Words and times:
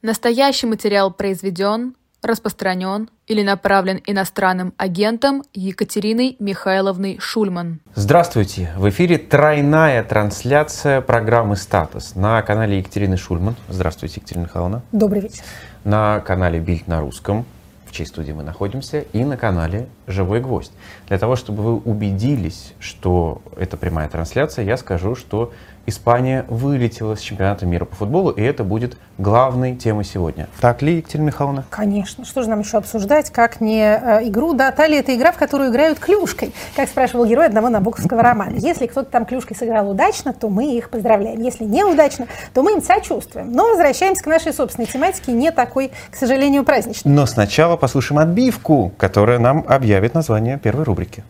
Настоящий 0.00 0.68
материал 0.68 1.12
произведен, 1.12 1.96
распространен 2.22 3.10
или 3.26 3.42
направлен 3.42 4.00
иностранным 4.06 4.72
агентом 4.76 5.42
Екатериной 5.54 6.36
Михайловной 6.38 7.18
Шульман. 7.18 7.80
Здравствуйте! 7.96 8.70
В 8.76 8.88
эфире 8.90 9.18
тройная 9.18 10.04
трансляция 10.04 11.00
программы 11.00 11.56
«Статус» 11.56 12.14
на 12.14 12.40
канале 12.42 12.78
Екатерины 12.78 13.16
Шульман. 13.16 13.56
Здравствуйте, 13.68 14.20
Екатерина 14.20 14.44
Михайловна. 14.44 14.82
Добрый 14.92 15.22
вечер. 15.22 15.42
На 15.82 16.20
канале 16.20 16.60
«Бильд 16.60 16.86
на 16.86 17.00
русском», 17.00 17.44
в 17.84 17.90
чьей 17.90 18.06
студии 18.06 18.30
мы 18.30 18.44
находимся, 18.44 19.00
и 19.00 19.24
на 19.24 19.36
канале 19.36 19.88
«Живой 20.08 20.40
гвоздь». 20.40 20.72
Для 21.06 21.18
того, 21.18 21.36
чтобы 21.36 21.62
вы 21.62 21.76
убедились, 21.76 22.74
что 22.80 23.40
это 23.56 23.76
прямая 23.76 24.08
трансляция, 24.08 24.64
я 24.64 24.76
скажу, 24.76 25.14
что 25.14 25.52
Испания 25.88 26.44
вылетела 26.48 27.14
с 27.14 27.20
чемпионата 27.20 27.64
мира 27.64 27.86
по 27.86 27.96
футболу, 27.96 28.30
и 28.30 28.42
это 28.42 28.62
будет 28.62 28.98
главной 29.16 29.74
темой 29.74 30.04
сегодня. 30.04 30.46
Так 30.60 30.82
ли, 30.82 30.96
Екатерина 30.96 31.26
Михайловна? 31.28 31.64
Конечно. 31.70 32.26
Что 32.26 32.42
же 32.42 32.50
нам 32.50 32.60
еще 32.60 32.76
обсуждать, 32.76 33.30
как 33.30 33.62
не 33.62 33.80
э, 33.80 34.28
игру? 34.28 34.52
Да, 34.52 34.70
Тали– 34.70 34.98
это 34.98 35.16
игра, 35.16 35.32
в 35.32 35.38
которую 35.38 35.70
играют 35.70 35.98
клюшкой, 35.98 36.52
как 36.76 36.90
спрашивал 36.90 37.24
герой 37.24 37.46
одного 37.46 37.70
набоковского 37.70 38.22
романа. 38.22 38.56
Если 38.56 38.86
кто-то 38.86 39.10
там 39.10 39.24
клюшкой 39.24 39.56
сыграл 39.56 39.90
удачно, 39.90 40.34
то 40.34 40.50
мы 40.50 40.76
их 40.76 40.90
поздравляем. 40.90 41.40
Если 41.40 41.64
неудачно, 41.64 42.26
то 42.52 42.62
мы 42.62 42.74
им 42.74 42.82
сочувствуем. 42.82 43.50
Но 43.52 43.70
возвращаемся 43.70 44.22
к 44.22 44.26
нашей 44.26 44.52
собственной 44.52 44.86
тематике, 44.86 45.32
не 45.32 45.50
такой, 45.50 45.90
к 46.10 46.16
сожалению, 46.16 46.64
праздничной. 46.64 47.10
Но 47.10 47.24
сначала 47.24 47.78
послушаем 47.78 48.18
отбивку, 48.18 48.92
которая 48.98 49.38
нам 49.38 49.64
объявит 49.66 49.97
название 50.14 50.58
первой 50.58 50.84
рубрики. 50.84 51.24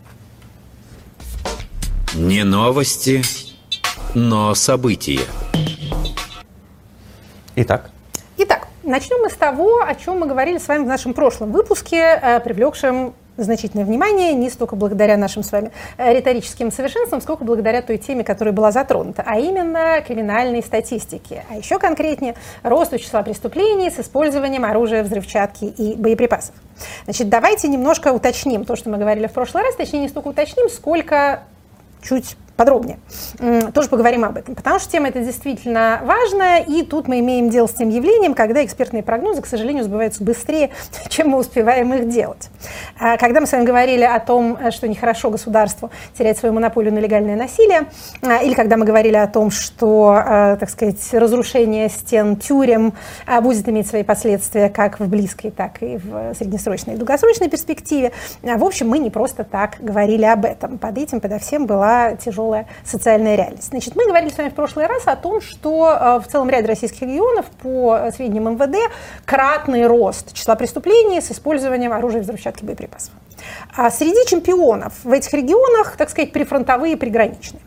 Не 2.15 2.43
новости, 2.43 3.21
но 4.13 4.55
события. 4.55 5.21
Итак, 7.55 7.89
Итак, 8.37 8.67
начнем 8.83 9.21
мы 9.21 9.29
с 9.29 9.35
того, 9.35 9.81
о 9.81 9.93
чем 9.95 10.19
мы 10.19 10.27
говорили 10.27 10.59
с 10.59 10.67
вами 10.67 10.83
в 10.83 10.87
нашем 10.87 11.13
прошлом 11.13 11.51
выпуске, 11.51 11.97
э, 11.97 12.39
привлекшем 12.39 13.13
значительное 13.43 13.85
внимание 13.85 14.33
не 14.33 14.49
столько 14.49 14.75
благодаря 14.75 15.17
нашим 15.17 15.43
с 15.43 15.51
вами 15.51 15.71
э, 15.97 16.13
риторическим 16.13 16.71
совершенствам, 16.71 17.21
сколько 17.21 17.43
благодаря 17.43 17.81
той 17.81 17.97
теме, 17.97 18.23
которая 18.23 18.53
была 18.53 18.71
затронута, 18.71 19.23
а 19.25 19.39
именно 19.39 20.01
криминальной 20.05 20.61
статистике, 20.61 21.45
а 21.49 21.55
еще 21.55 21.79
конкретнее 21.79 22.35
росту 22.63 22.97
числа 22.97 23.23
преступлений 23.23 23.89
с 23.89 23.99
использованием 23.99 24.65
оружия, 24.65 25.03
взрывчатки 25.03 25.65
и 25.65 25.95
боеприпасов. 25.95 26.55
Значит, 27.05 27.29
давайте 27.29 27.67
немножко 27.67 28.13
уточним 28.13 28.65
то, 28.65 28.75
что 28.75 28.89
мы 28.89 28.97
говорили 28.97 29.27
в 29.27 29.31
прошлый 29.33 29.63
раз, 29.63 29.75
точнее 29.75 30.01
не 30.01 30.09
столько 30.09 30.29
уточним, 30.29 30.69
сколько 30.69 31.43
чуть 32.01 32.35
подробнее. 32.59 32.99
Тоже 33.73 33.87
поговорим 33.87 34.25
об 34.25 34.35
этом, 34.35 34.53
потому 34.53 34.79
что 34.79 34.91
тема 34.91 35.07
эта 35.07 35.21
действительно 35.21 36.01
важная, 36.03 36.61
и 36.61 36.83
тут 36.83 37.07
мы 37.07 37.21
имеем 37.21 37.49
дело 37.49 37.67
с 37.67 37.71
тем 37.71 37.87
явлением, 37.87 38.33
когда 38.33 38.65
экспертные 38.65 39.01
прогнозы, 39.01 39.41
к 39.41 39.45
сожалению, 39.45 39.85
сбываются 39.85 40.21
быстрее, 40.25 40.71
чем 41.07 41.29
мы 41.29 41.37
успеваем 41.37 41.93
их 41.93 42.09
делать. 42.09 42.49
А 42.99 43.15
когда 43.15 43.39
мы 43.39 43.47
с 43.47 43.53
вами 43.53 43.63
говорили 43.63 44.03
о 44.03 44.19
том, 44.19 44.57
что 44.71 44.89
нехорошо 44.89 45.29
государству 45.29 45.89
терять 46.17 46.37
свою 46.37 46.53
монополию 46.53 46.93
на 46.93 46.99
легальное 46.99 47.37
насилие, 47.37 47.85
а, 48.21 48.43
или 48.43 48.53
когда 48.53 48.75
мы 48.75 48.83
говорили 48.83 49.15
о 49.15 49.27
том, 49.27 49.51
что, 49.51 50.21
а, 50.21 50.57
так 50.57 50.69
сказать, 50.69 50.99
разрушение 51.13 51.87
стен 51.87 52.35
тюрем 52.35 52.91
будет 53.41 53.69
иметь 53.69 53.87
свои 53.87 54.03
последствия 54.03 54.69
как 54.69 54.99
в 54.99 55.07
близкой, 55.07 55.51
так 55.51 55.81
и 55.81 55.95
в 55.95 56.33
среднесрочной 56.35 56.95
и 56.95 56.97
долгосрочной 56.97 57.47
перспективе, 57.47 58.11
в 58.43 58.65
общем, 58.65 58.89
мы 58.89 58.99
не 58.99 59.09
просто 59.09 59.45
так 59.45 59.77
говорили 59.79 60.25
об 60.25 60.43
этом. 60.43 60.77
Под 60.77 60.97
этим, 60.97 61.21
подо 61.21 61.39
всем 61.39 61.65
была 61.65 62.15
тяжелая 62.15 62.48
тяжелая 62.49 62.67
социальная 62.83 63.35
реальность. 63.35 63.69
Значит, 63.69 63.95
мы 63.95 64.05
говорили 64.05 64.29
с 64.31 64.37
вами 64.37 64.49
в 64.49 64.53
прошлый 64.53 64.87
раз 64.87 65.03
о 65.05 65.15
том, 65.15 65.41
что 65.41 65.89
э, 65.89 66.19
в 66.19 66.27
целом 66.27 66.49
ряде 66.49 66.67
российских 66.67 67.01
регионов 67.01 67.45
по 67.61 68.09
сведениям 68.15 68.53
МВД 68.53 68.91
кратный 69.25 69.85
рост 69.87 70.33
числа 70.33 70.55
преступлений 70.55 71.21
с 71.21 71.31
использованием 71.31 71.93
оружия, 71.93 72.21
взрывчатки, 72.21 72.63
боеприпасов. 72.63 73.13
А 73.75 73.89
среди 73.91 74.25
чемпионов 74.27 74.93
в 75.03 75.11
этих 75.11 75.33
регионах, 75.33 75.95
так 75.97 76.09
сказать, 76.09 76.31
прифронтовые, 76.31 76.97
приграничные. 76.97 77.61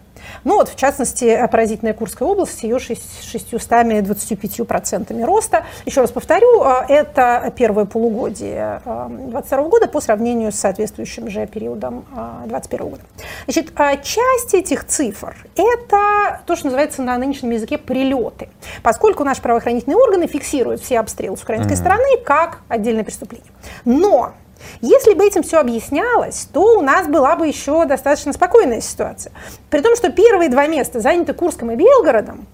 Ну 0.45 0.57
вот, 0.57 0.69
в 0.69 0.77
частности, 0.77 1.49
поразительная 1.51 1.95
Курская 1.95 2.29
область 2.29 2.59
с 2.59 2.63
ее 2.63 2.77
625% 2.77 5.25
роста. 5.25 5.65
Еще 5.87 6.01
раз 6.01 6.11
повторю, 6.11 6.65
э, 6.65 6.85
это 6.89 7.53
первое 7.57 7.85
полугодие 7.85 8.81
2022 8.85 9.59
э, 9.59 9.69
года 9.69 9.87
по 9.89 10.01
сравнению 10.01 10.53
с 10.53 10.57
соответствующим 10.57 11.31
же 11.31 11.47
периодом 11.47 12.05
2021 12.47 12.89
года. 12.89 13.03
Значит, 13.47 13.73
а 13.77 13.97
часть 13.97 14.55
этих 14.55 14.87
цифр– 14.87 15.37
это 15.57 16.41
то, 16.47 16.57
что 16.57 16.67
называется 16.67 17.03
на 17.03 17.19
нынешнем 17.19 17.51
языке 17.51 17.79
прилеты, 17.79 18.49
поскольку 18.83 19.25
наши 19.25 19.43
правоохранительные 19.43 19.97
органы 19.97 20.27
фиксируют 20.27 20.83
все 20.83 21.01
обстрелы 21.01 21.37
с 21.37 21.43
украинской 21.43 21.73
mm-hmm. 21.73 21.77
стороны 21.77 22.19
как 22.25 22.61
отдельное 22.69 23.05
преступление. 23.05 23.51
Но 23.85 24.33
если 24.81 25.15
бы 25.15 25.25
этим 25.25 25.43
все 25.43 25.59
объяснялось, 25.59 26.49
то 26.53 26.79
у 26.79 26.83
нас 26.83 27.07
была 27.07 27.37
бы 27.37 27.47
еще 27.47 27.85
достаточно 27.85 28.33
спокойная 28.33 28.81
ситуация. 28.81 29.33
При 29.71 29.81
том, 29.81 29.97
что 29.97 30.11
первые 30.11 30.49
два 30.49 30.67
места 30.67 31.01
заняты 31.01 31.35
Курском 31.35 31.71
и 31.71 31.77
Белгородом, 31.77 32.47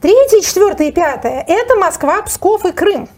третье, 0.00 0.40
четвертое 0.40 0.88
и 0.88 0.92
пятое– 0.92 1.44
это 1.48 1.76
Москва, 1.76 2.22
Псков 2.22 2.64
и 2.64 2.72
Крым. 2.72 3.08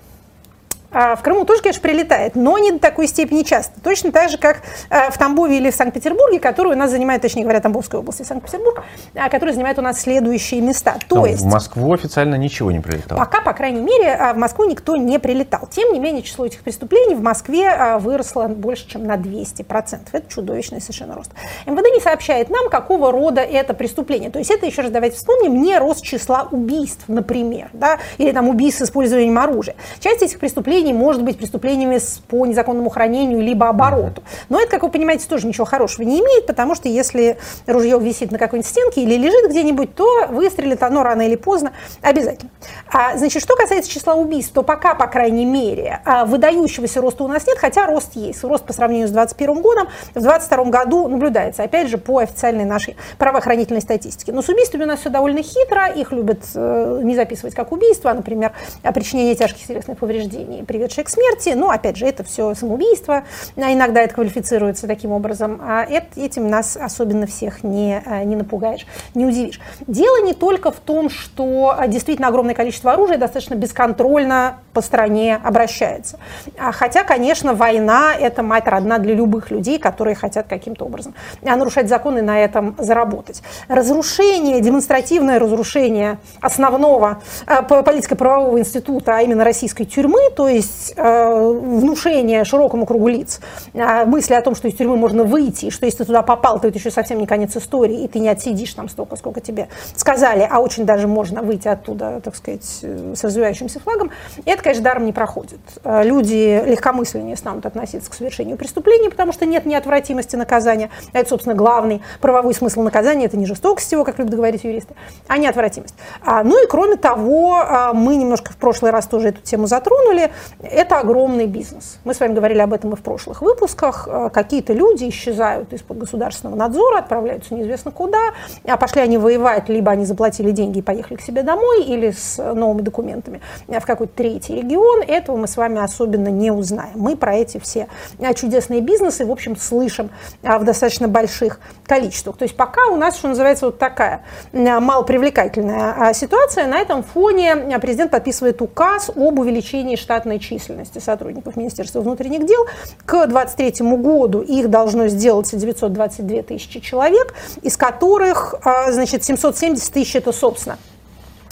А 0.94 1.16
в 1.16 1.22
Крыму 1.22 1.44
тоже, 1.44 1.60
конечно, 1.60 1.82
прилетает, 1.82 2.36
но 2.36 2.56
не 2.58 2.70
до 2.70 2.78
такой 2.78 3.08
степени 3.08 3.42
часто. 3.42 3.80
Точно 3.82 4.12
так 4.12 4.30
же, 4.30 4.38
как 4.38 4.62
э, 4.90 5.10
в 5.10 5.18
Тамбове 5.18 5.58
или 5.58 5.70
в 5.70 5.74
Санкт-Петербурге, 5.74 6.38
которые 6.38 6.74
у 6.74 6.78
нас 6.78 6.90
занимают, 6.90 7.20
точнее 7.20 7.42
говоря, 7.42 7.60
Тамбовская 7.60 8.00
область 8.00 8.20
и 8.20 8.24
Санкт-Петербург, 8.24 8.84
а, 9.14 9.28
которые 9.28 9.54
занимают 9.54 9.78
у 9.78 9.82
нас 9.82 10.00
следующие 10.00 10.60
места. 10.60 10.94
То 11.08 11.16
но 11.16 11.26
есть... 11.26 11.42
В 11.42 11.46
Москву 11.46 11.92
официально 11.92 12.36
ничего 12.36 12.70
не 12.70 12.78
прилетало. 12.78 13.18
Пока, 13.18 13.40
по 13.40 13.52
крайней 13.52 13.80
мере, 13.80 14.12
а, 14.12 14.34
в 14.34 14.36
Москву 14.36 14.64
никто 14.64 14.96
не 14.96 15.18
прилетал. 15.18 15.68
Тем 15.70 15.92
не 15.92 15.98
менее, 15.98 16.22
число 16.22 16.46
этих 16.46 16.60
преступлений 16.60 17.16
в 17.16 17.22
Москве 17.22 17.68
а, 17.68 17.98
выросло 17.98 18.46
больше, 18.46 18.88
чем 18.88 19.04
на 19.04 19.16
200%. 19.16 20.00
Это 20.12 20.30
чудовищный 20.32 20.80
совершенно 20.80 21.14
рост. 21.14 21.32
МВД 21.66 21.86
не 21.92 22.00
сообщает 22.00 22.50
нам, 22.50 22.70
какого 22.70 23.10
рода 23.10 23.40
это 23.40 23.74
преступление. 23.74 24.30
То 24.30 24.38
есть 24.38 24.50
это, 24.50 24.66
еще 24.66 24.82
раз 24.82 24.92
давайте 24.92 25.16
вспомним, 25.16 25.60
не 25.60 25.76
рост 25.78 26.02
числа 26.02 26.48
убийств, 26.50 27.04
например, 27.08 27.70
да, 27.72 27.98
или 28.18 28.30
там 28.30 28.48
убийств 28.48 28.80
с 28.80 28.84
использованием 28.84 29.38
оружия. 29.38 29.74
Часть 29.98 30.22
этих 30.22 30.38
преступлений 30.38 30.83
может 30.92 31.22
быть 31.22 31.38
преступлениями 31.38 31.54
преступлениями 31.64 32.00
по 32.28 32.46
незаконному 32.46 32.90
хранению 32.90 33.40
либо 33.40 33.68
обороту. 33.68 34.22
Но 34.48 34.60
это, 34.60 34.70
как 34.70 34.82
вы 34.82 34.90
понимаете, 34.90 35.26
тоже 35.28 35.46
ничего 35.46 35.64
хорошего 35.64 36.06
не 36.06 36.20
имеет, 36.20 36.46
потому 36.46 36.74
что 36.74 36.88
если 36.88 37.38
ружье 37.66 37.98
висит 37.98 38.30
на 38.30 38.38
какой-нибудь 38.38 38.68
стенке 38.68 39.02
или 39.02 39.16
лежит 39.16 39.50
где-нибудь, 39.50 39.94
то 39.94 40.26
выстрелит 40.28 40.82
оно 40.82 41.02
рано 41.02 41.22
или 41.22 41.36
поздно 41.36 41.72
обязательно. 42.02 42.50
А, 42.92 43.16
значит, 43.16 43.42
что 43.42 43.56
касается 43.56 43.90
числа 43.90 44.14
убийств, 44.14 44.52
то 44.52 44.62
пока, 44.62 44.94
по 44.94 45.06
крайней 45.06 45.44
мере, 45.44 46.00
а, 46.04 46.24
выдающегося 46.24 47.00
роста 47.00 47.24
у 47.24 47.28
нас 47.28 47.46
нет, 47.46 47.58
хотя 47.58 47.86
рост 47.86 48.14
есть. 48.14 48.42
Рост 48.44 48.64
по 48.64 48.72
сравнению 48.72 49.08
с 49.08 49.10
2021 49.10 49.62
годом 49.62 49.88
в 50.10 50.20
2022 50.20 50.64
году 50.64 51.08
наблюдается, 51.08 51.62
опять 51.62 51.88
же, 51.88 51.98
по 51.98 52.18
официальной 52.18 52.64
нашей 52.64 52.96
правоохранительной 53.18 53.80
статистике. 53.80 54.32
Но 54.32 54.42
с 54.42 54.48
убийствами 54.48 54.84
у 54.84 54.86
нас 54.86 55.00
все 55.00 55.10
довольно 55.10 55.42
хитро, 55.42 55.88
их 55.88 56.12
любят 56.12 56.40
э, 56.54 57.00
не 57.02 57.14
записывать 57.14 57.54
как 57.54 57.72
убийство, 57.72 58.10
а, 58.10 58.14
например, 58.14 58.52
причинение 58.92 59.34
тяжких 59.34 59.66
телесных 59.66 59.98
повреждений, 59.98 60.64
приведших 60.74 61.06
к 61.06 61.08
смерти, 61.08 61.50
но, 61.50 61.70
опять 61.70 61.96
же, 61.96 62.04
это 62.04 62.24
все 62.24 62.52
самоубийство, 62.54 63.22
а 63.56 63.72
иногда 63.72 64.02
это 64.02 64.14
квалифицируется 64.14 64.88
таким 64.88 65.12
образом, 65.12 65.60
а 65.62 65.86
этим 66.16 66.48
нас 66.48 66.76
особенно 66.76 67.28
всех 67.28 67.62
не, 67.62 68.02
а, 68.04 68.24
не 68.24 68.34
напугаешь, 68.34 68.84
не 69.14 69.24
удивишь. 69.24 69.60
Дело 69.86 70.24
не 70.24 70.34
только 70.34 70.72
в 70.72 70.80
том, 70.80 71.10
что 71.10 71.76
а, 71.78 71.86
действительно 71.86 72.26
огромное 72.26 72.54
количество 72.54 72.92
оружия 72.92 73.18
достаточно 73.18 73.54
бесконтрольно 73.54 74.58
по 74.72 74.80
стране 74.80 75.40
обращается. 75.44 76.18
Хотя, 76.58 77.04
конечно, 77.04 77.54
война– 77.54 78.12
это 78.20 78.42
мать 78.42 78.66
родна 78.66 78.98
для 78.98 79.14
любых 79.14 79.52
людей, 79.52 79.78
которые 79.78 80.16
хотят 80.16 80.48
каким-то 80.48 80.86
образом 80.86 81.14
нарушать 81.42 81.88
законы 81.88 82.18
и 82.18 82.22
на 82.22 82.40
этом 82.40 82.74
заработать. 82.78 83.42
Разрушение, 83.68 84.60
демонстративное 84.60 85.38
разрушение 85.38 86.18
основного 86.40 87.22
политико-правового 87.46 88.58
института, 88.58 89.18
а 89.18 89.22
именно 89.22 89.44
российской 89.44 89.84
тюрьмы, 89.84 90.30
то 90.34 90.48
есть 90.56 90.94
внушение 90.96 92.44
широкому 92.44 92.86
кругу 92.86 93.08
лиц 93.08 93.40
а, 93.74 94.04
мысли 94.04 94.34
о 94.34 94.42
том, 94.42 94.54
что 94.54 94.68
из 94.68 94.74
тюрьмы 94.74 94.96
можно 94.96 95.24
выйти, 95.24 95.66
и 95.66 95.70
что 95.70 95.86
если 95.86 95.98
ты 95.98 96.04
туда 96.06 96.22
попал, 96.22 96.60
то 96.60 96.68
это 96.68 96.78
еще 96.78 96.90
совсем 96.90 97.18
не 97.18 97.26
конец 97.26 97.56
истории, 97.56 98.04
и 98.04 98.08
ты 98.08 98.18
не 98.18 98.28
отсидишь 98.28 98.74
там 98.74 98.88
столько, 98.88 99.16
сколько 99.16 99.40
тебе 99.40 99.68
сказали, 99.96 100.46
а 100.48 100.60
очень 100.60 100.84
даже 100.84 101.06
можно 101.08 101.42
выйти 101.42 101.68
оттуда, 101.68 102.20
так 102.22 102.36
сказать, 102.36 102.64
с 102.64 103.24
развивающимся 103.24 103.80
флагом, 103.80 104.10
это, 104.44 104.62
конечно, 104.62 104.84
даром 104.84 105.04
не 105.04 105.12
проходит. 105.12 105.60
А, 105.82 106.02
люди 106.02 106.62
легкомысленнее 106.64 107.36
станут 107.36 107.66
относиться 107.66 108.10
к 108.10 108.14
совершению 108.14 108.56
преступления, 108.56 109.10
потому 109.10 109.32
что 109.32 109.46
нет 109.46 109.66
неотвратимости 109.66 110.36
наказания. 110.36 110.90
Это, 111.12 111.28
собственно, 111.28 111.54
главный 111.54 112.02
правовой 112.20 112.54
смысл 112.54 112.82
наказания, 112.82 113.26
это 113.26 113.36
не 113.36 113.46
жестокость 113.46 113.90
его, 113.92 114.04
как 114.04 114.18
любят 114.18 114.34
говорить 114.34 114.64
юристы, 114.64 114.94
а 115.26 115.38
неотвратимость. 115.38 115.94
А, 116.24 116.42
ну 116.42 116.62
и 116.62 116.66
кроме 116.66 116.96
того, 116.96 117.92
мы 117.94 118.16
немножко 118.16 118.52
в 118.52 118.56
прошлый 118.56 118.90
раз 118.90 119.06
тоже 119.06 119.28
эту 119.28 119.40
тему 119.42 119.66
затронули, 119.66 120.30
это 120.62 121.00
огромный 121.00 121.46
бизнес. 121.46 121.98
Мы 122.04 122.14
с 122.14 122.20
вами 122.20 122.34
говорили 122.34 122.60
об 122.60 122.72
этом 122.72 122.92
и 122.92 122.96
в 122.96 123.02
прошлых 123.02 123.42
выпусках. 123.42 124.08
Э, 124.10 124.30
какие-то 124.32 124.72
люди 124.72 125.08
исчезают 125.08 125.72
из-под 125.72 125.98
государственного 125.98 126.56
надзора, 126.56 126.98
отправляются 126.98 127.54
неизвестно 127.54 127.90
куда, 127.90 128.32
а 128.64 128.76
пошли 128.76 129.02
они 129.02 129.18
воевать, 129.18 129.68
либо 129.68 129.92
они 129.92 130.04
заплатили 130.04 130.50
деньги 130.50 130.78
и 130.78 130.82
поехали 130.82 131.16
к 131.16 131.20
себе 131.20 131.42
домой, 131.42 131.84
или 131.84 132.10
с 132.10 132.38
новыми 132.38 132.82
документами 132.82 133.40
в 133.68 133.86
какой-то 133.86 134.12
третий 134.14 134.56
регион, 134.56 135.02
этого 135.06 135.36
мы 135.36 135.46
с 135.46 135.56
вами 135.56 135.82
особенно 135.82 136.28
не 136.28 136.50
узнаем. 136.50 136.92
Мы 136.94 137.16
про 137.16 137.34
эти 137.34 137.58
все 137.58 137.88
чудесные 138.34 138.80
бизнесы, 138.80 139.24
в 139.24 139.30
общем, 139.30 139.56
слышим 139.56 140.10
в 140.42 140.64
достаточно 140.64 141.08
больших 141.08 141.60
количествах. 141.86 142.36
То 142.36 142.44
есть 142.44 142.56
пока 142.56 142.86
у 142.86 142.96
нас, 142.96 143.16
что 143.16 143.28
называется, 143.28 143.66
вот 143.66 143.78
такая 143.78 144.22
малопривлекательная 144.52 146.12
ситуация. 146.14 146.66
На 146.66 146.78
этом 146.78 147.02
фоне 147.02 147.78
президент 147.80 148.10
подписывает 148.10 148.62
указ 148.62 149.10
об 149.10 149.38
увеличении 149.38 149.96
штатной 149.96 150.33
численности 150.38 150.98
сотрудников 150.98 151.56
Министерства 151.56 152.00
внутренних 152.00 152.46
дел. 152.46 152.64
К 153.04 153.26
2023 153.26 153.86
году 153.96 154.40
их 154.40 154.70
должно 154.70 155.08
сделаться 155.08 155.56
922 155.56 156.42
тысячи 156.42 156.80
человек, 156.80 157.34
из 157.62 157.76
которых, 157.76 158.54
значит, 158.90 159.24
770 159.24 159.92
тысяч 159.92 160.16
это, 160.16 160.32
собственно, 160.32 160.78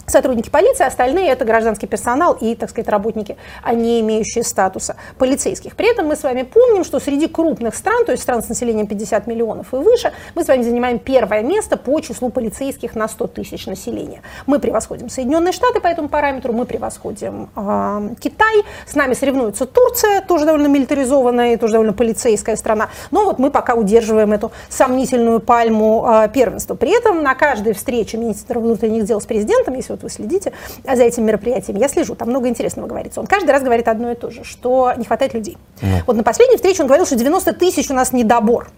сотрудники 0.07 0.51
полиции, 0.51 0.85
остальные 0.85 1.31
это 1.31 1.45
гражданский 1.45 1.87
персонал 1.87 2.35
и, 2.35 2.55
так 2.55 2.71
сказать, 2.71 2.89
работники, 2.89 3.37
а 3.63 3.75
не 3.75 4.01
имеющие 4.01 4.45
статуса 4.45 4.97
полицейских. 5.19 5.77
При 5.77 5.91
этом 5.91 6.07
мы 6.07 6.17
с 6.17 6.23
вами 6.23 6.43
помним, 6.43 6.85
что 6.85 7.01
среди 7.01 7.29
крупных 7.29 7.75
стран, 7.75 8.05
то 8.05 8.13
есть 8.13 8.23
стран 8.23 8.43
с 8.43 8.49
населением 8.49 8.87
50 8.87 9.27
миллионов 9.27 9.73
и 9.73 9.77
выше, 9.77 10.13
мы 10.35 10.45
с 10.45 10.49
вами 10.49 10.63
занимаем 10.63 10.99
первое 10.99 11.43
место 11.43 11.77
по 11.77 12.01
числу 12.01 12.31
полицейских 12.31 12.95
на 12.95 13.09
100 13.09 13.27
тысяч 13.29 13.67
населения. 13.67 14.23
Мы 14.47 14.59
превосходим 14.59 15.09
Соединенные 15.09 15.53
Штаты 15.53 15.81
по 15.81 15.87
этому 15.87 16.09
параметру, 16.09 16.53
мы 16.53 16.67
превосходим 16.67 17.51
э, 17.55 18.15
Китай, 18.21 18.63
с 18.87 18.95
нами 18.95 19.15
соревнуется 19.15 19.67
Турция, 19.67 20.21
тоже 20.21 20.45
довольно 20.47 20.67
милитаризованная 20.67 21.55
и 21.55 21.57
тоже 21.57 21.75
довольно 21.75 21.93
полицейская 21.93 22.57
страна. 22.57 22.89
Но 23.11 23.25
вот 23.25 23.39
мы 23.39 23.51
пока 23.51 23.75
удерживаем 23.75 24.33
эту 24.33 24.53
сомнительную 24.69 25.41
пальму 25.41 26.07
э, 26.09 26.29
первенства. 26.29 26.75
При 26.75 26.97
этом 26.97 27.23
на 27.23 27.35
каждой 27.35 27.73
встрече 27.73 28.17
министра 28.17 28.59
внутренних 28.59 29.05
дел 29.05 29.21
с 29.21 29.27
президентом, 29.27 29.75
если 29.75 29.92
вот 29.93 30.03
вы 30.03 30.11
следите 30.11 30.53
за 30.85 31.03
этим 31.03 31.25
мероприятием, 31.25 31.77
я 31.79 31.89
слежу, 31.89 32.15
там 32.15 32.29
много 32.29 32.49
интересного 32.49 32.87
говорится. 32.87 33.21
Он 33.21 33.27
каждый 33.27 33.51
раз 33.51 33.63
говорит 33.63 33.89
одно 33.89 34.13
и 34.13 34.15
то 34.15 34.31
же, 34.31 34.45
что 34.45 34.93
не 34.97 35.05
хватает 35.05 35.35
людей. 35.35 35.57
Mm. 35.81 36.03
Вот 36.07 36.17
на 36.17 36.23
последней 36.23 36.57
встрече 36.57 36.83
он 36.83 36.89
говорил, 36.89 37.07
что 37.07 37.17
90 37.17 37.53
тысяч 37.55 37.91
у 37.91 37.95
нас 37.95 38.13
недобор. 38.13 38.69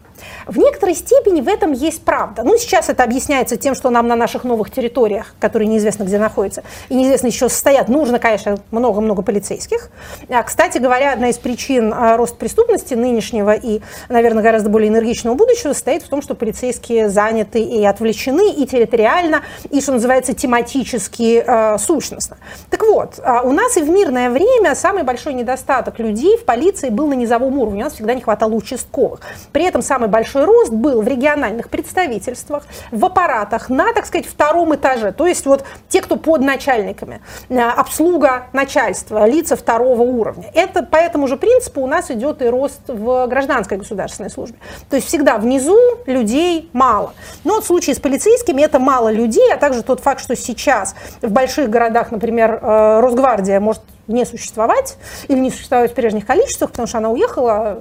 В 0.47 0.59
некоторой 0.59 0.95
степени 0.95 1.41
в 1.41 1.49
этом 1.49 1.73
есть 1.73 2.03
правда. 2.03 2.43
Ну, 2.43 2.57
сейчас 2.57 2.89
это 2.89 3.03
объясняется 3.03 3.57
тем, 3.57 3.75
что 3.75 3.91
нам 3.91 4.07
на 4.07 4.17
наших 4.17 4.45
новых 4.45 4.71
территориях, 4.71 5.35
которые 5.41 5.69
неизвестно 5.69 6.05
где 6.05 6.19
находятся, 6.19 6.63
и 6.89 6.95
неизвестно 6.95 7.29
еще 7.29 7.49
состоят, 7.49 7.89
нужно, 7.89 8.19
конечно, 8.19 8.59
много-много 8.71 9.23
полицейских. 9.23 9.91
А, 10.29 10.43
кстати 10.43 10.79
говоря, 10.79 11.13
одна 11.13 11.31
из 11.31 11.39
причин 11.39 11.93
а, 11.93 12.17
роста 12.17 12.37
преступности 12.37 12.95
нынешнего 12.95 13.55
и, 13.55 13.81
наверное, 14.09 14.43
гораздо 14.43 14.69
более 14.69 14.89
энергичного 14.89 15.35
будущего 15.35 15.73
состоит 15.73 16.03
в 16.03 16.09
том, 16.09 16.23
что 16.23 16.35
полицейские 16.35 17.09
заняты 17.09 17.61
и 17.61 17.85
отвлечены, 17.85 18.53
и 18.53 18.67
территориально, 18.67 19.43
и, 19.71 19.81
что 19.81 19.93
называется, 19.93 20.35
тематически 20.35 21.04
э, 21.47 21.79
сущностно. 21.79 22.37
Так 22.71 22.83
вот, 22.83 23.19
э, 23.19 23.41
у 23.45 23.53
нас 23.53 23.77
и 23.77 23.83
в 23.83 23.89
мирное 23.89 24.31
время 24.31 24.75
самый 24.75 25.03
большой 25.03 25.35
недостаток 25.35 25.99
людей 25.99 26.37
в 26.37 26.45
полиции 26.45 26.89
был 26.89 27.07
на 27.07 27.15
низовом 27.15 27.59
уровне. 27.59 27.83
У 27.83 27.85
нас 27.85 27.95
всегда 27.95 28.15
не 28.15 28.21
хватало 28.21 28.55
участковых. 28.55 29.21
При 29.53 29.65
этом 29.65 29.83
самый 29.83 30.09
большой 30.09 30.45
рост 30.45 30.73
был 30.73 31.03
в 31.03 31.09
региональных 31.09 31.71
представительствах, 31.71 32.65
в 32.91 33.05
аппаратах 33.05 33.69
на, 33.69 33.93
так 33.93 34.07
сказать, 34.07 34.27
втором 34.27 34.75
этаже. 34.75 35.13
То 35.13 35.27
есть 35.27 35.47
вот 35.47 35.65
те, 35.89 36.01
кто 36.01 36.17
под 36.17 36.41
начальниками, 36.41 37.21
э, 37.49 37.59
обслуга 37.59 38.47
начальства, 38.53 39.27
лица 39.27 39.57
второго 39.57 40.03
уровня. 40.03 40.51
Это 40.55 40.83
по 40.83 40.97
этому 40.97 41.27
же 41.29 41.37
принципу 41.37 41.81
у 41.81 41.87
нас 41.87 42.11
идет 42.11 42.43
и 42.43 42.47
рост 42.47 42.81
в 42.89 43.27
гражданской 43.27 43.79
государственной 43.79 44.31
службе. 44.31 44.59
То 44.91 44.97
есть 44.97 45.09
всегда 45.09 45.39
внизу 45.39 45.79
людей 46.07 46.71
мало. 46.73 47.13
Но 47.45 47.61
в 47.61 47.65
случае 47.65 47.95
с 47.95 48.01
полицейскими 48.01 48.63
это 48.63 48.79
мало 48.79 49.11
людей, 49.13 49.53
а 49.53 49.57
также 49.57 49.83
тот 49.83 50.01
факт, 50.01 50.21
что 50.21 50.37
сейчас 50.37 50.94
в 51.23 51.31
больших 51.31 51.71
городах, 51.71 52.11
например, 52.11 52.59
э, 52.61 53.01
Росгвардия 53.01 53.61
может 53.61 53.83
не 54.07 54.25
существовать 54.25 54.97
или 55.29 55.39
не 55.39 55.51
существовать 55.51 55.93
в 55.93 55.95
прежних 55.95 56.27
количествах, 56.27 56.71
потому 56.71 56.87
что 56.87 56.99
она 56.99 57.11
уехала 57.11 57.79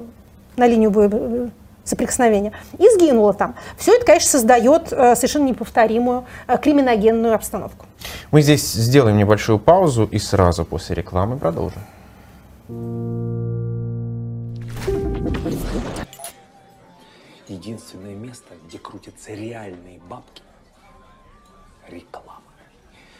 на 0.56 0.68
линию 0.68 0.92
боя 0.92 1.10
соприкосновения, 1.83 2.54
и 2.77 2.89
сгинула 2.92 3.33
там. 3.33 3.56
Все 3.77 3.95
это, 3.95 4.06
конечно, 4.06 4.30
создает 4.30 4.94
э, 4.94 5.15
совершенно 5.15 5.48
неповторимую 5.48 6.25
э, 6.48 6.57
криминогенную 6.57 7.36
обстановку. 7.36 7.86
Мы 8.31 8.42
здесь 8.42 8.71
сделаем 8.71 9.18
небольшую 9.18 9.59
паузу 9.59 10.06
и 10.06 10.18
сразу 10.18 10.63
после 10.63 10.95
рекламы 10.95 11.38
продолжим. 11.38 11.81
Единственное 17.50 18.16
место, 18.16 18.54
где 18.68 18.77
крутятся 18.77 19.33
реальные 19.33 20.00
бабки– 20.09 20.42
реклама. 21.89 22.43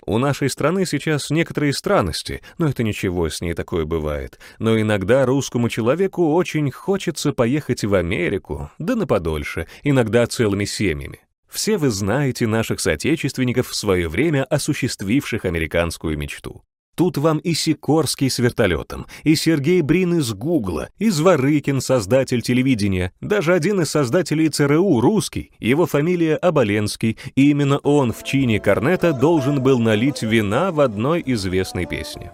У 0.06 0.18
нашей 0.18 0.50
страны 0.50 0.86
сейчас 0.86 1.30
некоторые 1.30 1.72
странности, 1.74 2.42
но 2.58 2.68
это 2.68 2.84
ничего, 2.84 3.30
с 3.30 3.40
ней 3.42 3.54
такое 3.54 3.86
бывает. 3.86 4.40
Но 4.60 4.80
иногда 4.80 5.26
русскому 5.26 5.70
человеку 5.70 6.34
очень 6.34 6.70
хочется 6.72 7.32
поехать 7.32 7.84
в 7.86 7.94
Америку, 7.94 8.70
да 8.80 8.96
на 8.96 9.08
подольше, 9.08 9.68
иногда 9.84 10.28
целыми 10.28 10.66
семьями. 10.66 11.22
Все 11.50 11.78
вы 11.78 11.90
знаете 11.90 12.48
наших 12.48 12.80
соотечественников 12.80 13.70
в 13.70 13.76
свое 13.76 14.10
время 14.10 14.44
осуществивших 14.44 15.46
американскую 15.46 16.18
мечту. 16.18 16.64
Тут 16.95 17.18
вам 17.18 17.40
и 17.40 17.54
Сикорский 17.54 18.30
с 18.30 18.38
вертолетом, 18.38 19.07
и 19.24 19.36
Сергей 19.36 19.81
Брин 19.81 20.19
из 20.19 20.34
Гугла, 20.34 20.90
и 21.00 21.10
Зворыкин, 21.10 21.81
создатель 21.81 22.42
телевидения, 22.42 23.12
даже 23.19 23.54
один 23.54 23.81
из 23.81 23.90
создателей 23.90 24.50
ЦРУ, 24.50 25.01
русский, 25.01 25.51
его 25.60 25.88
фамилия 25.88 26.36
Оболенский, 26.36 27.18
и 27.36 27.50
именно 27.50 27.80
он 27.80 28.13
в 28.13 28.24
чине 28.24 28.60
корнета 28.60 29.12
должен 29.13 29.63
был 29.63 29.80
налить 29.80 30.22
вина 30.22 30.72
в 30.72 30.80
одной 30.81 31.24
известной 31.25 31.88
песне. 31.88 32.31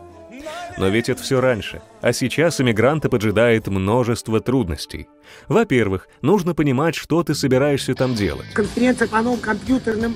Но 0.78 0.88
ведь 0.88 1.10
это 1.10 1.22
все 1.22 1.42
раньше. 1.42 1.82
А 2.02 2.14
сейчас 2.14 2.62
иммигранта 2.62 3.10
поджидает 3.10 3.68
множество 3.68 4.40
трудностей. 4.40 5.10
Во-первых, 5.48 6.08
нужно 6.22 6.54
понимать, 6.54 6.96
что 6.96 7.22
ты 7.24 7.36
собираешься 7.36 7.94
там 7.96 8.16
делать. 8.16 8.48
Конференция 8.54 9.08
по 9.08 9.22
новым 9.22 9.40
компьютерным 9.40 10.16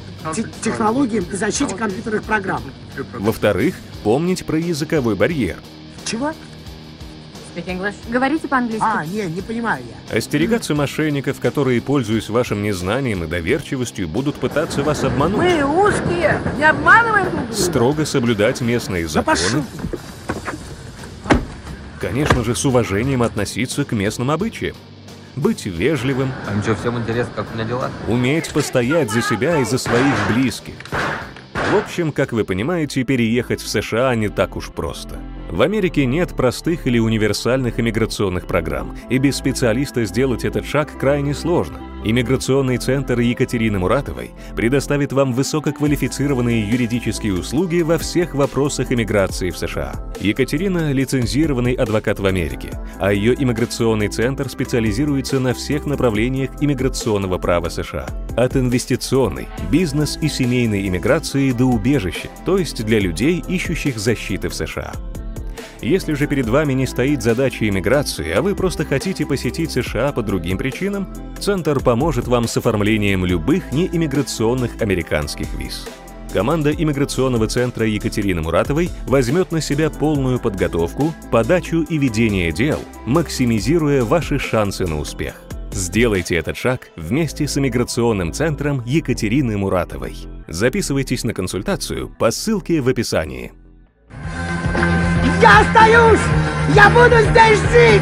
технологиям 0.62 1.26
и 1.32 1.36
защите 1.36 1.76
компьютерных 1.76 2.24
программ. 2.24 2.64
Во-вторых, 3.14 3.76
помнить 4.04 4.46
про 4.46 4.58
языковой 4.58 5.16
барьер. 5.16 5.58
Чего? 6.06 6.32
Говорите 8.10 8.48
по-английски. 8.48 8.84
А, 8.84 9.06
не, 9.06 9.26
не 9.28 9.42
понимаю 9.42 9.84
я. 10.10 10.18
Остерегаться 10.18 10.74
мошенников, 10.74 11.40
которые, 11.40 11.82
пользуясь 11.82 12.30
вашим 12.30 12.64
незнанием 12.64 13.24
и 13.24 13.28
доверчивостью, 13.28 14.08
будут 14.08 14.36
пытаться 14.36 14.82
вас 14.82 15.04
обмануть. 15.04 15.38
Мы 15.38 15.64
узкие, 15.64 16.40
не 16.58 16.64
обманываем 16.64 17.30
друг 17.30 17.46
друга. 17.46 17.54
Строго 17.56 18.06
соблюдать 18.06 18.62
местные 18.62 19.08
законы. 19.08 19.38
Конечно 22.04 22.44
же, 22.44 22.54
с 22.54 22.66
уважением 22.66 23.24
относиться 23.24 23.86
к 23.86 23.94
местным 23.94 24.30
обычаям. 24.30 24.76
Быть 25.38 25.66
вежливым. 25.66 26.34
А 26.46 26.54
ничего, 26.54 26.76
всем 26.76 26.98
интересно, 26.98 27.32
как 27.34 27.48
у 27.50 27.56
меня 27.56 27.64
дела? 27.64 27.90
Уметь 28.10 28.50
постоять 28.50 29.10
за 29.10 29.22
себя 29.22 29.58
и 29.60 29.64
за 29.64 29.78
своих 29.78 30.14
близких. 30.34 30.74
В 31.54 31.78
общем, 31.78 32.12
как 32.12 32.34
вы 32.34 32.44
понимаете, 32.44 33.06
переехать 33.06 33.62
в 33.62 33.70
США 33.70 34.14
не 34.16 34.28
так 34.28 34.58
уж 34.58 34.72
просто. 34.72 35.18
В 35.50 35.62
Америке 35.62 36.06
нет 36.06 36.36
простых 36.36 36.88
или 36.88 37.00
универсальных 37.00 37.80
иммиграционных 37.80 38.48
программ, 38.48 38.98
и 39.10 39.18
без 39.18 39.38
специалиста 39.38 40.04
сделать 40.04 40.44
этот 40.44 40.66
шаг 40.66 41.00
крайне 41.00 41.34
сложно. 41.34 41.80
Иммиграционный 42.06 42.78
центр 42.78 43.20
Екатерины 43.22 43.80
Муратовой 43.80 44.32
предоставит 44.58 45.14
вам 45.14 45.32
высококвалифицированные 45.32 46.70
юридические 46.70 47.34
услуги 47.34 47.82
во 47.82 47.98
всех 47.98 48.36
вопросах 48.36 48.92
иммиграции 48.92 49.50
в 49.50 49.58
США. 49.58 49.94
Екатерина– 50.20 50.92
лицензированный 50.94 51.74
адвокат 51.74 52.20
в 52.20 52.26
Америке, 52.26 52.72
а 53.00 53.14
ее 53.14 53.34
иммиграционный 53.42 54.10
центр 54.10 54.50
специализируется 54.50 55.40
на 55.40 55.54
всех 55.54 55.86
направлениях 55.86 56.50
иммиграционного 56.60 57.38
права 57.38 57.70
США. 57.70 58.08
От 58.36 58.58
инвестиционной, 58.58 59.48
бизнес 59.72 60.18
и 60.22 60.28
семейной 60.28 60.86
иммиграции 60.88 61.52
до 61.52 61.66
убежища, 61.66 62.28
то 62.46 62.58
есть 62.58 62.84
для 62.86 63.00
людей, 63.00 63.42
ищущих 63.48 63.98
защиты 63.98 64.50
в 64.50 64.54
США. 64.54 64.92
Если 65.84 66.14
же 66.14 66.28
перед 66.28 66.48
вами 66.48 66.72
не 66.72 66.88
стоит 66.88 67.22
задача 67.22 67.68
иммиграции, 67.68 68.32
а 68.32 68.42
вы 68.42 68.56
просто 68.56 68.86
хотите 68.86 69.26
посетить 69.26 69.72
США 69.72 70.14
по 70.14 70.24
другим 70.24 70.58
причинам, 70.58 71.14
Центр 71.40 71.82
поможет 71.82 72.26
вам 72.26 72.48
с 72.48 72.56
оформлением 72.56 73.26
любых 73.26 73.74
неиммиграционных 73.74 74.82
американских 74.82 75.54
виз. 75.56 75.86
Команда 76.32 76.72
иммиграционного 76.72 77.48
центра 77.48 77.86
Екатерины 77.86 78.42
Муратовой 78.42 78.90
возьмет 79.08 79.52
на 79.52 79.60
себя 79.60 79.90
полную 79.90 80.40
подготовку, 80.40 81.14
подачу 81.32 81.82
и 81.82 81.98
ведение 81.98 82.54
дел, 82.54 82.80
максимизируя 83.06 84.06
ваши 84.06 84.40
шансы 84.40 84.88
на 84.88 85.00
успех. 85.00 85.42
Сделайте 85.74 86.36
этот 86.38 86.56
шаг 86.56 86.92
вместе 86.96 87.46
с 87.46 87.58
иммиграционным 87.58 88.32
центром 88.32 88.82
Екатерины 88.86 89.58
Муратовой. 89.58 90.16
Записывайтесь 90.48 91.26
на 91.26 91.34
консультацию 91.34 92.08
по 92.08 92.32
ссылке 92.32 92.80
в 92.80 92.88
описании. 92.88 93.52
Я 95.44 95.60
остаюсь! 95.60 96.22
Я 96.74 96.90
буду 96.90 97.18
здесь 97.18 97.60
жить! 97.70 98.02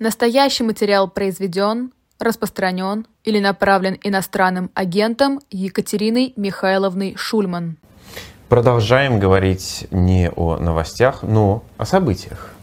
Настоящий 0.00 0.64
материал 0.64 1.06
произведен, 1.06 1.92
распространен 2.18 3.06
или 3.22 3.38
направлен 3.38 3.96
иностранным 4.02 4.72
агентом 4.74 5.38
Екатериной 5.52 6.32
Михайловной 6.34 7.14
Шульман. 7.16 7.76
продолжаем 8.48 9.20
говорить 9.20 9.86
не 9.92 10.32
о 10.34 10.56
новостях, 10.56 11.22
но 11.22 11.62
о 11.76 11.86
событиях. 11.86 12.57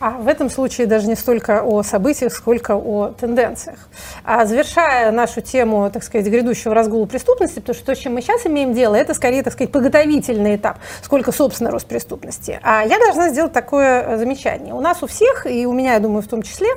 А 0.00 0.10
в 0.10 0.28
этом 0.28 0.48
случае 0.48 0.86
даже 0.86 1.08
не 1.08 1.16
столько 1.16 1.62
о 1.62 1.82
событиях, 1.82 2.32
сколько 2.32 2.76
о 2.76 3.08
тенденциях. 3.08 3.88
А 4.24 4.46
завершая 4.46 5.10
нашу 5.10 5.40
тему, 5.40 5.90
так 5.92 6.04
сказать, 6.04 6.26
грядущего 6.26 6.74
разгула 6.74 7.06
преступности, 7.06 7.58
потому 7.58 7.74
что 7.74 7.86
то, 7.86 7.94
с 7.94 7.98
чем 7.98 8.14
мы 8.14 8.22
сейчас 8.22 8.46
имеем 8.46 8.74
дело, 8.74 8.94
это 8.94 9.14
скорее, 9.14 9.42
так 9.42 9.52
сказать, 9.52 9.72
подготовительный 9.72 10.56
этап, 10.56 10.78
сколько, 11.02 11.32
собственно, 11.32 11.70
рост 11.70 11.86
преступности. 11.86 12.60
А 12.62 12.84
я 12.84 12.98
должна 12.98 13.30
сделать 13.30 13.52
такое 13.52 14.02
э, 14.02 14.16
замечание. 14.18 14.72
У 14.72 14.80
нас 14.80 15.02
у 15.02 15.06
всех, 15.06 15.46
и 15.46 15.66
у 15.66 15.72
меня, 15.72 15.94
я 15.94 16.00
думаю, 16.00 16.22
в 16.22 16.28
том 16.28 16.42
числе, 16.42 16.68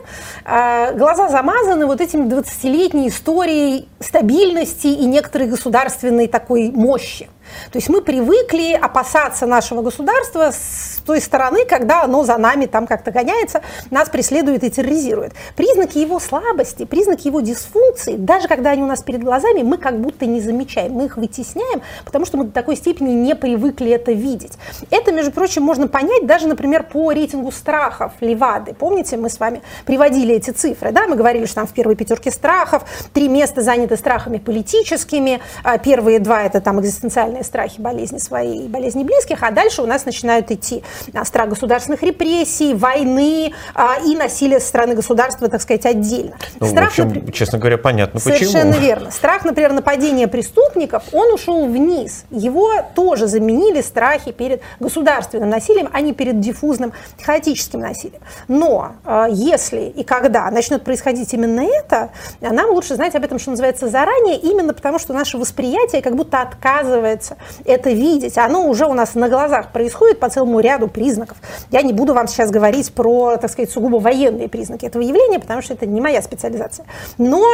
э, 0.46 0.94
глаза 0.98 1.30
замазаны 1.30 1.86
вот 1.86 2.02
этими 2.02 2.26
20-летней 2.26 3.10
историей 3.10 3.88
стабильности 4.00 4.88
и 4.88 5.06
некоторой 5.06 5.48
государственной 5.48 6.28
такой 6.28 6.72
мощи. 6.72 7.30
То 7.72 7.78
есть 7.78 7.90
мы 7.90 8.02
привыкли 8.02 8.74
опасаться 8.74 9.46
нашего 9.46 9.82
государства 9.82 10.52
с 10.52 11.02
той 11.06 11.22
стороны, 11.22 11.66
когда 11.66 12.04
оно 12.04 12.24
за 12.24 12.38
нами 12.38 12.66
там 12.66 12.88
как-то 12.88 13.12
гоняется, 13.12 13.62
нас 13.90 14.10
преследует 14.10 14.64
и 14.64 14.70
терроризирует. 14.70 15.34
Признаки 15.56 15.98
его 15.98 16.20
слабости, 16.20 16.86
признаки 16.86 17.28
его 17.28 17.42
дисфункции, 17.42 18.16
даже 18.18 18.48
когда 18.48 18.72
они 18.72 18.84
у 18.84 18.88
нас 18.88 19.02
перед 19.02 19.24
глазами, 19.24 19.62
мы 19.62 19.78
как 19.78 20.00
будто 20.00 20.26
не 20.26 20.42
замечаем, 20.42 20.94
мы 20.94 21.06
их 21.06 21.18
вытесняем, 21.18 21.82
потому 22.06 22.26
что 22.26 22.38
мы 22.38 22.46
до 22.46 22.52
такой 22.52 22.76
степени 22.76 23.14
не 23.14 23.36
привыкли 23.36 23.92
это 23.92 24.12
видеть. 24.12 24.54
Это, 24.90 25.12
между 25.12 25.32
прочим, 25.32 25.64
можно 25.64 25.88
понять 25.88 26.26
даже, 26.26 26.48
например, 26.48 26.84
по 26.84 27.12
рейтингу 27.12 27.52
страхов 27.52 28.14
Левады. 28.20 28.74
Помните, 28.74 29.18
мы 29.18 29.30
с 29.30 29.40
вами 29.40 29.62
приводили 29.86 30.36
эти 30.36 30.52
цифры, 30.52 30.92
да, 30.92 31.08
мы 31.08 31.16
говорили, 31.16 31.46
что 31.46 31.56
там 31.56 31.68
в 31.68 31.74
первой 31.74 31.96
пятерке 31.96 32.32
страхов 32.32 32.84
три 33.14 33.28
места 33.28 33.62
заняты 33.62 33.98
страхами 33.98 34.38
политическими, 34.38 35.42
а 35.64 35.78
первые 35.78 36.20
два 36.20 36.44
это 36.44 36.62
там 36.62 36.80
экзистенциальные 36.80 37.41
страхи 37.44 37.80
болезни 37.80 38.18
своей 38.18 38.66
и 38.66 38.68
болезни 38.68 39.04
близких, 39.04 39.44
а 39.44 39.52
дальше 39.52 39.82
у 39.82 39.86
нас 39.86 40.06
начинают 40.06 40.52
идти 40.52 40.84
а, 41.14 41.26
страх 41.26 41.50
государственных 41.50 42.04
репрессий, 42.04 42.74
войны 42.74 43.54
а, 43.74 43.98
и 44.06 44.16
насилие 44.16 44.60
со 44.60 44.68
стороны 44.68 44.96
государства, 44.96 45.48
так 45.48 45.62
сказать, 45.62 45.86
отдельно. 45.86 46.36
Ну, 46.60 46.68
страх, 46.68 46.90
в 46.90 46.92
общем, 46.92 47.08
например, 47.08 47.32
честно 47.32 47.60
говоря, 47.60 47.78
понятно 47.78 48.20
Совершенно 48.20 48.72
почему. 48.72 48.86
верно. 48.86 49.12
Страх, 49.12 49.46
например, 49.46 49.74
нападения 49.74 50.28
преступников, 50.28 51.04
он 51.12 51.34
ушел 51.34 51.66
вниз. 51.68 52.26
Его 52.30 52.72
тоже 52.96 53.28
заменили 53.28 53.82
страхи 53.82 54.32
перед 54.32 54.62
государственным 54.80 55.50
насилием, 55.50 55.90
а 55.92 56.02
не 56.02 56.14
перед 56.14 56.40
диффузным 56.40 56.94
хаотическим 57.24 57.80
насилием. 57.80 58.22
Но 58.48 58.94
э, 59.06 59.28
если 59.32 59.82
и 59.82 60.04
когда 60.04 60.50
начнет 60.52 60.84
происходить 60.84 61.34
именно 61.34 61.62
это, 61.62 62.10
нам 62.40 62.72
лучше 62.72 62.96
знать 62.96 63.16
об 63.16 63.24
этом, 63.24 63.40
что 63.40 63.52
называется, 63.52 63.88
заранее, 63.88 64.38
именно 64.38 64.74
потому 64.74 65.00
что 65.00 65.14
наше 65.14 65.38
восприятие 65.38 66.02
как 66.02 66.16
будто 66.16 66.42
отказывается 66.42 67.31
научиться 67.32 67.38
это 67.66 67.92
видеть. 67.92 68.38
Оно 68.38 68.68
уже 68.68 68.86
у 68.86 68.94
нас 68.94 69.16
на 69.16 69.30
глазах 69.30 69.72
происходит 69.72 70.20
по 70.20 70.30
целому 70.30 70.60
ряду 70.60 70.88
признаков. 70.88 71.38
Я 71.72 71.82
не 71.82 71.94
буду 71.94 72.14
вам 72.14 72.28
сейчас 72.28 72.52
говорить 72.52 72.94
про, 72.94 73.38
так 73.38 73.52
сказать, 73.52 73.72
сугубо 73.72 73.98
военные 73.98 74.50
признаки 74.50 74.86
этого 74.86 75.02
явления, 75.02 75.40
потому 75.40 75.62
что 75.62 75.74
это 75.74 75.86
не 75.86 76.02
моя 76.02 76.22
специализация. 76.22 76.86
Но 77.18 77.46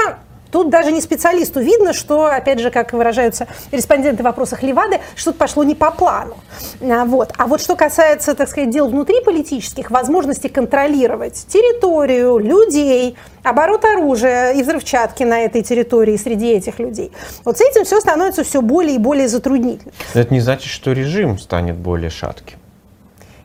Тут 0.52 0.70
даже 0.70 0.92
не 0.92 1.02
специалисту 1.02 1.60
видно, 1.60 1.94
что, 1.94 2.26
опять 2.26 2.60
же, 2.60 2.72
как 2.72 2.94
выражаются 2.94 3.48
респонденты 3.72 4.24
в 4.24 4.26
вопросах 4.26 4.64
Левады, 4.64 5.00
что-то 5.16 5.38
пошло 5.38 5.64
не 5.64 5.76
по 5.76 5.92
плану. 5.92 6.38
А, 6.82 7.06
вот. 7.06 7.34
а 7.38 7.48
вот 7.48 7.62
что 7.62 7.76
касается, 7.76 8.36
так 8.36 8.50
сказать, 8.50 8.70
дел 8.70 8.88
внутри 8.88 9.22
политических, 9.22 9.92
возможности 9.92 10.48
контролировать 10.48 11.46
территорию, 11.48 12.38
людей, 12.38 13.16
оборот 13.44 13.86
оружия 13.86 14.52
и 14.54 14.64
взрывчатки 14.64 15.24
на 15.24 15.42
этой 15.42 15.62
территории 15.62 16.18
среди 16.18 16.52
этих 16.52 16.80
людей, 16.80 17.12
вот 17.44 17.58
с 17.58 17.62
этим 17.62 17.86
все 17.86 18.00
становится 18.00 18.44
все 18.44 18.62
более 18.62 18.96
и 18.96 19.00
более 19.00 19.28
затруднительно. 19.28 19.94
Это 20.14 20.34
не 20.34 20.40
значит, 20.40 20.72
что 20.72 20.92
режим 20.92 21.38
станет 21.40 21.76
более 21.76 22.10
шатким. 22.10 22.58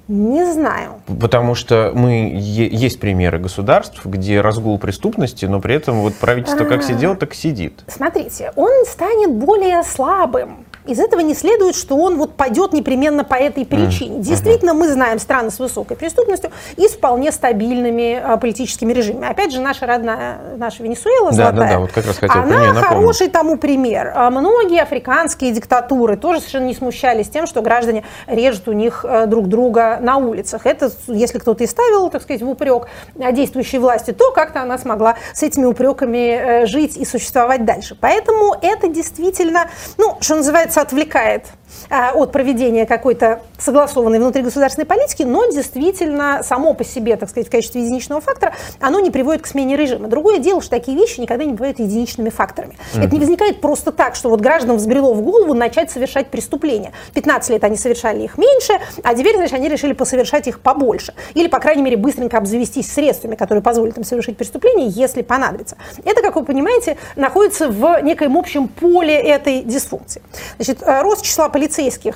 Не 0.09 0.45
знаю. 0.53 1.01
Потому 1.21 1.55
что 1.55 1.93
мы 1.95 2.33
есть 2.35 3.01
примеры 3.01 3.39
государств, 3.39 4.05
где 4.05 4.41
разгул 4.41 4.79
преступности, 4.79 5.47
но 5.47 5.61
при 5.61 5.75
этом 5.75 6.01
вот 6.01 6.15
правительство 6.15 6.65
как 6.65 6.83
сидело, 6.83 7.17
так 7.17 7.35
сидит. 7.35 7.85
Смотрите, 7.87 8.53
он 8.57 8.85
станет 8.87 9.31
более 9.31 9.83
слабым 9.83 10.67
из 10.87 10.99
этого 10.99 11.21
не 11.21 11.35
следует, 11.35 11.77
что 11.77 11.97
он 11.97 12.19
вот 12.19 12.35
пойдет 12.35 12.73
непременно 12.73 13.25
по 13.25 13.35
этой 13.35 13.65
причине. 13.65 14.19
Mm. 14.19 14.21
Действительно, 14.21 14.75
мы 14.75 14.89
знаем 14.89 15.19
страны 15.19 15.51
с 15.51 15.59
высокой 15.59 15.97
преступностью 15.97 16.51
и 16.77 16.89
с 16.89 16.93
вполне 16.93 17.33
стабильными 17.33 18.21
а, 18.23 18.37
политическими 18.37 18.93
режимами. 18.93 19.31
Опять 19.31 19.53
же, 19.53 19.61
наша 19.61 19.87
родная, 19.87 20.39
наша 20.57 20.83
Венесуэла 20.83 21.31
да, 21.31 21.37
золотая, 21.37 21.61
да, 21.61 21.69
да, 21.75 21.79
вот 21.79 21.93
как 21.93 22.07
раз 22.07 22.19
хотел 22.19 22.43
она 22.43 22.75
хороший 22.75 23.29
тому 23.29 23.57
пример. 23.57 24.13
А 24.15 24.31
многие 24.31 24.83
африканские 24.83 25.53
диктатуры 25.53 26.17
тоже 26.17 26.41
совершенно 26.41 26.67
не 26.67 26.75
смущались 26.75 27.29
тем, 27.29 27.47
что 27.47 27.63
граждане 27.63 28.05
режут 28.27 28.69
у 28.69 28.73
них 28.73 29.05
а, 29.05 29.27
друг 29.27 29.49
друга 29.49 29.99
на 30.01 30.17
улицах. 30.17 30.67
Это, 30.67 30.91
если 31.07 31.39
кто-то 31.39 31.65
и 31.65 31.67
ставил, 31.67 32.11
так 32.11 32.23
сказать, 32.23 32.43
в 32.43 32.49
упрек 32.49 32.89
действующей 33.15 33.79
власти, 33.79 34.13
то 34.13 34.33
как-то 34.33 34.63
она 34.63 34.79
смогла 34.79 35.17
с 35.33 35.43
этими 35.43 35.65
упреками 35.65 36.63
э, 36.63 36.67
жить 36.67 36.97
и 36.97 37.05
существовать 37.05 37.65
дальше. 37.65 37.97
Поэтому 37.99 38.55
это 38.61 38.89
действительно, 38.89 39.69
ну, 39.97 40.17
что 40.21 40.37
называется, 40.37 40.72
называется, 40.73 40.81
отвлекает 40.81 41.47
от 41.91 42.33
проведения 42.33 42.87
какой-то 42.87 43.43
согласованной 43.59 44.19
внутригосударственной 44.19 44.87
политики, 44.87 45.23
но 45.23 45.51
действительно 45.51 46.43
само 46.43 46.75
по 46.75 46.85
себе, 46.85 47.17
так 47.17 47.31
сказать, 47.31 47.49
в 47.49 47.51
качестве 47.51 47.83
единичного 47.83 48.21
фактора, 48.21 48.55
оно 48.81 49.01
не 49.01 49.11
приводит 49.11 49.43
к 49.43 49.47
смене 49.47 49.77
режима. 49.77 50.09
Другое 50.09 50.39
дело, 50.39 50.61
что 50.61 50.71
такие 50.71 50.97
вещи 50.97 51.21
никогда 51.21 51.45
не 51.45 51.53
бывают 51.53 51.79
единичными 51.79 52.31
факторами. 52.31 52.75
Mm-hmm. 52.75 53.05
Это 53.05 53.15
не 53.15 53.21
возникает 53.21 53.61
просто 53.61 53.93
так, 53.93 54.15
что 54.15 54.31
вот 54.31 54.41
гражданам 54.41 54.77
взбрело 54.77 55.15
в 55.15 55.23
голову 55.23 55.55
начать 55.55 55.91
совершать 55.91 56.29
преступления. 56.29 56.93
15 57.15 57.51
лет 57.51 57.65
они 57.65 57.77
совершали 57.77 58.23
их 58.23 58.39
меньше, 58.39 58.75
а 59.03 59.15
теперь, 59.15 59.37
значит, 59.37 59.55
они 59.55 59.69
решили 59.69 59.93
посовершать 59.93 60.47
их 60.49 60.61
побольше. 60.61 61.15
Или, 61.35 61.49
по 61.49 61.59
крайней 61.59 61.83
мере, 61.83 61.97
быстренько 61.97 62.39
обзавестись 62.39 62.91
средствами, 62.91 63.37
которые 63.37 63.63
позволят 63.63 63.97
им 63.99 64.05
совершить 64.05 64.37
преступление, 64.37 64.89
если 64.89 65.23
понадобится. 65.23 65.77
Это, 66.05 66.23
как 66.23 66.37
вы 66.37 66.45
понимаете, 66.45 66.97
находится 67.17 67.69
в 67.69 68.01
некоем 68.03 68.37
общем 68.37 68.69
поле 68.69 69.15
этой 69.15 69.63
дисфункции. 69.63 70.23
Значит, 70.57 70.83
э, 70.83 71.03
рост 71.03 71.23
числа 71.23 71.49
полицейских, 71.49 71.62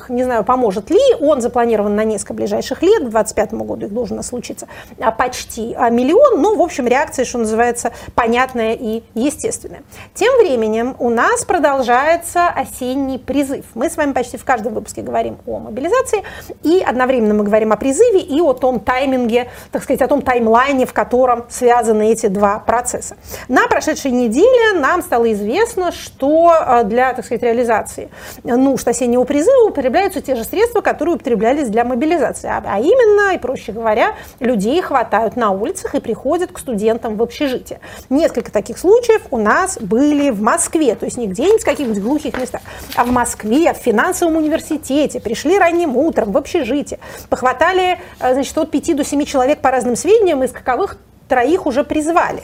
не 0.08 0.24
знаю, 0.24 0.44
поможет 0.44 0.90
ли, 0.90 0.98
он 1.20 1.40
запланирован 1.40 1.94
на 1.94 2.04
несколько 2.04 2.34
ближайших 2.34 2.82
лет, 2.82 2.98
к 2.98 3.10
2025 3.10 3.54
году 3.54 3.86
их 3.86 3.92
должно 3.92 4.22
случиться 4.22 4.66
а, 5.00 5.10
почти 5.10 5.74
а, 5.74 5.90
миллион, 5.90 6.42
но, 6.42 6.54
в 6.54 6.60
общем, 6.60 6.86
реакция, 6.86 7.24
что 7.24 7.38
называется, 7.38 7.92
понятная 8.14 8.74
и 8.74 9.02
естественная. 9.14 9.82
Тем 10.14 10.36
временем 10.38 10.96
у 10.98 11.10
нас 11.10 11.44
продолжается 11.44 12.48
осенний 12.48 13.18
призыв. 13.18 13.64
Мы 13.74 13.88
с 13.88 13.96
вами 13.96 14.12
почти 14.12 14.36
в 14.36 14.44
каждом 14.44 14.74
выпуске 14.74 15.02
говорим 15.02 15.38
о 15.46 15.58
мобилизации, 15.58 16.22
и 16.62 16.82
одновременно 16.86 17.34
мы 17.34 17.44
говорим 17.44 17.72
о 17.72 17.76
призыве 17.76 18.20
и 18.20 18.40
о 18.40 18.52
том 18.52 18.80
тайминге, 18.80 19.48
так 19.70 19.82
сказать, 19.82 20.02
о 20.02 20.08
том 20.08 20.22
таймлайне, 20.22 20.86
в 20.86 20.92
котором 20.92 21.46
связаны 21.48 22.10
эти 22.10 22.26
два 22.26 22.58
процесса. 22.58 23.16
На 23.48 23.68
прошедшей 23.68 24.10
неделе 24.10 24.78
нам 24.78 25.02
стало 25.02 25.32
известно, 25.32 25.92
что 25.92 26.52
а, 26.52 26.82
для, 26.82 27.12
так 27.12 27.24
сказать, 27.24 27.42
реализации 27.42 28.10
нужд 28.42 28.86
осеннего 28.86 29.24
призыва 29.24 29.35
употребляются 29.66 30.20
те 30.20 30.34
же 30.34 30.44
средства, 30.44 30.80
которые 30.80 31.16
употреблялись 31.16 31.68
для 31.68 31.84
мобилизации. 31.84 32.48
А, 32.48 32.62
а 32.64 32.80
именно, 32.80 33.34
и 33.34 33.38
проще 33.38 33.72
говоря, 33.72 34.14
людей 34.40 34.80
хватают 34.82 35.36
на 35.36 35.50
улицах 35.50 35.94
и 35.94 36.00
приходят 36.00 36.52
к 36.52 36.58
студентам 36.58 37.16
в 37.16 37.22
общежитие. 37.22 37.80
Несколько 38.10 38.50
таких 38.50 38.78
случаев 38.78 39.22
у 39.30 39.38
нас 39.38 39.78
были 39.80 40.30
в 40.30 40.40
Москве, 40.40 40.94
то 40.94 41.04
есть 41.04 41.16
не 41.16 41.26
где-нибудь 41.26 41.62
в 41.62 41.64
каких-нибудь 41.64 42.02
глухих 42.02 42.38
местах, 42.38 42.60
а 42.94 43.04
в 43.04 43.10
Москве, 43.10 43.72
в 43.72 43.76
финансовом 43.76 44.36
университете, 44.36 45.20
пришли 45.20 45.58
ранним 45.58 45.96
утром 45.96 46.32
в 46.32 46.36
общежитие, 46.36 46.98
похватали 47.28 47.98
э, 48.20 48.34
значит, 48.34 48.56
от 48.56 48.70
5 48.70 48.96
до 48.96 49.04
7 49.04 49.24
человек 49.24 49.60
по 49.60 49.70
разным 49.70 49.96
сведениям, 49.96 50.42
из 50.44 50.52
каковых 50.52 50.98
троих 51.28 51.66
уже 51.66 51.84
призвали. 51.84 52.42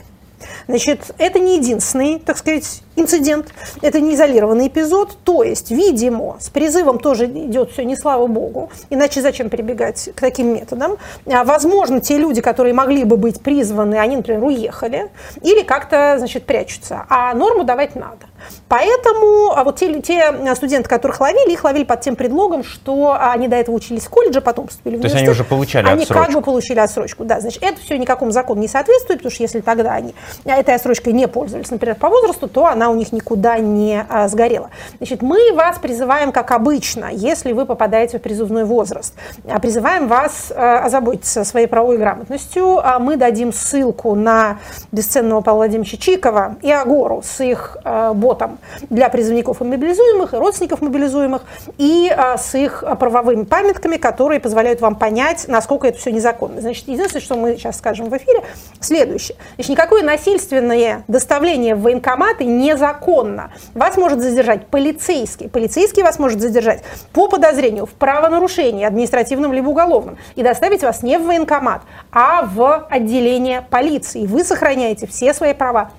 Значит, 0.69 1.11
это 1.19 1.39
не 1.39 1.57
единственный, 1.57 2.19
так 2.19 2.39
сказать, 2.39 2.83
инцидент, 2.97 3.49
это 3.81 4.01
не 4.01 4.15
изолированный 4.15 4.69
эпизод, 4.69 5.17
то 5.25 5.43
есть, 5.43 5.71
видимо, 5.71 6.37
с 6.41 6.49
призывом 6.51 6.99
тоже 6.99 7.27
идет 7.27 7.73
все 7.73 7.85
не 7.85 7.97
слава 7.97 8.27
богу, 8.27 8.71
иначе 8.91 9.23
зачем 9.23 9.51
прибегать 9.51 10.11
к 10.15 10.21
таким 10.21 10.55
методам. 10.55 10.97
А, 11.27 11.45
возможно, 11.45 12.01
те 12.01 12.19
люди, 12.19 12.41
которые 12.41 12.75
могли 12.75 13.05
бы 13.05 13.17
быть 13.17 13.41
призваны, 13.41 13.97
они, 13.97 14.17
например, 14.17 14.45
уехали 14.45 15.11
или 15.43 15.63
как-то, 15.63 16.17
значит, 16.19 16.45
прячутся, 16.45 17.07
а 17.09 17.35
норму 17.35 17.65
давать 17.65 17.95
надо. 17.95 18.27
Поэтому 18.69 19.53
а 19.55 19.65
вот 19.65 19.77
те, 19.77 20.01
те 20.01 20.55
студенты, 20.55 20.89
которых 20.89 21.21
ловили, 21.21 21.53
их 21.53 21.65
ловили 21.65 21.85
под 21.85 22.01
тем 22.01 22.17
предлогом, 22.17 22.65
что 22.65 23.17
они 23.19 23.49
до 23.49 23.57
этого 23.57 23.75
учились 23.75 24.05
в 24.05 24.11
колледже, 24.11 24.41
потом 24.41 24.67
поступили 24.67 24.97
в 24.97 24.99
университет. 24.99 25.25
То 25.25 25.31
есть 25.31 25.39
они 25.39 25.41
уже 25.41 25.49
получали 25.49 25.87
они 25.87 26.03
отсрочку. 26.03 26.15
Они 26.15 26.27
как 26.27 26.35
бы 26.35 26.45
получили 26.45 26.79
отсрочку, 26.81 27.25
да. 27.25 27.41
Значит, 27.41 27.63
это 27.63 27.81
все 27.81 27.97
никакому 27.99 28.31
закону 28.31 28.61
не 28.61 28.69
соответствует, 28.69 29.21
потому 29.21 29.33
что 29.33 29.43
если 29.43 29.61
тогда 29.61 29.93
они 29.93 30.15
этой 30.45 30.75
отсрочкой 30.75 31.13
не 31.13 31.29
пользовались, 31.29 31.71
например, 31.71 31.97
по 31.97 32.09
возрасту, 32.09 32.49
то 32.49 32.67
она 32.67 32.91
у 32.91 32.95
них 32.95 33.13
никуда 33.13 33.59
не 33.59 34.05
а, 34.09 34.29
сгорела. 34.29 34.71
Значит, 34.99 35.23
мы 35.23 35.53
вас 35.55 35.79
призываем, 35.79 36.33
как 36.33 36.51
обычно, 36.51 37.09
если 37.13 37.53
вы 37.53 37.67
попадаете 37.67 38.19
в 38.19 38.23
призывной 38.23 38.65
возраст, 38.65 39.15
а, 39.49 39.59
призываем 39.59 40.09
вас 40.09 40.53
а, 40.55 40.85
озаботиться 40.85 41.45
своей 41.45 41.67
правовой 41.67 41.99
грамотностью. 41.99 42.79
А 42.79 42.99
мы 42.99 43.17
дадим 43.17 43.53
ссылку 43.53 44.15
на 44.15 44.59
бесценного 44.91 45.41
Павла 45.41 45.63
Владимировича 45.63 45.97
Чикова 45.97 46.57
и 46.61 46.71
Агору 46.71 47.23
с 47.25 47.41
их 47.43 47.77
а, 47.85 48.13
ботом 48.15 48.59
для 48.91 49.09
призывников 49.09 49.61
и 49.61 49.65
мобилизуемых, 49.65 50.35
и 50.35 50.37
родственников 50.37 50.81
мобилизуемых, 50.81 51.43
и 51.79 52.13
а, 52.15 52.37
с 52.37 52.55
их 52.55 52.85
правовыми 52.99 53.45
памятками, 53.45 53.97
которые 53.97 54.41
позволяют 54.41 54.81
вам 54.81 54.97
понять, 54.97 55.47
насколько 55.49 55.87
это 55.87 55.99
все 55.99 56.11
незаконно. 56.11 56.61
Значит, 56.61 56.89
единственное, 56.89 57.23
что 57.23 57.37
мы 57.37 57.57
сейчас 57.57 57.79
скажем 57.79 58.09
в 58.09 58.17
эфире, 58.17 58.43
следующее. 58.81 59.37
Значит, 59.55 59.71
никакое 59.71 60.03
насильственное 60.23 61.03
доставление 61.09 61.75
в 61.75 61.83
военкоматы 61.83 62.45
незаконно. 62.45 63.53
Вас 63.75 63.97
может 63.97 64.21
задержать 64.21 64.69
полицейский. 64.69 65.49
Полицейский 65.49 66.05
вас 66.05 66.21
может 66.21 66.41
задержать 66.41 66.85
по 67.13 67.29
подозрению 67.29 67.87
в 67.87 67.91
правонарушении 67.91 68.85
административном 68.85 69.53
либо 69.53 69.69
уголовном 69.69 70.19
и 70.37 70.43
доставить 70.45 70.83
вас 70.83 71.03
не 71.03 71.19
в 71.19 71.27
военкомат, 71.27 71.83
а 72.13 72.43
в 72.43 72.87
отделение 72.89 73.63
полиции. 73.69 74.27
Вы 74.27 74.45
сохраняете 74.45 75.09
все 75.09 75.35
свои 75.35 75.55
права 75.55 75.91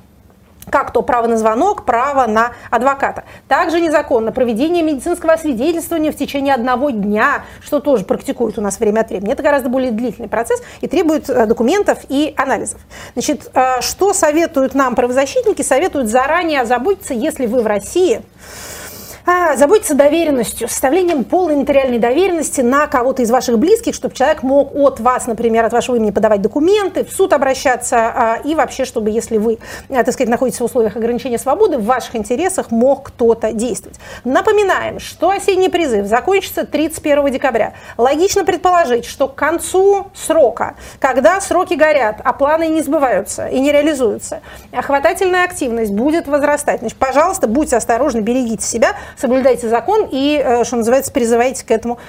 как 0.70 0.92
то 0.92 1.02
право 1.02 1.28
на 1.28 1.38
звонок, 1.38 1.86
право 1.86 2.28
на 2.28 2.54
адвоката. 2.70 3.24
Также 3.48 3.80
незаконно 3.80 4.32
проведение 4.32 4.84
медицинского 4.84 5.34
освидетельствования 5.34 6.12
в 6.12 6.16
течение 6.16 6.54
одного 6.54 6.90
дня, 6.90 7.44
что 7.62 7.80
тоже 7.80 8.06
практикуют 8.06 8.58
у 8.58 8.62
нас 8.62 8.80
время 8.80 9.02
от 9.02 9.10
времени. 9.10 9.32
Это 9.32 9.44
гораздо 9.44 9.70
более 9.70 9.92
длительный 9.92 10.30
процесс 10.30 10.62
и 10.82 10.88
требует 10.88 11.30
э, 11.30 11.46
документов 11.46 12.00
и 12.10 12.34
анализов. 12.38 12.80
Значит, 13.14 13.50
э, 13.54 13.82
что 13.82 14.14
советуют 14.14 14.74
нам 14.76 14.96
правозащитники? 14.96 15.62
Советуют 15.62 16.10
заранее 16.10 16.62
озаботиться, 16.62 17.14
если 17.14 17.46
вы 17.46 17.62
в 17.62 17.68
России 17.68 18.22
заботиться 19.56 19.96
доверенностью, 19.96 20.68
составлением 20.68 21.24
полной 21.24 21.56
нотариальной 21.56 22.00
доверенности 22.00 22.62
на 22.62 22.88
кого-то 22.88 23.22
из 23.22 23.32
ваших 23.32 23.58
близких, 23.58 23.96
чтобы 23.96 24.16
человек 24.16 24.44
мог 24.44 24.76
от 24.76 25.00
вас, 25.00 25.28
например, 25.28 25.66
от 25.66 25.74
вашего 25.74 25.96
имени 25.96 26.12
подавать 26.12 26.42
документы, 26.42 27.06
в 27.06 27.12
суд 27.12 27.34
обращаться, 27.34 27.98
а, 27.98 28.40
и 28.44 28.56
вообще, 28.56 28.86
чтобы, 28.86 29.10
если 29.10 29.38
вы, 29.38 29.60
а, 29.90 30.04
так 30.04 30.14
сказать, 30.14 30.30
находитесь 30.30 30.60
в 30.60 30.64
условиях 30.64 30.96
ограничения 30.96 31.38
свободы, 31.38 31.78
в 31.78 31.86
ваших 31.86 32.16
интересах 32.16 32.72
мог 32.72 33.04
кто-то 33.04 33.54
действовать. 33.54 33.98
Напоминаем, 34.24 35.00
что 35.00 35.30
осенний 35.30 35.70
призыв 35.70 36.06
закончится 36.06 36.66
31 36.66 37.32
декабря. 37.32 37.74
Логично 37.98 38.44
предположить, 38.44 39.06
что 39.06 39.28
к 39.28 39.36
концу 39.36 40.08
срока, 40.14 40.76
когда 41.00 41.40
сроки 41.40 41.76
горят, 41.76 42.18
а 42.24 42.34
планы 42.34 42.68
не 42.68 42.82
сбываются 42.82 43.48
и 43.48 43.60
не 43.60 43.72
реализуются, 43.72 44.42
хватательная 44.74 45.46
активность 45.46 45.92
будет 45.92 46.28
возрастать. 46.28 46.80
Значит, 46.80 46.98
пожалуйста, 46.98 47.48
будьте 47.48 47.78
осторожны, 47.78 48.20
берегите 48.20 48.66
себя, 48.66 48.96
соблюдайте 49.18 49.70
закон 49.70 50.08
и, 50.12 50.42
э, 50.44 50.64
что 50.64 50.78
называется, 50.78 51.12
призывайте 51.12 51.66
к 51.66 51.72
этому 51.72 52.00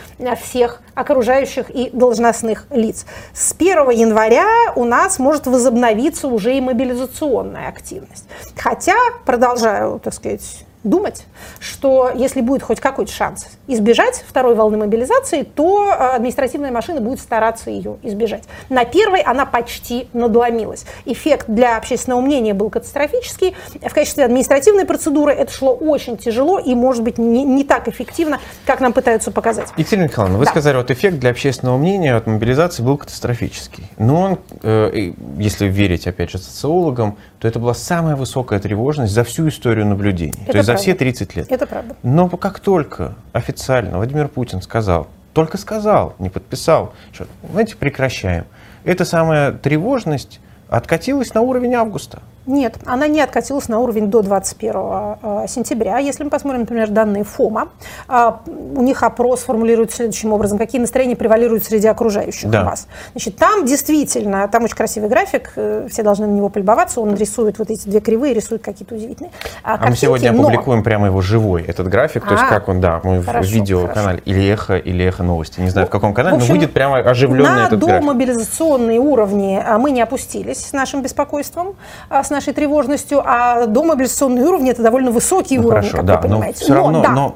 всех 0.43 0.83
окружающих 0.95 1.71
и 1.71 1.91
должностных 1.93 2.67
лиц. 2.71 3.07
С 3.33 3.53
1 3.53 3.91
января 3.91 4.47
у 4.77 4.85
нас 4.85 5.19
может 5.19 5.47
возобновиться 5.47 6.29
уже 6.29 6.57
и 6.57 6.61
мобилизационная 6.61 7.69
активность. 7.69 8.29
Хотя, 8.57 8.97
продолжаю, 9.25 10.01
так 10.03 10.15
сказать, 10.15 10.65
думать, 10.85 11.25
что 11.59 12.11
если 12.15 12.41
будет 12.41 12.63
хоть 12.63 12.81
какой-то 12.81 13.11
шанс 13.11 13.47
избежать 13.67 14.25
второй 14.29 14.55
волны 14.55 14.77
мобилизации, 14.77 15.43
то 15.43 15.89
э, 15.89 16.17
административная 16.17 16.71
машина 16.71 17.01
будет 17.01 17.21
стараться 17.21 17.71
ее 17.71 17.97
избежать. 18.03 18.45
На 18.69 18.85
первой 18.85 19.21
она 19.21 19.47
почти 19.47 20.09
надломилась. 20.13 20.85
Эффект 21.07 21.47
для 21.49 21.77
общественного 21.77 22.21
мнения 22.21 22.55
был 22.55 22.71
катастрофический. 22.71 23.57
В 23.81 23.93
качестве 23.93 24.25
административной 24.25 24.85
процедуры 24.85 25.33
это 25.33 25.53
шло 25.53 25.75
очень 25.75 26.17
тяжело 26.17 26.59
и, 26.59 26.75
может 26.75 27.03
быть, 27.03 27.19
не, 27.19 27.45
не 27.45 27.65
так 27.65 27.89
эффективно, 27.89 28.39
как 28.67 28.81
нам 28.81 28.93
пытаются 28.93 29.31
показать. 29.31 29.69
Екатерина 29.77 30.05
Михайловна, 30.05 30.39
вы 30.39 30.45
Да. 30.45 30.51
сказали, 30.51 30.77
вот 30.77 30.91
эффект 30.91 31.19
для 31.19 31.31
общественного 31.31 31.79
мнения 31.79 32.15
от 32.15 32.27
мобилизации 32.27 32.83
был 32.83 32.99
катастрофический. 32.99 33.85
Но 33.99 34.21
он, 34.21 34.39
э, 34.63 35.13
если 35.39 35.67
верить, 35.67 36.07
опять 36.07 36.31
же, 36.31 36.39
социологам, 36.39 37.17
то 37.39 37.49
это 37.49 37.59
была 37.59 37.75
самая 37.75 38.17
высокая 38.17 38.59
тревожность 38.59 39.13
за 39.13 39.25
всю 39.25 39.49
историю 39.49 39.87
наблюдений. 39.87 40.35
Это 40.45 40.53
то 40.53 40.59
есть 40.59 40.69
правда. 40.75 40.83
все 40.83 40.95
30 40.95 41.37
лет. 41.37 41.51
Это 41.51 41.67
правда. 41.67 41.97
Но 42.03 42.29
как 42.29 42.61
только 42.61 43.15
официально 43.33 43.97
Владимир 43.97 44.29
Путин 44.29 44.63
сказал, 44.63 45.09
только 45.33 45.59
сказал, 45.59 46.15
не 46.19 46.31
подписал, 46.31 46.95
что, 47.13 47.27
знаете, 47.51 47.77
прекращаем, 47.77 48.45
эта 48.85 49.05
самая 49.05 49.53
тревожность 49.53 50.41
откатилась 50.69 51.35
на 51.35 51.41
уровень 51.41 51.75
августа. 51.75 52.23
Нет, 52.47 52.77
она 52.85 53.07
не 53.07 53.23
откатилась 53.23 53.69
на 53.69 53.79
уровень 53.79 54.11
до 54.11 54.21
21 54.23 54.73
э, 54.75 55.45
сентября. 55.49 55.99
Если 55.99 56.25
мы 56.25 56.31
посмотрим, 56.31 56.61
например, 56.61 56.91
данные 56.91 57.25
ФОМа, 57.25 57.69
э, 58.09 58.33
у 58.77 58.83
них 58.83 59.03
опрос 59.03 59.41
формулирует 59.45 59.93
следующим 59.93 60.33
образом, 60.33 60.59
какие 60.59 60.79
настроения 60.81 61.17
превалируют 61.17 61.65
среди 61.65 61.89
окружающих 61.89 62.51
Да. 62.51 62.65
вас. 62.65 62.87
Значит, 63.13 63.37
там 63.37 63.65
действительно, 63.65 64.47
там 64.49 64.65
очень 64.65 64.77
красивый 64.77 65.09
график, 65.09 65.53
э, 65.57 65.89
все 65.91 66.03
должны 66.03 66.27
на 66.27 66.33
него 66.33 66.51
полюбоваться, 66.51 67.01
он 67.01 67.15
рисует 67.15 67.59
вот 67.59 67.71
эти 67.71 67.89
две 67.89 68.01
кривые, 68.01 68.35
рисует 68.35 68.63
какие-то 68.63 68.95
удивительные 68.95 69.31
А 69.63 69.73
мы 69.73 69.79
картинки, 69.79 70.01
сегодня 70.01 70.33
но- 70.33 70.43
опубликуем 70.43 70.83
прямо 70.83 71.07
его 71.07 71.23
живой, 71.23 71.63
этот 71.63 71.89
график, 71.89 72.25
то 72.27 72.33
есть 72.33 72.45
А, 72.47 72.49
как 72.51 72.69
он, 72.69 72.81
да, 72.83 73.01
мы 73.05 73.23
хорошо, 73.23 73.49
в 73.49 73.53
видеоканале, 73.53 74.21
или 74.27 74.47
эхо, 74.51 74.77
или 74.77 75.03
эхо 75.05 75.23
новости, 75.23 75.61
не 75.61 75.71
знаю 75.71 75.87
в 75.87 75.91
каком 75.91 76.13
канале, 76.13 76.35
В 76.35 76.39
общем, 76.41 76.49
но 76.49 76.55
выйдет 76.61 76.75
прямо 76.75 76.99
оживленный 76.99 77.49
на 77.63 77.67
этот 77.69 77.81
график. 77.81 78.01
домобилизационные 78.03 79.01
уровни 79.01 79.63
а, 79.67 79.79
мы 79.79 79.93
не 79.93 80.03
опустились 80.03 80.59
с 80.67 80.73
нашим 80.73 81.01
беспокойством, 81.01 81.75
а, 82.11 82.23
с 82.23 82.34
нашей 82.35 82.53
тревожностью, 82.53 83.23
а 83.25 83.67
домобилизационные 83.67 84.45
уровни 84.45 84.71
это 84.71 84.83
довольно 84.83 85.11
высокие 85.11 85.61
Ну, 85.61 85.69
уровни, 85.69 85.89
хорошо, 85.89 85.97
как 85.99 86.07
да, 86.07 86.17
вы 86.21 86.29
но 86.29 86.35
понимаете. 86.37 86.65
все 86.65 86.75
равно, 86.75 87.03
да. 87.03 87.11
но 87.11 87.35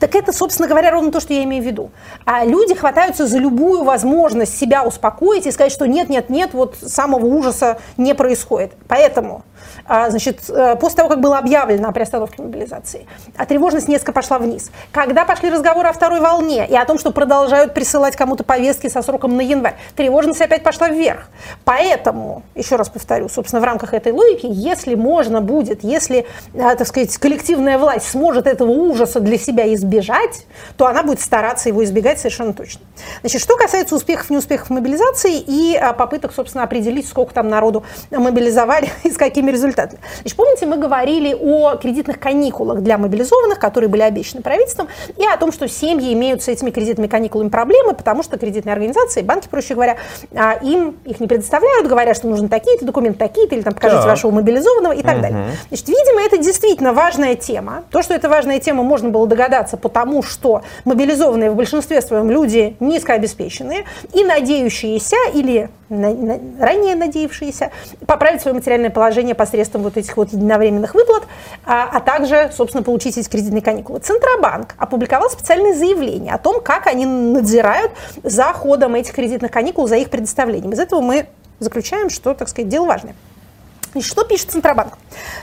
Так 0.00 0.16
это, 0.16 0.32
собственно 0.32 0.66
говоря, 0.68 0.90
ровно 0.90 1.12
то, 1.12 1.20
что 1.20 1.32
я 1.32 1.44
имею 1.44 1.62
в 1.62 1.66
виду. 1.66 1.90
А 2.24 2.44
люди 2.44 2.74
хватаются 2.74 3.26
за 3.26 3.38
любую 3.38 3.84
возможность 3.84 4.58
себя 4.58 4.82
успокоить 4.82 5.46
и 5.46 5.52
сказать, 5.52 5.70
что 5.70 5.86
нет, 5.86 6.08
нет, 6.08 6.28
нет, 6.28 6.50
вот 6.54 6.74
самого 6.82 7.26
ужаса 7.26 7.78
не 7.96 8.12
происходит. 8.14 8.72
Поэтому, 8.88 9.42
значит, 9.86 10.48
э, 10.48 10.76
после 10.76 10.96
того, 10.96 11.08
как 11.08 11.20
было 11.20 11.38
объявлено 11.38 11.88
о 11.88 11.92
приостановке 11.92 12.42
мобилизации, 12.42 13.06
а 13.36 13.46
тревожность 13.46 13.88
несколько 13.88 14.12
пошла 14.12 14.38
вниз. 14.38 14.70
Когда 14.92 15.24
пошли 15.24 15.50
разговоры 15.50 15.88
о 15.88 15.92
второй 15.92 16.20
волне 16.20 16.66
и 16.68 16.74
о 16.74 16.84
том, 16.84 16.98
что 16.98 17.10
продолжают 17.10 17.74
присылать 17.74 18.16
кому-то 18.16 18.44
повестки 18.44 18.88
со 18.88 19.02
сроком 19.02 19.36
на 19.36 19.40
январь, 19.40 19.76
тревожность 19.96 20.40
опять 20.40 20.62
пошла 20.62 20.88
вверх. 20.88 21.28
Поэтому, 21.64 22.42
еще 22.54 22.76
раз 22.76 22.88
повторю, 22.88 23.28
собственно, 23.28 23.60
в 23.60 23.64
рамках 23.64 23.94
этой 23.94 24.12
логики, 24.12 24.46
если 24.48 24.94
можно 24.94 25.40
будет, 25.40 25.84
если, 25.84 26.26
а, 26.54 26.74
так 26.74 26.86
сказать, 26.86 27.16
коллективная 27.18 27.78
власть 27.78 28.08
сможет 28.08 28.46
этого 28.46 28.70
ужаса 28.70 29.20
для 29.20 29.38
себя 29.38 29.72
избежать, 29.74 30.46
то 30.76 30.86
она 30.86 31.02
будет 31.02 31.20
стараться 31.20 31.68
его 31.68 31.84
избегать 31.84 32.18
совершенно 32.18 32.52
точно. 32.52 32.82
Значит, 33.20 33.40
что 33.40 33.56
касается 33.56 33.94
успехов 33.94 34.30
и 34.30 34.34
неуспехов 34.34 34.70
мобилизации 34.70 35.38
и 35.38 35.76
а, 35.76 35.92
попыток, 35.92 36.32
собственно, 36.34 36.64
определить, 36.64 37.08
сколько 37.08 37.32
там 37.32 37.48
народу 37.48 37.84
мобилизовали 38.10 38.90
и 39.04 39.10
с 39.10 39.16
какими 39.16 39.51
результатами. 39.52 40.00
Значит, 40.20 40.36
помните, 40.36 40.66
мы 40.66 40.76
говорили 40.76 41.34
о 41.34 41.76
кредитных 41.76 42.18
каникулах 42.18 42.80
для 42.80 42.98
мобилизованных, 42.98 43.58
которые 43.58 43.88
были 43.88 44.02
обещаны 44.02 44.42
правительством, 44.42 44.88
и 45.16 45.24
о 45.24 45.36
том, 45.36 45.52
что 45.52 45.68
семьи 45.68 46.12
имеют 46.12 46.42
с 46.42 46.48
этими 46.48 46.70
кредитными 46.70 47.06
каникулами 47.06 47.48
проблемы, 47.48 47.94
потому 47.94 48.22
что 48.22 48.38
кредитные 48.38 48.72
организации, 48.72 49.22
банки, 49.22 49.48
проще 49.48 49.74
говоря, 49.74 49.96
а, 50.34 50.58
им 50.62 50.96
их 51.04 51.20
не 51.20 51.26
предоставляют, 51.26 51.86
говорят, 51.86 52.16
что 52.16 52.26
нужны 52.28 52.48
такие-то 52.48 52.84
документы, 52.84 53.18
такие-то, 53.18 53.54
или 53.54 53.62
там 53.62 53.74
покажите 53.74 54.02
Так. 54.02 54.10
вашего 54.10 54.30
мобилизованного 54.30 54.92
и 54.92 55.02
так 55.02 55.20
далее. 55.20 55.50
Значит, 55.68 55.88
видимо, 55.88 56.22
это 56.22 56.38
действительно 56.38 56.92
важная 56.92 57.34
тема. 57.34 57.84
То, 57.90 58.02
что 58.02 58.14
это 58.14 58.28
важная 58.28 58.60
тема, 58.60 58.82
можно 58.82 59.10
было 59.10 59.26
догадаться, 59.26 59.76
потому 59.76 60.22
что 60.22 60.62
мобилизованные 60.84 61.50
в 61.50 61.54
большинстве 61.56 62.00
своем 62.00 62.30
люди 62.30 62.76
низкообеспеченные 62.80 63.84
и 64.12 64.24
надеющиеся 64.24 65.16
или 65.34 65.68
ранее 65.92 66.96
надеявшиеся 66.96 67.70
поправить 68.06 68.42
свое 68.42 68.54
материальное 68.54 68.90
положение 68.90 69.34
посредством 69.34 69.82
вот 69.82 69.96
этих 69.96 70.16
вот 70.16 70.32
единовременных 70.32 70.94
выплат, 70.94 71.24
а, 71.64 71.88
а 71.92 72.00
также, 72.00 72.50
собственно, 72.54 72.82
получить 72.82 73.18
эти 73.18 73.28
кредитные 73.28 73.62
каникулы. 73.62 74.00
Центробанк 74.00 74.74
опубликовал 74.78 75.30
специальное 75.30 75.74
заявление 75.74 76.34
о 76.34 76.38
том, 76.38 76.60
как 76.60 76.86
они 76.86 77.06
надзирают 77.06 77.92
за 78.22 78.52
ходом 78.52 78.94
этих 78.94 79.12
кредитных 79.12 79.50
каникул, 79.50 79.86
за 79.86 79.96
их 79.96 80.10
предоставлением. 80.10 80.72
Из 80.72 80.78
этого 80.80 81.00
мы 81.00 81.26
заключаем, 81.58 82.10
что, 82.10 82.34
так 82.34 82.48
сказать, 82.48 82.68
дело 82.68 82.86
важное. 82.86 83.14
Значит, 83.92 84.10
что 84.10 84.24
пишет 84.24 84.50
Центробанк? 84.50 84.94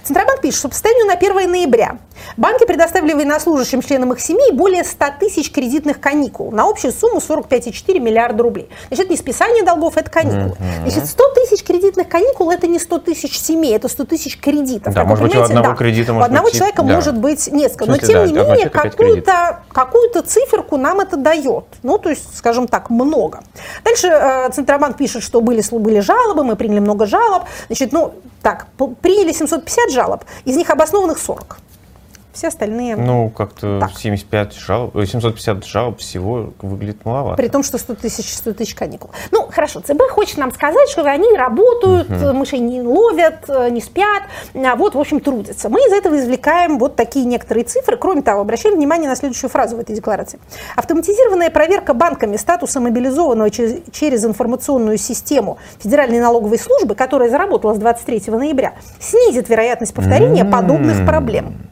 Центробанк 0.03 0.41
пишет, 0.41 0.59
что 0.59 0.69
по 0.69 0.73
состоянию 0.73 1.05
на 1.05 1.13
1 1.13 1.51
ноября 1.51 1.97
банки 2.35 2.65
предоставили 2.65 3.13
военнослужащим 3.13 3.81
членам 3.81 4.13
их 4.13 4.19
семей 4.19 4.51
более 4.51 4.83
100 4.83 5.05
тысяч 5.19 5.51
кредитных 5.51 5.99
каникул 5.99 6.51
на 6.51 6.67
общую 6.67 6.91
сумму 6.91 7.19
45,4 7.19 7.99
миллиарда 7.99 8.43
рублей. 8.43 8.69
Значит, 8.87 9.05
это 9.05 9.13
не 9.13 9.17
списание 9.17 9.63
долгов, 9.63 9.97
это 9.97 10.09
каникулы. 10.09 10.57
Значит, 10.81 11.05
100 11.05 11.23
тысяч 11.35 11.63
кредитных 11.63 12.09
каникул– 12.09 12.49
это 12.51 12.67
не 12.67 12.79
100 12.79 12.99
тысяч 12.99 13.39
семей, 13.39 13.75
это 13.75 13.87
100 13.87 14.05
тысяч 14.05 14.39
кредитов. 14.39 14.93
Да, 14.93 15.03
может 15.03 15.23
быть, 15.23 15.31
у 15.31 15.33
понимаете, 15.33 15.53
одного 15.53 15.73
да. 15.73 15.77
кредита 15.77 16.11
У 16.11 16.15
может 16.15 16.27
одного 16.27 16.45
быть 16.45 16.57
человека 16.57 16.83
да. 16.83 16.93
может 16.95 17.17
быть 17.17 17.47
несколько. 17.51 17.85
В 17.85 17.87
Но, 17.87 17.95
смысле, 17.95 18.13
тем 18.13 18.33
да, 18.33 18.43
не 18.43 18.49
менее, 18.49 18.69
какую-то 18.69 19.59
какую-то 19.71 20.21
циферку 20.23 20.77
нам 20.77 20.99
это 20.99 21.17
дает. 21.17 21.65
Ну, 21.83 21.97
то 21.97 22.09
есть, 22.09 22.37
скажем 22.37 22.67
так, 22.67 22.89
много. 22.89 23.41
Дальше 23.83 24.07
э, 24.07 24.49
Центробанк 24.51 24.97
пишет, 24.97 25.23
что 25.23 25.41
были, 25.41 25.63
были 25.71 25.99
жалобы, 25.99 26.43
мы 26.43 26.55
приняли 26.55 26.79
много 26.79 27.05
жалоб. 27.05 27.43
Значит, 27.67 27.91
ну, 27.91 28.13
Так, 28.41 28.67
приняли 29.01 29.33
750 29.33 29.91
жалоб, 29.91 30.23
из 30.45 30.55
них 30.55 30.69
обоснованных 30.69 31.17
40. 31.17 31.57
Все 32.33 32.47
остальные... 32.49 32.95
Ну, 32.95 33.29
как-то 33.29 33.79
Так. 33.79 33.97
75 33.97 34.53
жалоб, 34.53 34.95
ой, 34.95 35.07
750 35.07 35.65
жалоб 35.65 35.99
всего 35.99 36.53
выглядит 36.61 37.03
маловато. 37.03 37.37
При 37.37 37.47
том, 37.47 37.63
что 37.63 37.77
100 37.77 37.95
тысяч, 37.95 38.33
100 38.33 38.53
тысяч 38.53 38.75
каникул. 38.75 39.09
Ну, 39.31 39.47
хорошо, 39.51 39.79
ЦБ 39.79 40.01
хочет 40.11 40.37
нам 40.37 40.51
сказать, 40.53 40.89
что 40.89 41.03
они 41.03 41.35
работают, 41.35 42.09
э, 42.09 42.31
мышей 42.33 42.59
не 42.59 42.81
ловят, 42.81 43.45
э, 43.47 43.69
не 43.71 43.81
спят, 43.81 44.23
а 44.53 44.75
вот, 44.75 44.93
в 44.95 44.99
общем, 44.99 45.19
трудятся. 45.19 45.69
Мы 45.69 45.79
из 45.79 45.91
этого 45.91 46.17
извлекаем 46.19 46.77
вот 46.77 46.95
такие 46.95 47.25
некоторые 47.25 47.63
цифры. 47.63 47.97
Кроме 47.97 48.21
того, 48.21 48.41
обращаем 48.41 48.75
внимание 48.75 49.09
на 49.09 49.15
следующую 49.15 49.49
фразу 49.49 49.75
в 49.75 49.79
этой 49.79 49.95
декларации. 49.95 50.39
Автоматизированная 50.75 51.49
проверка 51.49 51.93
банками 51.93 52.37
статуса 52.37 52.79
мобилизованного 52.79 53.49
через, 53.49 53.79
через 53.91 54.23
информационную 54.23 54.97
систему 54.97 55.57
Федеральной 55.79 56.19
налоговой 56.19 56.59
службы, 56.59 56.93
которая 56.95 57.29
заработала 57.29 57.73
с 57.73 57.77
23 57.79 58.23
ноября, 58.27 58.73
снизит 58.99 59.49
вероятность 59.49 59.93
повторения 59.93 60.41
М. 60.41 60.51
подобных 60.51 61.05
проблем. 61.05 61.68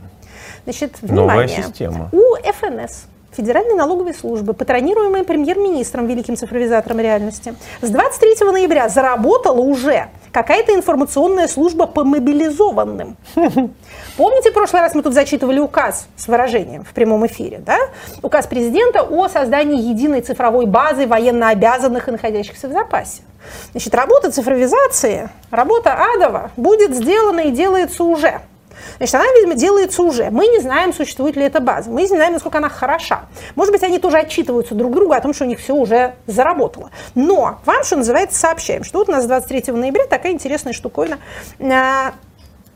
Значит, 0.67 0.97
Новая 1.01 1.45
внимание. 1.45 1.63
система. 1.63 2.09
У 2.11 2.35
ФНС 2.43 3.05
Федеральной 3.31 3.75
налоговой 3.75 4.13
службы, 4.13 4.53
патронируемой 4.53 5.23
премьер-министром, 5.23 6.07
великим 6.07 6.35
цифровизатором 6.35 6.99
реальности, 6.99 7.55
с 7.81 7.89
23 7.89 8.51
ноября 8.51 8.89
заработала 8.89 9.61
уже 9.61 10.07
какая-то 10.33 10.75
информационная 10.75 11.47
служба 11.47 11.87
по 11.87 12.03
мобилизованным. 12.03 13.15
Помните, 14.17 14.51
в 14.51 14.53
прошлый 14.53 14.81
раз 14.81 14.93
мы 14.93 15.03
тут 15.03 15.13
зачитывали 15.13 15.59
указ 15.59 16.09
с 16.17 16.27
выражением 16.27 16.83
в 16.83 16.93
прямом 16.93 17.25
эфире, 17.27 17.59
да? 17.65 17.77
Указ 18.21 18.45
президента 18.45 19.03
о 19.03 19.29
создании 19.29 19.81
единой 19.81 20.19
цифровой 20.19 20.65
базы 20.65 21.07
военнообязанных 21.07 22.09
и 22.09 22.11
находящихся 22.11 22.67
в 22.67 22.73
запасе. 22.73 23.21
Значит, 23.71 23.95
работа 23.95 24.31
цифровизации, 24.31 25.29
работа 25.49 25.95
адова 26.13 26.51
будет 26.57 26.93
сделана 26.93 27.39
и 27.41 27.51
делается 27.51 28.03
уже. 28.03 28.41
Значит, 28.97 29.15
она, 29.15 29.25
видимо, 29.35 29.55
делается 29.55 30.01
уже. 30.03 30.29
Мы 30.31 30.47
не 30.47 30.59
знаем, 30.59 30.93
существует 30.93 31.35
ли 31.35 31.43
эта 31.43 31.59
база. 31.59 31.89
Мы 31.89 32.01
не 32.01 32.07
знаем, 32.07 32.33
насколько 32.33 32.57
она 32.57 32.69
хороша. 32.69 33.25
Может 33.55 33.71
быть, 33.71 33.83
они 33.83 33.99
тоже 33.99 34.17
отчитываются 34.17 34.75
друг 34.75 34.93
другу 34.93 35.13
о 35.13 35.21
том, 35.21 35.33
что 35.33 35.45
у 35.45 35.47
них 35.47 35.59
все 35.59 35.73
уже 35.73 36.15
заработало. 36.25 36.91
Но 37.15 37.59
вам, 37.65 37.83
что 37.83 37.97
называется, 37.97 38.39
сообщаем, 38.39 38.83
что 38.83 38.99
вот 38.99 39.09
у 39.09 39.11
нас 39.11 39.25
23 39.25 39.73
ноября 39.73 40.05
такая 40.07 40.31
интересная 40.31 40.73
штуковина 40.73 41.19
э, 41.59 42.11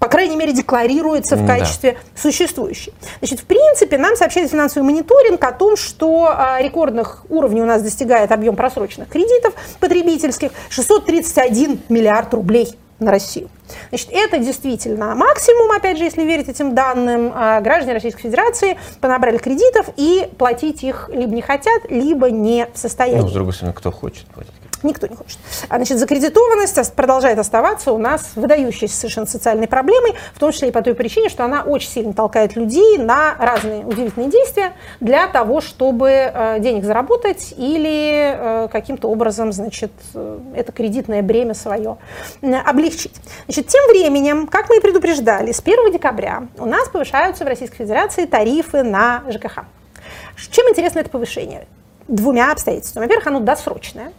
по 0.01 0.07
крайней 0.07 0.35
мере, 0.35 0.51
декларируется 0.51 1.35
в 1.35 1.45
Да. 1.45 1.59
качестве 1.59 1.95
существующей. 2.15 2.91
Значит, 3.19 3.41
в 3.41 3.45
принципе, 3.45 3.99
нам 3.99 4.15
сообщает 4.15 4.49
финансовый 4.49 4.83
мониторинг 4.83 5.43
о 5.43 5.51
том, 5.51 5.77
что 5.77 6.25
а, 6.27 6.59
рекордных 6.59 7.23
уровней 7.29 7.61
у 7.61 7.65
нас 7.65 7.83
достигает 7.83 8.31
объем 8.31 8.55
просроченных 8.55 9.09
кредитов 9.09 9.53
потребительских 9.79 10.53
631 10.69 11.81
миллиард 11.89 12.33
рублей 12.33 12.75
на 13.01 13.11
Россию. 13.11 13.49
Значит, 13.89 14.09
это 14.11 14.37
действительно 14.37 15.15
максимум, 15.15 15.71
опять 15.71 15.97
же, 15.97 16.03
если 16.03 16.23
верить 16.23 16.47
этим 16.49 16.75
данным. 16.75 17.31
А, 17.35 17.61
Граждане 17.61 17.93
Российской 17.93 18.21
Федерации 18.21 18.77
понабрали 19.01 19.37
кредитов 19.37 19.89
и 19.97 20.29
платить 20.37 20.83
их 20.83 21.09
либо 21.13 21.33
не 21.33 21.41
хотят, 21.41 21.89
либо 21.89 22.29
не 22.29 22.67
в 22.73 22.77
состоянии. 22.77 23.21
Ну, 23.21 23.27
с 23.27 23.33
другой 23.33 23.53
стороны, 23.53 23.73
кто 23.73 23.91
хочет 23.91 24.25
платить? 24.27 24.53
Никто 24.83 25.07
не 25.07 25.15
хочет. 25.15 25.37
А, 25.69 25.75
значит, 25.77 25.97
закредитованность 25.99 26.77
ос- 26.77 26.89
продолжает 26.89 27.37
оставаться 27.39 27.91
у 27.91 27.97
нас 27.97 28.31
выдающейся 28.35 28.95
совершенно 28.95 29.27
социальной 29.27 29.67
проблемой, 29.67 30.15
в 30.33 30.39
том 30.39 30.51
числе 30.51 30.69
и 30.69 30.71
по 30.71 30.81
той 30.81 30.95
причине, 30.95 31.29
что 31.29 31.45
она 31.45 31.63
очень 31.63 31.89
сильно 31.89 32.13
толкает 32.13 32.55
людей 32.55 32.97
на 32.97 33.35
разные 33.37 33.85
удивительные 33.85 34.29
действия 34.29 34.73
для 34.99 35.27
того, 35.27 35.61
чтобы 35.61 36.09
э, 36.09 36.57
денег 36.59 36.83
заработать 36.83 37.53
или 37.57 38.35
э, 38.65 38.67
каким-то 38.71 39.07
образом, 39.09 39.51
значит, 39.51 39.91
э, 40.13 40.39
это 40.55 40.71
кредитное 40.71 41.21
бремя 41.21 41.53
свое 41.53 41.97
облегчить. 42.41 43.15
Значит, 43.45 43.67
тем 43.67 43.87
временем, 43.89 44.47
как 44.47 44.69
мы 44.69 44.77
и 44.77 44.79
предупреждали, 44.79 45.51
с 45.51 45.59
1 45.59 45.91
декабря 45.91 46.47
у 46.57 46.65
нас 46.65 46.89
повышаются 46.89 47.43
в 47.43 47.47
Российской 47.47 47.77
Федерации 47.77 48.25
тарифы 48.25 48.83
на 48.83 49.23
ЖКХ. 49.29 49.59
Чем 50.49 50.67
интересно 50.69 50.99
это 50.99 51.09
повышение? 51.09 51.67
Двумя 52.07 52.51
обстоятельствами. 52.51 53.03
Во-первых, 53.05 53.27
оно 53.27 53.39
досрочное, 53.39 54.11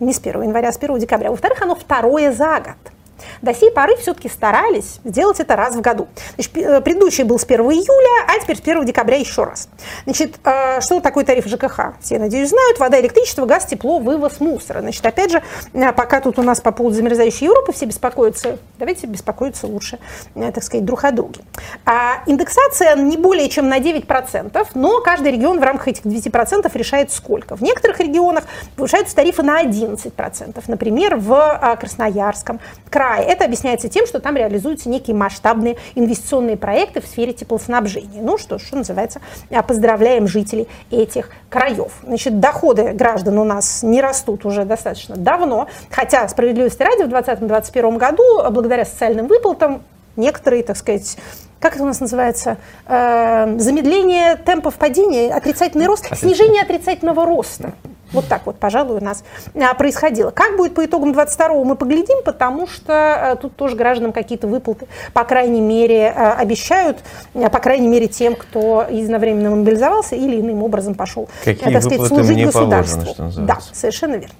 не 0.00 0.12
с 0.12 0.18
1 0.18 0.42
января, 0.42 0.68
а 0.68 0.72
с 0.72 0.76
1 0.76 0.98
декабря. 0.98 1.30
Во-вторых, 1.30 1.62
оно 1.62 1.74
второе 1.74 2.32
за 2.32 2.60
год. 2.60 2.95
До 3.42 3.54
сей 3.54 3.70
поры 3.70 3.96
все-таки 3.96 4.28
старались 4.28 5.00
сделать 5.04 5.40
это 5.40 5.56
раз 5.56 5.74
в 5.74 5.80
году. 5.80 6.08
Значит, 6.34 6.56
э, 6.56 6.80
предыдущий 6.80 7.24
был 7.24 7.38
с 7.38 7.44
1 7.44 7.60
июля, 7.60 8.26
а 8.28 8.38
теперь 8.40 8.56
с 8.56 8.60
1 8.60 8.84
декабря 8.84 9.16
еще 9.16 9.44
раз. 9.44 9.68
Значит, 10.04 10.36
э, 10.44 10.80
что 10.80 11.00
такое 11.00 11.24
тариф 11.24 11.46
ЖКХ? 11.46 11.94
Все, 12.00 12.18
надеюсь, 12.18 12.50
знают. 12.50 12.78
Вода, 12.78 13.00
электричество, 13.00 13.46
газ, 13.46 13.66
тепло, 13.66 13.98
вывоз 13.98 14.40
мусора. 14.40 14.80
Значит, 14.80 15.04
опять 15.04 15.30
же, 15.30 15.42
э, 15.72 15.92
пока 15.92 16.20
тут 16.20 16.38
у 16.38 16.42
нас 16.42 16.60
по 16.60 16.72
поводу 16.72 16.96
замерзающей 16.96 17.46
Европы 17.46 17.72
все 17.72 17.86
беспокоятся, 17.86 18.58
давайте 18.78 19.06
беспокоиться 19.06 19.66
лучше, 19.66 19.98
так 20.34 20.62
сказать, 20.62 20.84
друг 20.84 21.04
о 21.04 21.10
друге. 21.10 21.40
А 21.84 22.22
индексация 22.26 22.96
не 22.96 23.16
более 23.16 23.48
чем 23.48 23.68
на 23.68 23.78
9%, 23.78 24.66
но 24.74 25.00
каждый 25.00 25.32
регион 25.32 25.60
в 25.60 25.62
рамках 25.62 25.88
этих 25.88 26.04
9% 26.04 26.70
решает 26.74 27.12
сколько. 27.12 27.56
В 27.56 27.62
некоторых 27.62 28.00
регионах 28.00 28.44
повышаются 28.76 29.14
тарифы 29.14 29.42
на 29.42 29.62
11%, 29.62 30.62
например, 30.66 31.16
в 31.16 31.76
Красноярском 31.80 32.60
крае. 32.90 33.05
Это 33.18 33.44
объясняется 33.44 33.88
тем, 33.88 34.06
что 34.06 34.20
там 34.20 34.36
реализуются 34.36 34.88
некие 34.88 35.16
масштабные 35.16 35.76
инвестиционные 35.94 36.56
проекты 36.56 37.00
в 37.00 37.06
сфере 37.06 37.32
теплоснабжения. 37.32 38.22
Ну 38.22 38.38
что, 38.38 38.58
что 38.58 38.76
называется, 38.76 39.20
а, 39.50 39.62
поздравляем 39.62 40.26
жителей 40.26 40.68
этих 40.90 41.30
краев. 41.48 41.92
Значит, 42.02 42.40
доходы 42.40 42.92
граждан 42.92 43.38
у 43.38 43.44
нас 43.44 43.82
не 43.82 44.00
растут 44.00 44.44
уже 44.44 44.64
достаточно 44.64 45.16
давно, 45.16 45.68
хотя 45.90 46.28
справедливости 46.28 46.82
ради 46.82 47.02
в 47.02 47.08
2020-2021 47.08 47.98
году, 47.98 48.40
а, 48.40 48.50
благодаря 48.50 48.84
социальным 48.84 49.26
выплатам, 49.26 49.82
некоторые, 50.16 50.62
так 50.62 50.76
сказать, 50.76 51.16
как 51.60 51.74
это 51.74 51.82
у 51.82 51.86
нас 51.86 52.00
называется, 52.00 52.58
э, 52.86 53.58
замедление 53.58 54.36
темпов 54.36 54.74
падения, 54.74 55.32
отрицательный 55.32 55.86
рост, 55.86 56.06
снижение 56.16 56.62
отрицательного 56.62 57.24
роста. 57.24 57.72
Вот 58.12 58.26
так 58.26 58.46
вот, 58.46 58.56
пожалуй, 58.56 58.98
у 58.98 59.04
нас 59.04 59.24
а, 59.54 59.74
происходило. 59.74 60.30
Как 60.30 60.56
будет 60.56 60.74
по 60.74 60.84
итогам 60.84 61.12
22-го, 61.12 61.64
мы 61.64 61.76
поглядим, 61.76 62.22
потому 62.24 62.66
что 62.66 62.92
а, 63.32 63.36
тут 63.36 63.56
тоже 63.56 63.76
гражданам 63.76 64.12
какие-то 64.12 64.46
выплаты, 64.46 64.86
по 65.12 65.24
крайней 65.24 65.60
мере, 65.60 66.12
а, 66.14 66.34
обещают, 66.34 66.98
а, 67.34 67.50
по 67.50 67.58
крайней 67.58 67.88
мере, 67.88 68.06
тем, 68.06 68.36
кто 68.36 68.86
единовременно 68.88 69.50
мобилизовался 69.56 70.14
или 70.16 70.40
иным 70.40 70.62
образом 70.62 70.94
пошел, 70.94 71.28
Какие 71.44 71.72
так 71.72 71.82
сказать, 71.82 72.00
выплаты 72.00 72.14
служить 72.14 72.52
положено, 72.52 72.76
государству. 72.86 73.30
что 73.30 73.40
да, 73.40 73.58
совершенно 73.72 74.14
верно. 74.14 74.34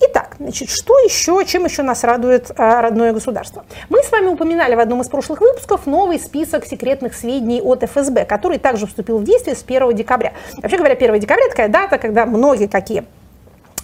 Итак, 0.00 0.36
значит, 0.38 0.70
что 0.70 0.98
еще, 1.00 1.44
чем 1.44 1.64
еще 1.64 1.82
нас 1.82 2.04
радует 2.04 2.52
а, 2.56 2.82
родное 2.82 3.12
государство? 3.12 3.64
Мы 3.88 4.02
с 4.02 4.12
вами 4.12 4.26
упоминали 4.26 4.76
в 4.76 4.78
одном 4.78 5.00
из 5.00 5.08
прошлых 5.08 5.40
выпусков 5.40 5.86
новый 5.86 6.20
список 6.20 6.66
секретных 6.66 7.14
сведений 7.14 7.60
от 7.60 7.82
ФСБ, 7.82 8.24
который 8.24 8.58
также 8.58 8.86
вступил 8.86 9.18
в 9.18 9.24
действие 9.24 9.56
с 9.56 9.64
1 9.64 9.94
декабря. 9.96 10.34
Вообще 10.56 10.76
говоря, 10.76 10.94
1 10.94 11.18
декабря 11.18 11.48
такая 11.48 11.68
дата, 11.68 11.98
когда 11.98 12.26
многие 12.26 12.68
какие 12.68 13.04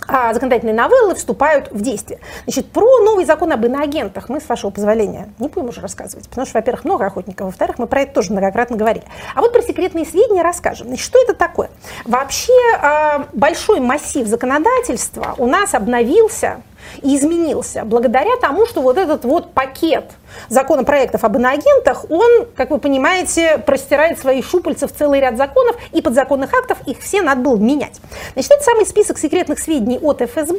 законодательные 0.09 0.75
новеллы 0.75 1.15
вступают 1.15 1.71
в 1.71 1.81
действие. 1.81 2.21
Значит, 2.45 2.71
про 2.71 3.01
новый 3.01 3.25
закон 3.25 3.53
об 3.53 3.65
иноагентах 3.65 4.29
мы, 4.29 4.41
с 4.41 4.49
вашего 4.49 4.71
позволения, 4.71 5.29
не 5.39 5.49
будем 5.49 5.69
уже 5.69 5.81
рассказывать, 5.81 6.29
потому 6.29 6.47
что, 6.47 6.59
во-первых, 6.59 6.85
много 6.85 7.07
охотников, 7.07 7.47
во-вторых, 7.47 7.79
мы 7.79 7.87
про 7.87 8.03
это 8.03 8.15
тоже 8.15 8.33
многократно 8.33 8.77
говорили. 8.77 9.05
А 9.35 9.41
вот 9.41 9.53
про 9.53 9.63
секретные 9.63 10.05
сведения 10.05 10.43
расскажем. 10.43 10.89
Значит, 10.89 11.05
что 11.05 11.23
это 11.23 11.35
такое? 11.35 11.71
Вообще 12.05 12.53
а, 12.81 13.27
большой 13.33 13.81
массив 13.81 14.27
законодательства 14.27 15.35
у 15.39 15.47
нас 15.47 15.75
обновился 15.75 16.63
и 17.03 17.17
изменился 17.17 17.85
благодаря 17.85 18.37
тому, 18.41 18.67
что 18.67 18.83
вот 18.83 18.99
этот 18.99 19.25
вот 19.25 19.53
пакет 19.53 20.13
законопроектов 20.49 21.25
об 21.25 21.37
иноагентах, 21.37 22.11
он, 22.11 22.47
как 22.57 22.71
вы 22.71 22.79
понимаете, 22.79 23.59
простирает 23.59 24.19
свои 24.19 24.43
щупальца 24.43 24.89
в 24.89 24.93
целый 24.93 25.21
ряд 25.21 25.37
законов 25.37 25.77
и 25.93 26.03
подзаконных 26.03 26.53
актов, 26.53 26.79
их 26.87 27.01
все 27.01 27.23
надо 27.23 27.41
было 27.41 27.57
менять. 27.57 28.01
Значит, 28.35 28.53
этот 28.53 28.65
самый 28.65 28.87
список 28.87 29.19
секретных 29.19 29.59
сведений 29.59 29.99
от 30.01 30.21
ФСБ 30.23 30.59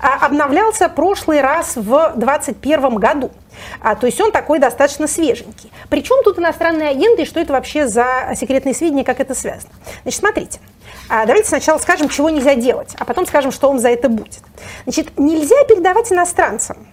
а, 0.00 0.26
обновлялся 0.26 0.88
прошлый 0.88 1.40
раз 1.40 1.76
в 1.76 2.12
2021 2.16 2.94
году. 2.96 3.30
А, 3.80 3.94
то 3.94 4.06
есть 4.06 4.20
он 4.20 4.32
такой 4.32 4.58
достаточно 4.58 5.06
свеженький. 5.06 5.72
Причем 5.88 6.22
тут 6.24 6.38
иностранные 6.38 6.90
агенты 6.90 7.22
и 7.22 7.26
что 7.26 7.40
это 7.40 7.52
вообще 7.52 7.86
за 7.86 8.32
секретные 8.36 8.74
сведения, 8.74 9.04
как 9.04 9.20
это 9.20 9.34
связано. 9.34 9.72
Значит, 10.02 10.20
смотрите. 10.20 10.60
А, 11.10 11.26
Давайте 11.26 11.48
сначала 11.48 11.78
скажем, 11.78 12.08
чего 12.08 12.30
нельзя 12.30 12.54
делать, 12.54 12.94
а 12.96 13.04
потом 13.04 13.26
скажем, 13.26 13.50
что 13.50 13.68
вам 13.68 13.80
за 13.80 13.88
это 13.88 14.08
будет. 14.08 14.38
Значит, 14.84 15.18
нельзя 15.18 15.56
передавать 15.64 16.12
иностранцам 16.12 16.86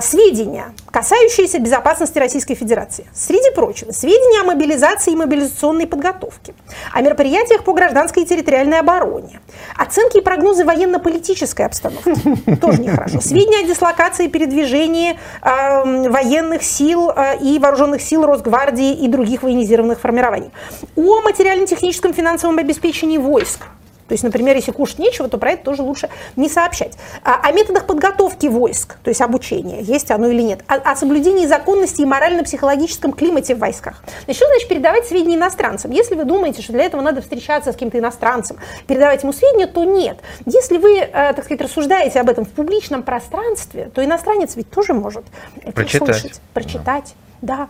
сведения, 0.00 0.74
касающиеся 0.90 1.58
безопасности 1.58 2.18
Российской 2.18 2.54
Федерации. 2.54 3.06
Среди 3.14 3.54
прочего, 3.54 3.92
сведения 3.92 4.40
о 4.40 4.44
мобилизации 4.44 5.12
и 5.12 5.16
мобилизационной 5.16 5.86
подготовке, 5.86 6.54
о 6.92 7.02
мероприятиях 7.02 7.64
по 7.64 7.74
гражданской 7.74 8.22
и 8.22 8.26
территориальной 8.26 8.80
обороне, 8.80 9.40
оценки 9.76 10.18
и 10.18 10.20
прогнозы 10.20 10.64
военно-политической 10.64 11.66
обстановки, 11.66 12.14
тоже 12.60 12.80
нехорошо, 12.80 13.20
сведения 13.20 13.64
о 13.64 13.66
дислокации 13.66 14.26
и 14.26 14.28
передвижении 14.28 15.18
э, 15.42 16.08
военных 16.08 16.62
сил 16.62 17.10
э, 17.10 17.38
и 17.40 17.58
вооруженных 17.58 18.00
сил 18.00 18.24
Росгвардии 18.24 18.94
и 18.94 19.08
других 19.08 19.42
военизированных 19.42 20.00
формирований, 20.00 20.50
о 20.96 21.20
материально-техническом 21.20 22.14
финансовом 22.14 22.58
обеспечении 22.58 23.18
войск, 23.18 23.60
То 24.08 24.12
есть, 24.12 24.24
например, 24.24 24.56
если 24.56 24.72
кушать 24.72 24.98
нечего, 24.98 25.28
то 25.28 25.38
про 25.38 25.52
это 25.52 25.64
тоже 25.64 25.82
лучше 25.82 26.10
не 26.36 26.48
сообщать. 26.48 26.96
А, 27.22 27.40
о 27.42 27.52
методах 27.52 27.86
подготовки 27.86 28.46
войск, 28.46 28.96
то 29.02 29.08
есть 29.08 29.20
обучения, 29.20 29.80
есть 29.80 30.10
оно 30.10 30.28
или 30.28 30.42
нет. 30.42 30.60
О, 30.66 30.74
о 30.74 30.96
соблюдении 30.96 31.46
законности 31.46 32.02
и 32.02 32.04
морально-психологическом 32.04 33.12
климате 33.12 33.54
в 33.54 33.58
войсках. 33.58 34.02
Значит, 34.24 34.36
что 34.36 34.46
значит 34.48 34.68
передавать 34.68 35.06
сведения 35.06 35.36
иностранцам? 35.36 35.90
Если 35.90 36.14
вы 36.14 36.24
думаете, 36.24 36.62
что 36.62 36.72
для 36.72 36.84
этого 36.84 37.00
надо 37.00 37.22
встречаться 37.22 37.70
с 37.70 37.74
каким-то 37.74 37.98
иностранцем, 37.98 38.58
передавать 38.86 39.22
ему 39.22 39.32
сведения, 39.32 39.66
то 39.66 39.84
нет. 39.84 40.18
Если 40.46 40.76
вы, 40.76 40.98
э, 40.98 41.10
так 41.10 41.44
сказать, 41.44 41.60
рассуждаете 41.62 42.20
об 42.20 42.28
этом 42.28 42.44
в 42.44 42.50
публичном 42.50 43.02
пространстве, 43.02 43.90
то 43.94 44.04
иностранец 44.04 44.56
ведь 44.56 44.70
тоже 44.70 44.94
может 44.94 45.24
это 45.62 45.72
Прочитать. 45.72 46.02
услышать, 46.02 46.40
прочитать. 46.52 47.14
Да. 47.44 47.68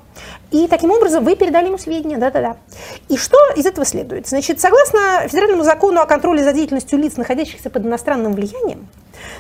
И 0.53 0.69
таким 0.69 0.93
образом 0.93 1.25
вы 1.25 1.35
передали 1.35 1.67
ему 1.67 1.79
сведения, 1.79 2.17
да-да-да. 2.17 2.57
И 3.09 3.17
что 3.17 3.37
из 3.57 3.67
этого 3.67 3.85
следует? 3.85 4.29
Значит, 4.29 4.61
согласно 4.61 5.27
федеральному 5.27 5.65
закону 5.65 6.01
о 6.01 6.07
контроле 6.07 6.45
за 6.45 6.53
деятельностью 6.53 6.97
лиц, 6.97 7.17
находящихся 7.17 7.71
под 7.71 7.85
иностранным 7.85 8.35
влиянием, 8.35 8.87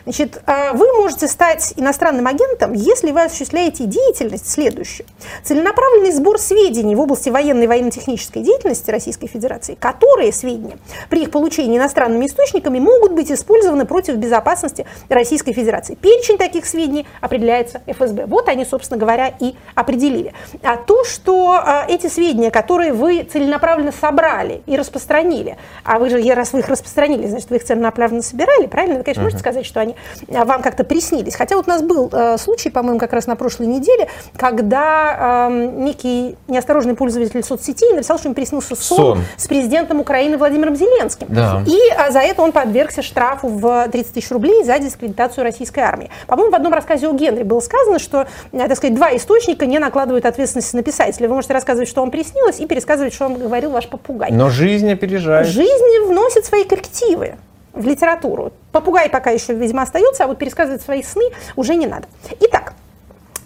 Значит, 0.05 0.43
а, 0.47 0.73
вы 0.73 0.93
можете 0.95 1.29
стать 1.29 1.75
иностранным 1.77 2.27
агентом, 2.27 2.73
если 2.73 3.11
вы 3.11 3.23
осуществляете 3.23 3.85
деятельность 3.85 4.51
следующую. 4.51 5.07
Целенаправленный 5.43 6.13
сбор 6.13 6.39
сведений 6.39 6.95
в 6.95 7.01
области 7.01 7.31
военной 7.31 7.65
и 7.65 7.67
военно-технической 7.67 8.43
деятельности 8.43 8.91
Российской 8.91 9.27
Федерации, 9.27 9.75
которые 9.75 10.33
сведения 10.33 10.79
при 11.09 11.23
их 11.23 11.31
получении 11.31 11.79
иностранными 11.79 12.27
источниками 12.27 12.79
могут 12.79 13.13
быть 13.13 13.31
использованы 13.31 13.85
против 13.87 14.17
безопасности 14.17 14.87
Российской 15.09 15.53
Федерации. 15.53 15.95
Перечень 15.95 16.39
таких 16.39 16.67
сведений 16.67 17.07
определяется 17.21 17.83
ФСБ. 17.87 18.27
Вот 18.27 18.49
они, 18.49 18.65
собственно 18.65 18.99
говоря, 18.99 19.33
и 19.39 19.55
определили. 19.75 20.33
А 20.63 20.77
то, 20.77 21.05
что 21.05 21.53
а, 21.53 21.87
эти 21.89 22.07
сведения, 22.09 22.51
которые 22.51 22.93
вы 22.93 23.23
целенаправленно 23.25 23.93
собрали 23.93 24.63
и 24.67 24.77
распространили, 24.77 25.57
а 25.85 25.99
вы 25.99 26.11
же, 26.11 26.23
раз 26.35 26.53
вы 26.53 26.61
их 26.61 26.69
распространили, 26.69 27.27
значит, 27.27 27.51
вы 27.51 27.57
их 27.57 27.65
целенаправленно 27.65 28.23
собирали, 28.23 28.67
правильно? 28.67 28.99
Вы, 28.99 29.05
конечно, 29.05 29.23
можете 29.23 29.41
сказать, 29.41 29.63
что 29.64 29.81
они 29.81 29.94
а, 30.33 30.44
вам 30.44 30.62
как-то 30.62 30.85
приснились. 30.85 31.35
Хотя 31.35 31.57
вот 31.57 31.66
у 31.66 31.70
нас 31.70 31.83
был 31.83 32.09
э, 32.12 32.37
случай, 32.38 32.70
по-моему, 32.70 32.98
как 32.98 33.12
раз 33.12 33.27
на 33.27 33.37
прошлой 33.37 33.66
неделе, 33.66 34.09
когда 34.37 35.48
э, 35.50 35.70
некий 35.77 36.37
неосторожный 36.48 36.94
пользователь 36.94 37.42
соцсетей 37.42 37.92
написал, 37.92 38.18
что 38.18 38.29
ему 38.29 38.35
приснился 38.35 38.77
сон, 38.77 38.96
Сон. 38.96 39.24
с 39.37 39.46
президентом 39.46 40.00
Украины 40.00 40.37
Владимиром 40.37 40.77
Зеленским. 40.77 41.27
Да. 41.31 41.62
И 41.66 41.79
а, 41.96 42.11
за 42.11 42.20
это 42.20 42.42
он 42.42 42.53
подвергся 42.53 43.03
штрафу 43.03 43.48
в 43.48 43.88
30 43.88 44.14
тысяч 44.14 44.31
рублей 44.31 44.64
за 44.64 44.79
дискредитацию 44.79 45.44
российской 45.44 45.81
армии. 45.81 46.11
По-моему, 46.27 46.53
в 46.53 46.55
одном 46.55 46.72
рассказе 46.72 47.09
у 47.09 47.14
Генри 47.14 47.42
было 47.42 47.61
сказано, 47.61 47.98
что, 47.98 48.27
э, 48.53 48.68
так 48.68 48.77
сказать, 48.77 48.94
два 48.94 49.14
источника 49.16 49.66
не 49.66 49.79
накладывают 49.79 50.27
ответственность 50.27 50.74
на 50.74 50.83
писателя. 50.83 51.29
Вы 51.29 51.35
можете 51.35 51.55
рассказывать, 51.55 51.88
что 51.88 52.00
вам 52.00 52.11
приснилось, 52.11 52.61
и 52.61 52.66
пересказывать, 52.66 53.14
что 53.14 53.24
вам 53.24 53.35
говорил 53.35 53.70
ваш 53.70 53.88
попугай. 53.88 54.31
Но 54.31 54.50
жизнь 54.50 54.90
опережает. 54.92 55.46
Жизнь 55.46 56.07
вносит 56.07 56.44
свои 56.44 56.64
коррективы 56.64 57.37
в 57.75 57.87
литературу. 57.87 58.53
Попугай 58.73 59.11
пока 59.11 59.31
еще, 59.31 59.55
видимо, 59.55 59.83
остается, 59.83 60.25
а 60.25 60.27
вот 60.27 60.39
пересказывать 60.39 60.83
свои 60.83 61.03
сны 61.03 61.25
уже 61.57 61.75
не 61.75 61.87
надо. 61.87 62.07
Итак, 62.41 62.75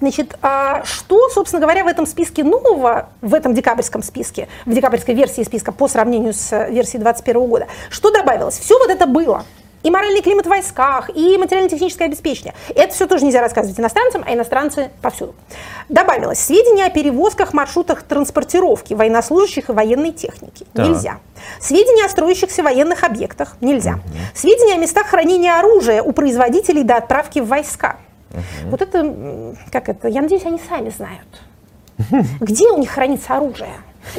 Значит, 0.00 0.38
а 0.42 0.84
что, 0.84 1.28
собственно 1.28 1.60
говоря, 1.60 1.82
в 1.82 1.88
этом 1.88 2.06
списке 2.06 2.44
нового, 2.44 3.08
в 3.20 3.34
этом 3.34 3.52
декабрьском 3.52 4.04
списке, 4.04 4.46
в 4.64 4.72
декабрьской 4.72 5.12
версии 5.12 5.42
списка 5.42 5.72
по 5.72 5.88
сравнению 5.88 6.34
с 6.34 6.52
версией 6.52 7.02
2021 7.02 7.46
года, 7.48 7.66
что 7.90 8.12
добавилось? 8.12 8.58
Все 8.58 8.78
вот 8.78 8.90
это 8.90 9.06
было. 9.06 9.44
И 9.82 9.90
моральный 9.90 10.22
климат 10.22 10.46
в 10.46 10.48
войсках, 10.48 11.08
и 11.14 11.36
материально-техническое 11.36 12.06
обеспечение. 12.06 12.54
Это 12.74 12.92
все 12.92 13.06
тоже 13.06 13.24
нельзя 13.24 13.40
рассказывать 13.40 13.78
иностранцам, 13.78 14.24
а 14.26 14.34
иностранцы 14.34 14.90
повсюду. 15.00 15.34
Добавилось 15.88 16.40
сведения 16.40 16.84
о 16.84 16.90
перевозках, 16.90 17.52
маршрутах 17.52 18.02
транспортировки 18.02 18.94
военнослужащих 18.94 19.68
и 19.68 19.72
военной 19.72 20.12
техники. 20.12 20.66
Так. 20.72 20.86
Нельзя. 20.86 21.18
Сведения 21.60 22.04
о 22.04 22.08
строящихся 22.08 22.62
военных 22.62 23.04
объектах. 23.04 23.56
Нельзя. 23.60 24.00
Сведения 24.34 24.74
о 24.74 24.78
местах 24.78 25.06
хранения 25.06 25.58
оружия 25.58 26.02
у 26.02 26.12
производителей 26.12 26.82
до 26.82 26.96
отправки 26.96 27.38
в 27.38 27.46
войска. 27.46 27.96
Вот 28.64 28.82
это, 28.82 29.54
как 29.72 29.88
это, 29.88 30.08
я 30.08 30.20
надеюсь, 30.20 30.44
они 30.44 30.60
сами 30.68 30.90
знают. 30.90 31.28
Где 32.40 32.70
у 32.70 32.78
них 32.78 32.90
хранится 32.90 33.36
оружие? 33.36 33.72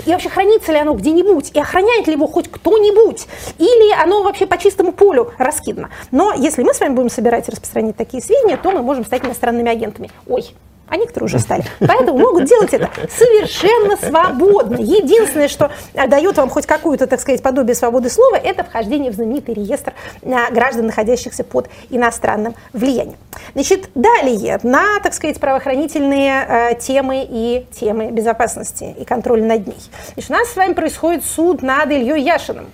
И 0.06 0.12
вообще 0.12 0.30
хранится 0.30 0.71
ли 0.71 0.78
оно 0.80 0.93
где-нибудь? 0.93 1.52
И 1.54 1.60
охраняет 1.60 2.08
ли 2.08 2.13
его 2.13 2.28
хоть 2.28 2.49
кто-нибудь? 2.49 3.28
Или 3.58 3.93
оно 4.02 4.23
вообще 4.23 4.45
по 4.45 4.58
чистому 4.58 4.91
полю 4.91 5.34
раскидано? 5.38 5.89
Но 6.12 6.34
если 6.34 6.63
мы 6.63 6.73
с 6.73 6.80
вами 6.80 6.93
будем 6.93 7.10
собирать 7.10 7.47
и 7.47 7.52
распространять 7.52 7.95
такие 7.95 8.21
сведения, 8.21 8.58
то 8.58 8.71
мы 8.71 8.82
можем 8.82 9.06
стать 9.06 9.25
иностранными 9.25 9.69
агентами. 9.69 10.12
Ой, 10.28 10.54
а 10.89 10.97
некоторые 10.97 11.25
уже 11.25 11.39
стали. 11.39 11.63
Поэтому 11.80 12.17
могут 12.17 12.45
делать 12.45 12.73
это 12.73 12.89
совершенно 13.17 13.95
свободно. 13.97 14.78
Единственное, 14.78 15.47
что 15.47 15.71
дает 15.93 16.38
вам 16.38 16.49
хоть 16.49 16.65
какую-то, 16.65 17.08
так 17.08 17.19
сказать, 17.19 17.41
подобие 17.41 17.75
свободы 17.75 18.10
слова, 18.10 18.36
это 18.36 18.63
вхождение 18.63 19.12
в 19.12 19.15
знаменитый 19.15 19.54
реестр 19.56 19.93
а, 20.23 20.52
граждан, 20.52 20.88
находящихся 20.88 21.43
под 21.43 21.69
иностранным 21.89 22.56
влиянием. 22.73 23.17
Значит, 23.54 23.89
далее 23.95 24.60
на, 24.63 24.99
так 25.02 25.13
сказать, 25.13 25.39
правоохранительные 25.39 26.41
а, 26.41 26.73
темы 26.73 27.28
и 27.30 27.65
темы 27.71 28.12
безопасности 28.12 28.95
и 28.97 29.06
контроля 29.06 29.45
над 29.45 29.67
ней. 29.67 29.82
Значит, 30.13 30.32
у 30.32 30.34
нас 30.34 30.49
с 30.49 30.56
вами 30.56 30.73
происходит 30.73 31.23
суд 31.23 31.62
над 31.62 31.91
Ильей 31.91 32.23
Яшиным, 32.23 32.71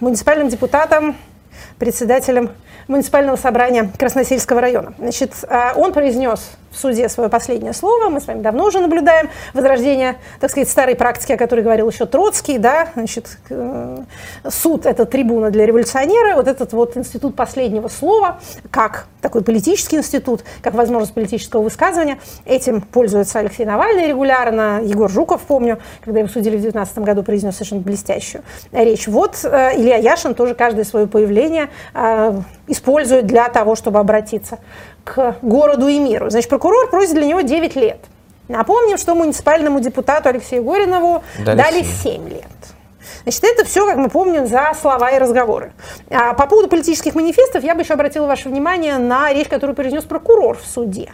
муниципальным 0.00 0.48
депутатом, 0.48 1.16
председателем 1.78 2.50
муниципального 2.88 3.36
собрания 3.36 3.90
Красносельского 3.98 4.60
района. 4.60 4.94
Значит, 4.98 5.32
а, 5.48 5.72
он 5.76 5.92
произнес 5.92 6.50
в 6.70 6.78
суде 6.78 7.08
свое 7.08 7.30
последнее 7.30 7.72
слово. 7.72 8.08
Мы 8.08 8.20
с 8.20 8.26
вами 8.26 8.42
давно 8.42 8.66
уже 8.66 8.80
наблюдаем 8.80 9.30
возрождение, 9.52 10.16
так 10.40 10.50
сказать, 10.50 10.68
старой 10.68 10.96
практики, 10.96 11.32
о 11.32 11.36
которой 11.36 11.60
говорил 11.60 11.88
еще 11.88 12.06
Троцкий. 12.06 12.58
Да? 12.58 12.88
Значит, 12.94 13.38
э, 13.48 13.98
суд– 14.48 14.84
это 14.86 15.04
трибуна 15.04 15.50
для 15.50 15.66
революционера. 15.66 16.34
Вот 16.34 16.48
этот 16.48 16.72
вот 16.72 16.96
институт 16.96 17.36
последнего 17.36 17.88
слова, 17.88 18.40
как 18.70 19.06
такой 19.24 19.42
политический 19.42 19.96
институт, 19.96 20.44
как 20.60 20.74
возможность 20.74 21.14
политического 21.14 21.62
высказывания. 21.62 22.18
Этим 22.44 22.82
пользуется 22.82 23.38
Алексей 23.38 23.64
Навальный 23.64 24.06
регулярно. 24.06 24.82
Егор 24.84 25.10
Жуков, 25.10 25.40
помню, 25.40 25.78
когда 26.04 26.20
его 26.20 26.28
судили 26.28 26.56
в 26.56 26.60
2019 26.60 26.98
году, 26.98 27.22
произнес 27.22 27.54
совершенно 27.54 27.80
блестящую 27.80 28.44
речь. 28.70 29.08
Вот 29.08 29.40
э, 29.42 29.76
Илья 29.76 29.96
Яшин 29.96 30.34
тоже 30.34 30.54
каждое 30.54 30.84
свое 30.84 31.06
появление 31.06 31.70
э, 31.94 32.38
использует 32.66 33.26
для 33.26 33.48
того, 33.48 33.76
чтобы 33.76 33.98
обратиться 33.98 34.58
к 35.04 35.36
городу 35.40 35.88
и 35.88 35.98
миру. 35.98 36.28
Значит, 36.28 36.50
прокурор 36.50 36.90
просит 36.90 37.14
для 37.14 37.24
него 37.24 37.40
9 37.40 37.76
лет. 37.76 38.00
Напомним, 38.48 38.98
что 38.98 39.14
муниципальному 39.14 39.80
депутату 39.80 40.28
Алексею 40.28 40.64
Горинову 40.64 41.22
Дали 41.38 41.56
дали, 41.56 41.82
семь. 41.82 42.28
7 42.28 42.28
лет. 42.28 42.73
Значит, 43.24 43.44
это 43.44 43.64
все, 43.64 43.86
как 43.86 43.96
мы 43.96 44.10
помним, 44.10 44.46
за 44.46 44.72
слова 44.78 45.10
и 45.10 45.18
разговоры. 45.18 45.72
А 46.10 46.34
по 46.34 46.46
поводу 46.46 46.68
политических 46.68 47.14
манифестов 47.14 47.64
я 47.64 47.74
бы 47.74 47.80
еще 47.80 47.94
обратила 47.94 48.26
ваше 48.26 48.50
внимание 48.50 48.98
на 48.98 49.32
речь, 49.32 49.48
которую 49.48 49.74
произнес 49.74 50.04
прокурор 50.04 50.58
в 50.58 50.66
суде. 50.66 51.10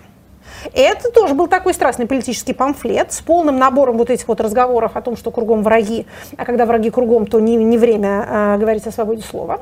Это 0.75 1.11
тоже 1.11 1.35
был 1.35 1.47
такой 1.47 1.73
страстный 1.73 2.07
политический 2.07 2.53
памфлет 2.53 3.13
с 3.13 3.21
полным 3.21 3.59
набором 3.59 3.97
вот 3.97 4.11
этих 4.11 4.29
вот 4.29 4.41
разговоров 4.41 4.93
о 4.95 5.01
том, 5.01 5.17
что 5.17 5.31
кругом 5.31 5.63
враги, 5.63 6.07
а 6.37 6.45
когда 6.45 6.67
враги 6.67 6.91
кругом, 6.91 7.27
то 7.27 7.41
не, 7.41 7.57
не 7.57 7.79
время 7.79 8.27
а, 8.29 8.57
говорить 8.59 8.87
о 8.87 8.91
свободе 8.91 9.23
слова. 9.23 9.61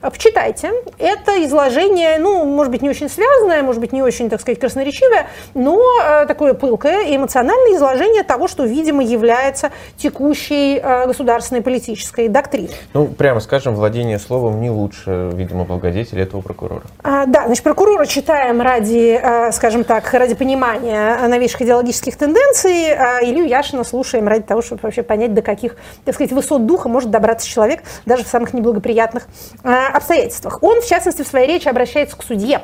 А, 0.00 0.10
Почитайте. 0.10 0.72
Это 0.98 1.44
изложение, 1.44 2.18
ну, 2.18 2.44
может 2.44 2.70
быть, 2.70 2.82
не 2.82 2.90
очень 2.90 3.08
связанное, 3.08 3.62
может 3.62 3.80
быть, 3.80 3.92
не 3.92 4.02
очень, 4.02 4.30
так 4.30 4.40
сказать, 4.40 4.58
красноречивое, 4.60 5.26
но 5.54 5.80
э, 6.02 6.26
такое 6.26 6.54
пылкое 6.54 7.06
и 7.06 7.16
эмоциональное 7.16 7.76
изложение 7.76 8.22
того, 8.22 8.48
что, 8.48 8.64
видимо, 8.64 9.02
является 9.02 9.70
текущей 9.96 10.78
э, 10.78 11.06
государственной 11.06 11.62
политической 11.62 12.28
доктриной. 12.28 12.70
Ну, 12.94 13.06
прямо 13.06 13.40
скажем, 13.40 13.74
владение 13.74 14.18
словом 14.18 14.60
не 14.60 14.70
лучше, 14.70 15.30
видимо, 15.32 15.64
благодетеля 15.64 16.22
этого 16.22 16.40
прокурора. 16.40 16.82
А, 17.02 17.26
Да, 17.26 17.46
значит, 17.46 17.64
прокурора 17.64 18.06
читаем 18.06 18.60
ради, 18.60 19.20
скажем 19.52 19.84
так, 19.84 20.12
ради 20.12 20.34
понимания 20.34 21.16
новейших 21.26 21.62
идеологических 21.62 22.16
тенденций, 22.16 22.92
а 22.94 23.22
Илью 23.22 23.46
Яшина 23.46 23.84
слушаем 23.84 24.28
ради 24.28 24.44
того, 24.44 24.62
чтобы 24.62 24.80
вообще 24.82 25.02
понять, 25.02 25.34
до 25.34 25.42
каких, 25.42 25.76
так 26.04 26.14
сказать, 26.14 26.32
высот 26.32 26.66
духа 26.66 26.88
может 26.88 27.10
добраться 27.10 27.46
человек 27.46 27.82
даже 28.06 28.24
в 28.24 28.28
самых 28.28 28.52
неблагоприятных 28.52 29.26
обстоятельствах. 29.62 30.62
Он, 30.62 30.80
в 30.80 30.86
частности, 30.86 31.22
в 31.22 31.26
своей 31.26 31.46
речи 31.46 31.68
обращается 31.68 32.16
к 32.16 32.22
судье, 32.22 32.62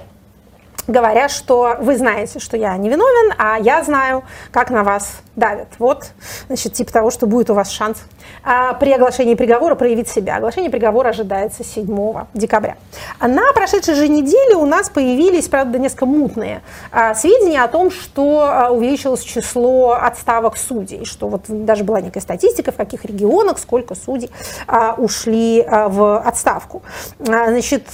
говоря, 0.86 1.28
что 1.28 1.76
вы 1.80 1.96
знаете, 1.96 2.38
что 2.38 2.56
я 2.56 2.76
не 2.76 2.88
виновен, 2.88 3.34
а 3.38 3.58
я 3.58 3.82
знаю, 3.84 4.24
как 4.50 4.70
на 4.70 4.84
вас 4.84 5.20
давят. 5.36 5.68
Вот, 5.78 6.10
значит, 6.48 6.72
типа 6.72 6.92
того, 6.92 7.10
что 7.10 7.26
будет 7.26 7.50
у 7.50 7.54
вас 7.54 7.70
шанс 7.70 7.98
а, 8.42 8.74
при 8.74 8.92
оглашении 8.92 9.34
приговора 9.34 9.74
проявить 9.74 10.08
себя. 10.08 10.36
Оглашение 10.36 10.70
приговора 10.70 11.10
ожидается 11.10 11.64
7 11.64 12.26
декабря. 12.34 12.76
На 13.20 13.52
прошедшей 13.52 13.94
же 13.94 14.08
неделе 14.08 14.56
у 14.56 14.66
нас 14.66 14.90
появились, 14.90 15.48
правда, 15.48 15.78
несколько 15.78 16.06
мутные 16.06 16.62
а, 16.90 17.14
сведения 17.14 17.62
о 17.62 17.68
том, 17.68 17.90
что 17.90 18.48
а, 18.50 18.70
увеличилось 18.70 19.22
число 19.22 19.92
отставок 19.92 20.56
судей, 20.56 21.04
что 21.04 21.28
вот 21.28 21.44
даже 21.48 21.84
была 21.84 22.00
некая 22.00 22.20
статистика, 22.20 22.72
в 22.72 22.76
каких 22.76 23.04
регионах 23.04 23.58
сколько 23.58 23.94
судей 23.94 24.30
а, 24.66 24.94
ушли 24.96 25.62
а, 25.62 25.88
в 25.88 26.18
отставку. 26.18 26.82
А, 27.20 27.48
значит, 27.48 27.84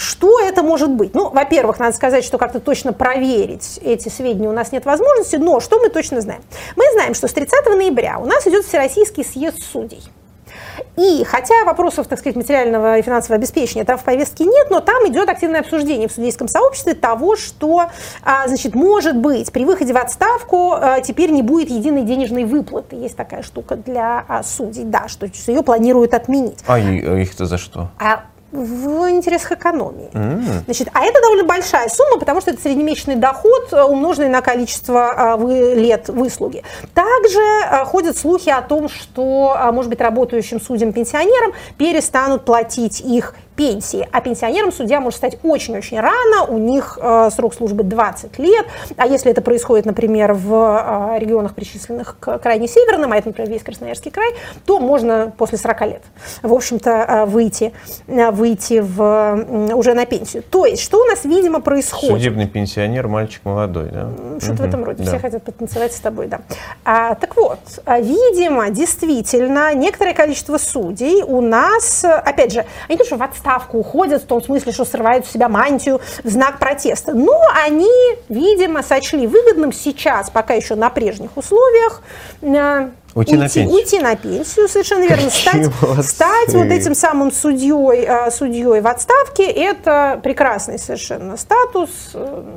что 0.00 0.40
это 0.40 0.62
может 0.62 0.90
быть? 0.90 1.14
Ну, 1.14 1.28
во-первых, 1.30 1.78
надо 1.78 1.94
сказать, 1.94 2.24
что 2.24 2.38
как-то 2.38 2.58
точно 2.58 2.92
проверить 2.92 3.78
эти 3.82 4.08
сведения 4.08 4.48
у 4.48 4.52
нас 4.52 4.72
нет 4.72 4.86
возможности, 4.86 5.36
но 5.36 5.60
что 5.60 5.78
мы 5.78 5.90
точно 5.90 6.20
знаем? 6.20 6.42
Мы 6.76 6.84
знаем, 6.92 7.14
что 7.14 7.28
с 7.28 7.32
30 7.32 7.66
ноября 7.66 8.18
у 8.18 8.24
нас 8.24 8.46
идет 8.46 8.64
Всероссийский 8.64 9.24
съезд 9.24 9.58
судей. 9.62 10.02
И 10.96 11.24
хотя 11.24 11.64
вопросов, 11.64 12.06
так 12.08 12.18
сказать, 12.18 12.36
материального 12.36 12.98
и 12.98 13.02
финансового 13.02 13.36
обеспечения 13.36 13.84
там 13.84 13.98
в 13.98 14.04
повестке 14.04 14.44
нет, 14.44 14.68
но 14.70 14.80
там 14.80 15.06
идет 15.08 15.28
активное 15.28 15.60
обсуждение 15.60 16.08
в 16.08 16.12
судейском 16.12 16.48
сообществе 16.48 16.94
того, 16.94 17.36
что, 17.36 17.90
а, 18.22 18.48
значит, 18.48 18.74
может 18.74 19.16
быть, 19.16 19.52
при 19.52 19.64
выходе 19.64 19.92
в 19.92 19.96
отставку 19.96 20.72
а, 20.72 21.00
теперь 21.00 21.30
не 21.30 21.42
будет 21.42 21.70
единой 21.70 22.02
денежной 22.02 22.44
выплаты. 22.44 22.96
Есть 22.96 23.16
такая 23.16 23.42
штука 23.42 23.76
для 23.76 24.24
а, 24.26 24.42
судей, 24.42 24.84
да, 24.84 25.08
что 25.08 25.26
ее 25.46 25.62
планируют 25.62 26.14
отменить. 26.14 26.58
А 26.66 26.78
их-то 26.78 27.46
за 27.46 27.58
что? 27.58 27.90
А 27.98 28.24
в 28.52 29.08
интересах 29.10 29.52
экономии. 29.52 30.10
Mm. 30.12 30.64
Значит, 30.64 30.88
а 30.92 31.04
это 31.04 31.20
довольно 31.22 31.44
большая 31.44 31.88
сумма, 31.88 32.18
потому 32.18 32.40
что 32.40 32.50
это 32.50 32.60
среднемесячный 32.60 33.14
доход, 33.14 33.72
э, 33.72 33.82
умноженный 33.82 34.28
на 34.28 34.40
количество 34.40 35.38
э, 35.38 35.74
лет 35.74 36.08
выслуги. 36.08 36.62
Также 36.92 37.38
э, 37.38 37.84
ходят 37.84 38.16
слухи 38.16 38.48
о 38.48 38.60
том, 38.62 38.88
что, 38.88 39.56
может 39.72 39.88
быть, 39.88 40.00
работающим 40.00 40.60
судьям-пенсионерам 40.60 41.52
перестанут 41.78 42.44
платить 42.44 43.00
их 43.00 43.34
пенсии. 43.60 44.08
А 44.10 44.22
пенсионером 44.22 44.72
судья 44.72 45.02
может 45.02 45.18
стать 45.18 45.36
очень-очень 45.42 46.00
рано, 46.00 46.44
у 46.48 46.56
них 46.56 46.98
э, 46.98 47.28
срок 47.30 47.52
службы 47.52 47.82
20 47.82 48.38
лет, 48.38 48.64
а 48.96 49.06
если 49.06 49.30
это 49.30 49.42
происходит, 49.42 49.84
например, 49.84 50.32
в 50.32 50.54
э, 50.54 51.18
регионах, 51.18 51.54
причисленных 51.54 52.16
к 52.18 52.38
крайне 52.38 52.66
северным, 52.66 53.12
а 53.12 53.18
это, 53.18 53.28
например, 53.28 53.50
весь 53.50 53.62
Красноярский 53.62 54.10
край, 54.10 54.30
то 54.64 54.80
можно 54.80 55.30
после 55.36 55.58
40 55.58 55.80
лет, 55.82 56.02
в 56.40 56.54
общем-то, 56.54 56.90
э, 56.90 57.24
выйти, 57.26 57.74
выйти 58.06 58.80
в, 58.80 59.74
уже 59.74 59.92
на 59.92 60.06
пенсию. 60.06 60.42
То 60.42 60.64
есть, 60.64 60.82
что 60.82 61.02
у 61.02 61.04
нас, 61.04 61.26
видимо, 61.26 61.60
происходит? 61.60 62.12
Судебный 62.12 62.48
пенсионер, 62.48 63.08
мальчик 63.08 63.44
молодой, 63.44 63.90
да? 63.92 64.08
Что-то 64.38 64.54
угу, 64.54 64.62
в 64.62 64.66
этом 64.68 64.84
роде. 64.84 65.04
Да. 65.04 65.10
Все 65.10 65.18
хотят 65.18 65.42
потанцевать 65.42 65.92
с 65.92 66.00
тобой, 66.00 66.28
да. 66.28 66.40
А, 66.82 67.14
так 67.14 67.36
вот, 67.36 67.58
видимо, 67.86 68.70
действительно, 68.70 69.74
некоторое 69.74 70.14
количество 70.14 70.56
судей 70.56 71.22
у 71.22 71.42
нас, 71.42 72.02
опять 72.06 72.54
же, 72.54 72.64
они 72.88 72.96
тоже 72.96 73.16
в 73.16 73.22
отставке 73.22 73.49
отставку, 73.50 73.78
уходят 73.78 74.22
в 74.22 74.26
том 74.26 74.42
смысле, 74.42 74.72
что 74.72 74.84
срывают 74.84 75.26
с 75.26 75.30
себя 75.30 75.48
мантию 75.48 76.00
в 76.22 76.28
знак 76.28 76.58
протеста. 76.58 77.14
Но 77.14 77.40
они, 77.64 77.90
видимо, 78.28 78.82
сочли 78.82 79.26
выгодным 79.26 79.72
сейчас, 79.72 80.30
пока 80.30 80.54
еще 80.54 80.74
на 80.74 80.90
прежних 80.90 81.36
условиях, 81.36 82.02
э, 82.42 82.90
Уйти, 83.14 83.32
уйти, 83.32 83.36
на 83.36 83.48
пенсию. 83.48 83.68
уйти 83.68 83.98
на 83.98 84.16
пенсию, 84.16 84.68
совершенно 84.68 85.02
верно. 85.02 85.30
Стать, 85.30 86.06
стать 86.06 86.54
вот 86.54 86.66
этим 86.66 86.94
самым 86.94 87.32
судьей, 87.32 88.04
э, 88.06 88.30
судьей 88.30 88.80
в 88.80 88.86
отставке, 88.86 89.50
это 89.50 90.20
прекрасный 90.22 90.78
совершенно 90.78 91.36
статус. 91.36 91.90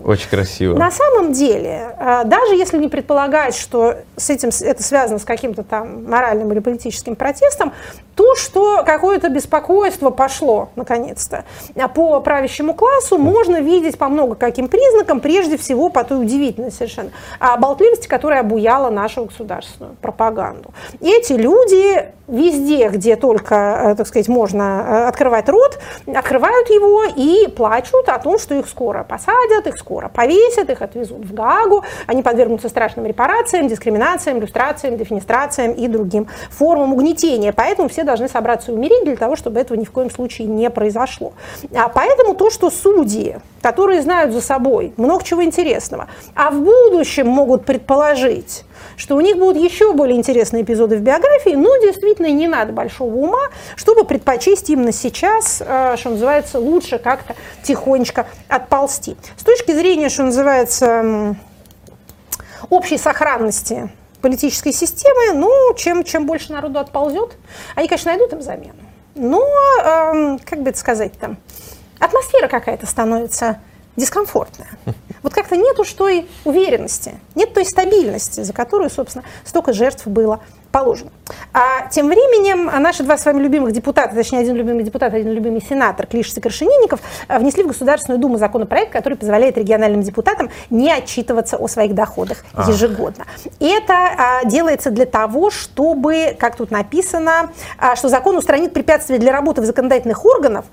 Очень 0.05 0.29
красиво. 0.29 0.77
На 0.77 0.91
самом 0.91 1.33
деле, 1.33 1.95
э, 1.97 2.21
даже 2.25 2.55
если 2.55 2.77
не 2.77 2.87
предполагать, 2.87 3.55
что 3.55 3.95
с 4.15 4.29
этим 4.29 4.49
это 4.61 4.83
связано 4.83 5.17
с 5.17 5.23
каким-то 5.23 5.63
там 5.63 6.07
моральным 6.09 6.51
или 6.51 6.59
политическим 6.59 7.15
протестом, 7.15 7.73
то, 8.13 8.35
что 8.35 8.83
какое-то 8.85 9.29
беспокойство 9.29 10.11
пошло, 10.11 10.69
наконец-то, 10.75 11.45
по 11.95 12.19
правящему 12.19 12.75
классу, 12.75 13.17
можно 13.17 13.59
видеть 13.59 13.97
по 13.97 14.07
много 14.07 14.35
каким 14.35 14.67
признакам, 14.67 15.19
прежде 15.19 15.57
всего 15.57 15.89
по 15.89 16.03
той 16.03 16.21
удивительной 16.21 16.71
совершенно 16.71 17.09
болтливости, 17.57 18.07
которая 18.07 18.41
обуяла 18.41 18.91
нашу 18.91 19.25
государственную 19.25 19.95
пропаганду 19.99 20.42
пропаганду. 20.43 20.73
Эти 21.01 21.33
люди 21.33 22.11
везде, 22.27 22.87
где 22.89 23.15
только, 23.15 23.55
э, 23.55 23.95
так 23.95 24.07
сказать, 24.07 24.29
можно 24.29 24.85
э, 24.87 25.07
открывать 25.07 25.49
рот, 25.49 25.79
открывают 26.07 26.69
его 26.69 27.03
и 27.03 27.47
плачут 27.49 28.07
о 28.07 28.17
том, 28.17 28.39
что 28.39 28.55
их 28.55 28.67
скоро 28.67 29.03
посадят, 29.03 29.67
их 29.67 29.77
скоро 29.77 30.07
повесят, 30.07 30.69
их 30.69 30.81
отвезут 30.81 31.25
в 31.25 31.33
Гагу, 31.33 31.83
они 32.07 32.23
подвергнутся 32.23 32.69
страшным 32.69 33.05
репарациям, 33.05 33.67
дискриминациям, 33.67 34.39
иллюстрациям, 34.39 34.97
дефинистрациям 34.97 35.73
и 35.73 35.87
другим 35.87 36.27
формам 36.49 36.93
угнетения. 36.93 37.51
Поэтому 37.51 37.89
все 37.89 38.03
должны 38.03 38.29
собраться 38.29 38.71
и 38.71 38.73
умереть 38.73 39.03
для 39.03 39.17
того, 39.17 39.35
чтобы 39.35 39.59
этого 39.59 39.77
ни 39.77 39.83
в 39.85 39.91
коем 39.91 40.09
случае 40.09 40.47
не 40.47 40.69
произошло. 40.69 41.33
А 41.75 41.89
поэтому 41.89 42.35
то, 42.35 42.49
что 42.49 42.69
судьи, 42.69 43.35
которые 43.61 44.01
знают 44.01 44.33
за 44.33 44.41
собой 44.41 44.93
много 44.95 45.23
чего 45.23 45.43
интересного, 45.43 46.07
а 46.35 46.51
в 46.51 46.61
будущем 46.61 47.27
могут 47.27 47.65
предположить, 47.65 48.63
что 48.97 49.15
у 49.15 49.21
них 49.21 49.37
будут 49.37 49.61
еще 49.61 49.93
более 49.93 50.17
интересные 50.17 50.63
эпизоды 50.63 50.97
в 50.97 51.01
биографии, 51.01 51.55
но 51.55 51.77
действительно 51.77 52.27
не 52.27 52.47
надо 52.47 52.73
большого 52.73 53.13
ума, 53.13 53.49
чтобы 53.75 54.03
предпочесть 54.05 54.69
именно 54.69 54.91
сейчас, 54.91 55.61
э, 55.65 55.95
что 55.97 56.11
называется, 56.11 56.59
лучше 56.59 56.99
как-то 56.99 57.35
тихонечко 57.63 58.27
отползти. 58.47 59.15
С 59.37 59.43
точки 59.43 59.71
зрения, 59.71 60.09
что 60.09 60.23
называется, 60.23 61.35
общей 62.69 62.97
сохранности 62.97 63.89
политической 64.21 64.71
системы, 64.71 65.33
ну, 65.33 65.73
чем, 65.75 66.03
чем 66.03 66.25
больше 66.25 66.53
народу 66.53 66.79
отползет, 66.79 67.33
они, 67.75 67.87
конечно, 67.87 68.11
найдут 68.11 68.31
им 68.33 68.41
замену. 68.41 68.73
Но, 69.15 69.45
эм, 69.83 70.39
как 70.39 70.63
бы 70.63 70.69
это 70.69 70.79
сказать 70.79 71.13
там, 71.19 71.37
атмосфера 71.99 72.47
какая-то 72.47 72.85
становится 72.87 73.59
дискомфортная. 73.95 74.69
Вот 75.23 75.33
как-то 75.33 75.55
нет 75.55 75.79
уж 75.79 75.91
той 75.93 76.27
уверенности, 76.43 77.19
нет 77.33 77.53
той 77.53 77.65
стабильности, 77.65 78.41
за 78.41 78.53
которую, 78.53 78.89
собственно, 78.89 79.23
столько 79.45 79.73
жертв 79.73 80.05
было 80.05 80.41
положено. 80.73 81.11
А 81.53 81.87
тем 81.89 82.07
временем 82.07 82.65
наши 82.81 83.03
два 83.03 83.15
с 83.15 83.25
вами 83.25 83.43
любимых 83.43 83.71
депутата, 83.73 84.15
точнее 84.15 84.39
один 84.39 84.55
любимый 84.55 84.83
депутат, 84.83 85.13
один 85.13 85.31
любимый 85.31 85.61
сенатор 85.61 86.07
Клишес 86.07 86.35
и 86.37 86.41
Крашенинников 86.41 86.99
э, 87.27 87.37
внесли 87.37 87.63
в 87.63 87.67
Государственную 87.67 88.19
Думу 88.19 88.39
законопроект, 88.39 88.91
который 88.91 89.15
позволяет 89.15 89.55
региональным 89.55 90.01
депутатам 90.01 90.49
не 90.71 90.91
отчитываться 90.91 91.57
о 91.57 91.67
своих 91.67 91.93
доходах 91.93 92.43
а. 92.55 92.67
ежегодно. 92.67 93.25
И 93.59 93.67
это 93.67 93.93
а, 93.93 94.45
делается 94.45 94.89
для 94.89 95.05
того, 95.05 95.51
чтобы, 95.51 96.35
как 96.39 96.55
тут 96.55 96.71
написано, 96.71 97.51
а, 97.77 97.95
что 97.95 98.09
закон 98.09 98.35
устранит 98.35 98.73
препятствия 98.73 99.19
для 99.19 99.31
работы 99.31 99.61
в 99.61 99.65
законодательных 99.65 100.25
органах, 100.25 100.65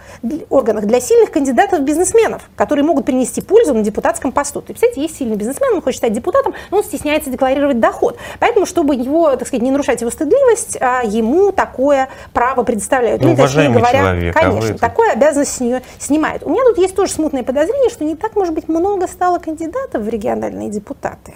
органах 0.49 0.87
для 0.87 1.01
сильных 1.03 1.31
кандидатов-бизнесменов, 1.31 2.49
которые 2.57 2.87
могут 2.87 3.05
принести 3.05 3.43
пользу 3.43 3.75
на 3.75 3.83
депутатском 3.83 4.33
посту. 4.33 4.63
То 4.63 4.73
есть, 4.73 4.97
есть 4.97 5.19
сильный 5.19 5.37
бизнесмен, 5.37 5.75
он 5.75 5.83
хочет 5.83 5.99
стать 5.99 6.15
депутатом, 6.15 6.55
но 6.71 6.79
он 6.79 6.85
стесняется 6.85 7.29
декларировать 7.29 7.81
доход. 7.81 8.17
Поэтому, 8.39 8.65
чтобы 8.65 8.95
его, 8.95 9.37
так 9.37 9.47
сказать, 9.47 9.63
не 9.63 9.71
нарушать 9.71 9.90
нарушать 9.91 10.01
его 10.01 10.11
стыдливость, 10.11 10.79
а 10.81 11.03
ему 11.05 11.53
такое 11.53 12.09
право 12.33 12.63
предоставляют. 12.63 13.23
Ну, 13.23 13.37
точнее 13.37 13.71
говоря, 13.71 14.01
человек, 14.01 14.35
конечно, 14.35 14.75
а 14.75 14.79
такое 14.79 15.13
обязанность 15.13 15.57
с 15.57 15.61
нее 15.61 15.83
снимает. 15.99 16.43
У 16.45 16.51
меня 16.51 16.63
тут 16.65 16.79
есть 16.79 16.95
тоже 16.95 17.13
смутное 17.13 17.43
подозрение, 17.43 17.91
что 17.91 18.05
не 18.05 18.17
так, 18.17 18.37
может 18.37 18.55
быть, 18.55 18.69
много 18.69 19.07
стало 19.07 19.39
кандидатов 19.39 20.03
в 20.03 20.09
региональные 20.09 20.71
депутаты 20.71 21.35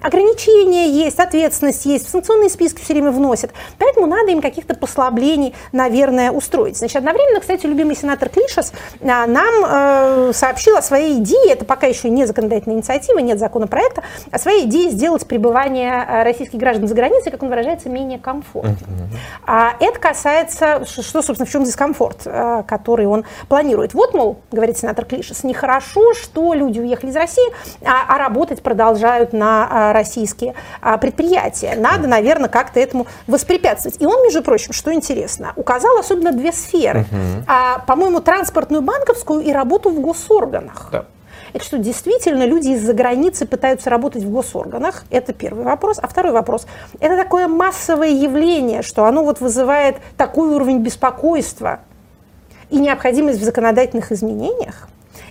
ограничения 0.00 0.88
есть, 0.90 1.18
ответственность 1.18 1.86
есть, 1.86 2.06
в 2.06 2.10
санкционные 2.10 2.50
списки 2.50 2.80
все 2.82 2.94
время 2.94 3.10
вносят. 3.10 3.52
Поэтому 3.78 4.06
надо 4.06 4.30
им 4.30 4.40
каких-то 4.40 4.74
послаблений, 4.74 5.54
наверное, 5.72 6.30
устроить. 6.30 6.76
Значит, 6.76 6.96
одновременно, 6.96 7.40
кстати, 7.40 7.66
любимый 7.66 7.96
сенатор 7.96 8.28
Клишес 8.28 8.72
а, 9.02 9.26
нам 9.26 10.28
э, 10.28 10.32
сообщил 10.32 10.76
о 10.76 10.82
своей 10.82 11.18
идее, 11.18 11.52
это 11.52 11.64
пока 11.64 11.86
еще 11.86 12.08
не 12.10 12.26
законодательная 12.26 12.76
инициатива, 12.76 13.18
нет 13.18 13.38
законопроекта, 13.38 14.02
о 14.30 14.38
своей 14.38 14.66
идее 14.66 14.90
сделать 14.90 15.26
пребывание 15.26 16.04
э, 16.08 16.22
российских 16.22 16.58
граждан 16.58 16.88
за 16.88 16.94
границей, 16.94 17.32
как 17.32 17.42
он 17.42 17.48
выражается, 17.48 17.88
менее 17.88 18.18
комфортным. 18.18 18.76
А 19.46 19.74
это 19.80 19.98
касается, 19.98 20.84
что, 20.84 21.22
собственно, 21.22 21.46
в 21.46 21.50
чем 21.50 21.64
дискомфорт, 21.64 22.22
э, 22.24 22.62
который 22.66 23.06
он 23.06 23.24
планирует. 23.48 23.94
Вот, 23.94 24.14
мол, 24.14 24.38
говорит 24.50 24.78
сенатор 24.78 25.04
Клишес, 25.04 25.44
нехорошо, 25.44 26.14
что 26.14 26.54
люди 26.54 26.80
уехали 26.80 27.10
из 27.10 27.16
России, 27.16 27.46
а, 27.84 28.04
а 28.08 28.18
работать 28.18 28.62
продолжают 28.62 29.32
на 29.32 29.85
российские 29.92 30.54
а, 30.80 30.98
предприятия. 30.98 31.74
Надо, 31.76 32.08
наверное, 32.08 32.48
как-то 32.48 32.80
этому 32.80 33.06
воспрепятствовать. 33.26 34.00
И 34.00 34.06
он, 34.06 34.22
между 34.22 34.42
прочим, 34.42 34.72
что 34.72 34.92
интересно, 34.92 35.52
указал 35.56 35.98
особенно 35.98 36.32
две 36.32 36.52
сферы. 36.52 37.00
Угу. 37.00 37.46
По-моему, 37.86 38.20
транспортную, 38.20 38.82
банковскую 38.82 39.40
и 39.40 39.52
работу 39.52 39.90
в 39.90 40.00
госорганах. 40.00 40.88
Да. 40.92 41.06
Это 41.52 41.64
что, 41.64 41.78
действительно 41.78 42.44
люди 42.44 42.68
из-за 42.68 42.92
границы 42.92 43.46
пытаются 43.46 43.88
работать 43.88 44.22
в 44.22 44.30
госорганах? 44.30 45.04
Это 45.10 45.32
первый 45.32 45.64
вопрос. 45.64 45.98
А 46.02 46.06
второй 46.06 46.32
вопрос. 46.32 46.66
Это 47.00 47.16
такое 47.16 47.48
массовое 47.48 48.10
явление, 48.10 48.82
что 48.82 49.04
оно 49.04 49.24
вот 49.24 49.40
вызывает 49.40 49.96
такой 50.16 50.48
уровень 50.54 50.80
беспокойства 50.80 51.80
и 52.68 52.78
необходимость 52.78 53.40
в 53.40 53.44
законодательных 53.44 54.12
изменениях? 54.12 54.88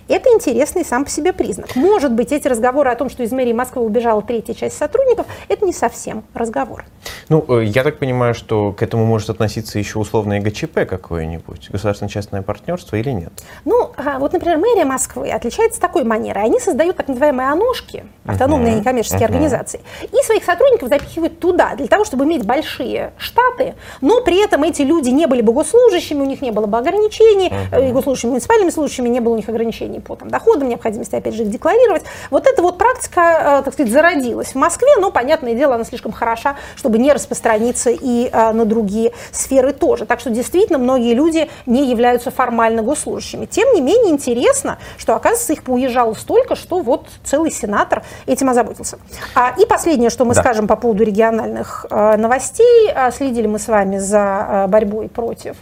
Это 0.08 0.30
интересный 0.32 0.84
сам 0.84 1.04
по 1.04 1.10
себе 1.10 1.32
признак. 1.32 1.74
Может 1.74 2.12
быть, 2.12 2.32
эти 2.32 2.46
разговоры 2.46 2.90
о 2.90 2.96
том, 2.96 3.10
что 3.10 3.22
из 3.22 3.32
мэрии 3.32 3.52
Москвы 3.52 3.82
убежала 3.82 4.22
третья 4.22 4.54
часть 4.54 4.78
сотрудников, 4.78 5.26
это 5.48 5.64
не 5.64 5.72
совсем 5.72 6.24
разговор. 6.34 6.84
Ну, 7.28 7.44
э, 7.48 7.64
я 7.64 7.82
так 7.82 7.98
понимаю, 7.98 8.34
что 8.34 8.72
к 8.72 8.82
этому 8.82 9.04
может 9.04 9.30
относиться 9.30 9.78
еще 9.78 9.98
условное 9.98 10.40
ГЧП 10.40 10.86
какое-нибудь, 10.88 11.70
государственно-частное 11.70 12.42
партнерство 12.42 12.96
или 12.96 13.10
нет? 13.10 13.32
Ну, 13.64 13.90
а, 13.96 14.18
вот, 14.18 14.32
например, 14.32 14.58
мэрия 14.58 14.84
Москвы 14.84 15.30
отличается 15.30 15.80
такой 15.80 16.04
манерой. 16.04 16.44
Они 16.44 16.60
создают 16.60 16.96
так 16.96 17.08
называемые 17.08 17.50
ОНОшки, 17.50 18.04
автономные 18.24 18.74
uh-huh. 18.74 18.78
некоммерческие 18.78 19.20
uh-huh. 19.20 19.24
организации, 19.24 19.80
и 20.02 20.24
своих 20.24 20.44
сотрудников 20.44 20.88
запихивают 20.88 21.40
туда, 21.40 21.74
для 21.76 21.86
того, 21.86 22.04
чтобы 22.04 22.24
иметь 22.24 22.44
большие 22.44 23.12
штаты, 23.18 23.74
но 24.00 24.20
при 24.22 24.42
этом 24.42 24.62
эти 24.62 24.82
люди 24.82 25.10
не 25.10 25.26
были 25.26 25.42
бы 25.42 25.52
госслужащими, 25.52 26.20
у 26.20 26.26
них 26.26 26.42
не 26.42 26.50
было 26.50 26.66
бы 26.66 26.78
ограничений, 26.78 27.50
uh-huh. 27.50 27.92
госслужащими, 27.92 28.30
муниципальными 28.30 28.70
служащими, 28.70 29.08
не 29.08 29.20
было 29.20 29.34
у 29.34 29.36
них 29.36 29.48
ограничений 29.48 29.75
ограничений 29.76 30.00
по 30.00 30.16
там, 30.16 30.30
доходам, 30.30 30.68
необходимости, 30.68 31.14
опять 31.14 31.34
же, 31.34 31.42
их 31.42 31.50
декларировать. 31.50 32.02
Вот 32.30 32.46
эта 32.46 32.62
вот 32.62 32.78
практика, 32.78 33.62
так 33.64 33.74
сказать, 33.74 33.92
зародилась 33.92 34.48
в 34.48 34.54
Москве, 34.56 34.88
но, 34.98 35.10
понятное 35.10 35.54
дело, 35.54 35.74
она 35.74 35.84
слишком 35.84 36.12
хороша, 36.12 36.56
чтобы 36.76 36.98
не 36.98 37.12
распространиться 37.12 37.90
и 37.90 38.30
на 38.32 38.64
другие 38.64 39.12
сферы 39.32 39.72
тоже. 39.72 40.06
Так 40.06 40.20
что 40.20 40.30
действительно 40.30 40.78
многие 40.78 41.14
люди 41.14 41.48
не 41.66 41.90
являются 41.90 42.30
формально 42.30 42.82
госслужащими. 42.82 43.46
Тем 43.46 43.72
не 43.74 43.80
менее, 43.80 44.12
интересно, 44.12 44.78
что, 44.96 45.14
оказывается, 45.14 45.52
их 45.52 45.62
поуезжало 45.62 46.14
столько, 46.14 46.56
что 46.56 46.80
вот 46.80 47.06
целый 47.24 47.50
сенатор 47.50 48.02
этим 48.26 48.50
озаботился. 48.50 48.98
А, 49.34 49.54
и 49.58 49.66
последнее, 49.66 50.10
что 50.10 50.24
мы 50.24 50.34
да. 50.34 50.40
скажем 50.40 50.66
по 50.66 50.76
поводу 50.76 51.04
региональных 51.04 51.86
э, 51.90 52.16
новостей. 52.16 52.90
Следили 53.12 53.46
мы 53.46 53.58
с 53.58 53.68
вами 53.68 53.98
за 53.98 54.46
э, 54.48 54.66
борьбой 54.68 55.08
против 55.08 55.56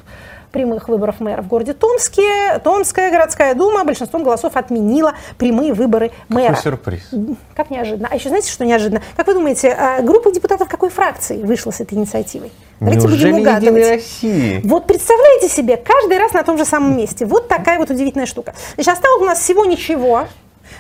прямых 0.54 0.88
выборов 0.88 1.18
мэра 1.18 1.42
в 1.42 1.48
городе 1.48 1.74
Томске. 1.74 2.60
Томская 2.62 3.10
городская 3.10 3.54
дума 3.56 3.84
большинством 3.84 4.22
голосов 4.22 4.52
отменила 4.54 5.14
прямые 5.36 5.74
выборы 5.74 6.12
мэра. 6.28 6.50
Какой 6.50 6.62
сюрприз. 6.62 7.10
Как 7.56 7.70
неожиданно. 7.70 8.08
А 8.10 8.14
еще 8.14 8.28
знаете, 8.28 8.52
что 8.52 8.64
неожиданно? 8.64 9.02
Как 9.16 9.26
вы 9.26 9.34
думаете, 9.34 9.72
а, 9.72 10.00
группа 10.00 10.30
депутатов 10.30 10.68
какой 10.68 10.90
фракции 10.90 11.42
вышла 11.42 11.72
с 11.72 11.80
этой 11.80 11.94
инициативой? 11.94 12.52
Давайте 12.78 13.08
Неужели 13.08 13.32
будем 13.32 13.42
угадывать. 13.42 13.88
России? 13.88 14.60
Вот 14.64 14.86
представляете 14.86 15.48
себе, 15.48 15.76
каждый 15.76 16.18
раз 16.18 16.32
на 16.32 16.44
том 16.44 16.56
же 16.56 16.64
самом 16.64 16.96
месте. 16.96 17.26
Вот 17.26 17.48
такая 17.48 17.80
вот 17.80 17.90
удивительная 17.90 18.26
штука. 18.26 18.54
Значит, 18.74 18.92
осталось 18.92 19.22
у 19.22 19.26
нас 19.26 19.40
всего 19.40 19.64
ничего. 19.64 20.28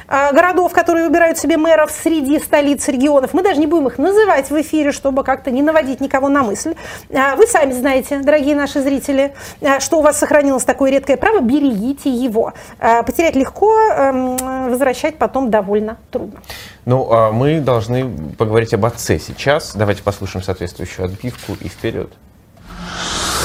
А, 0.06 0.32
городов, 0.32 0.72
которые 0.72 1.06
выбирают 1.06 1.38
себе 1.38 1.56
мэров 1.56 1.90
среди 1.90 2.38
столиц 2.38 2.86
регионов. 2.88 3.32
Мы 3.32 3.42
даже 3.42 3.60
не 3.60 3.66
будем 3.66 3.88
их 3.88 3.98
называть 3.98 4.50
в 4.50 4.60
эфире, 4.60 4.92
чтобы 4.92 5.24
как-то 5.24 5.50
не 5.50 5.62
наводить 5.62 6.00
никого 6.00 6.28
на 6.28 6.42
мысль. 6.42 6.74
А, 7.14 7.36
вы 7.36 7.46
сами 7.46 7.72
знаете, 7.72 8.18
дорогие 8.18 8.54
наши 8.54 8.80
зрители, 8.80 9.34
а, 9.62 9.80
что 9.80 9.98
у 9.98 10.02
вас 10.02 10.18
сохранилось 10.18 10.64
такое 10.64 10.90
редкое 10.90 11.16
право, 11.16 11.40
берегите 11.40 12.10
его. 12.10 12.52
Потерять 12.78 13.36
легко, 13.36 13.78
эм, 13.78 14.36
возвращать 14.68 15.16
потом 15.16 15.50
довольно 15.50 15.96
трудно. 16.10 16.40
Ну, 16.84 17.32
мы 17.32 17.60
должны 17.60 18.08
поговорить 18.36 18.74
об 18.74 18.84
отце 18.84 19.18
сейчас. 19.18 19.74
Давайте 19.74 20.02
послушаем 20.02 20.44
соответствующую 20.44 21.06
отбивку 21.06 21.56
и 21.60 21.68
вперед. 21.68 22.10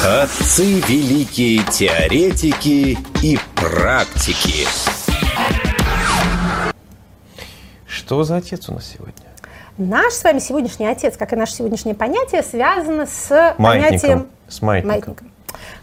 Отцы 0.05 0.81
великие 0.87 1.63
теоретики 1.63 2.97
и 3.21 3.39
практики. 3.55 4.65
Что 8.09 8.23
за 8.23 8.37
отец 8.37 8.67
у 8.69 8.73
нас 8.73 8.91
сегодня? 8.91 9.13
Наш 9.77 10.13
с 10.13 10.23
вами 10.23 10.39
сегодняшний 10.39 10.87
отец, 10.87 11.15
как 11.15 11.31
и 11.31 11.35
наше 11.35 11.53
сегодняшнее 11.53 11.93
понятие, 11.93 12.41
связано 12.41 13.05
с 13.05 13.29
маятником. 13.59 13.59
понятием... 13.59 14.27
С 14.47 14.61
маятником. 14.63 14.89
маятником. 14.89 15.31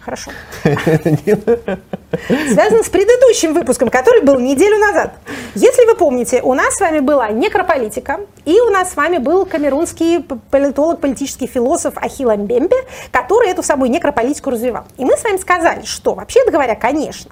Хорошо. 0.00 0.32
Связано 0.64 2.82
с 2.82 2.88
предыдущим 2.88 3.54
выпуском, 3.54 3.90
который 3.90 4.24
был 4.24 4.40
неделю 4.40 4.76
назад. 4.76 5.14
Если 5.54 5.86
вы 5.86 5.94
помните, 5.94 6.42
у 6.42 6.54
нас 6.54 6.74
с 6.74 6.80
вами 6.80 6.98
была 6.98 7.28
некрополитика, 7.28 8.18
и 8.44 8.60
у 8.60 8.70
нас 8.70 8.90
с 8.90 8.96
вами 8.96 9.18
был 9.18 9.46
камерунский 9.46 10.20
политолог, 10.50 11.00
политический 11.00 11.46
философ 11.46 11.96
Ахилл 11.96 12.36
Мбембе, 12.36 12.74
который 13.12 13.50
эту 13.50 13.62
самую 13.62 13.88
некрополитику 13.88 14.50
развивал. 14.50 14.86
И 14.96 15.04
мы 15.04 15.16
с 15.16 15.22
вами 15.22 15.36
сказали, 15.36 15.84
что, 15.84 16.14
вообще 16.14 16.40
говоря, 16.50 16.74
конечно, 16.74 17.30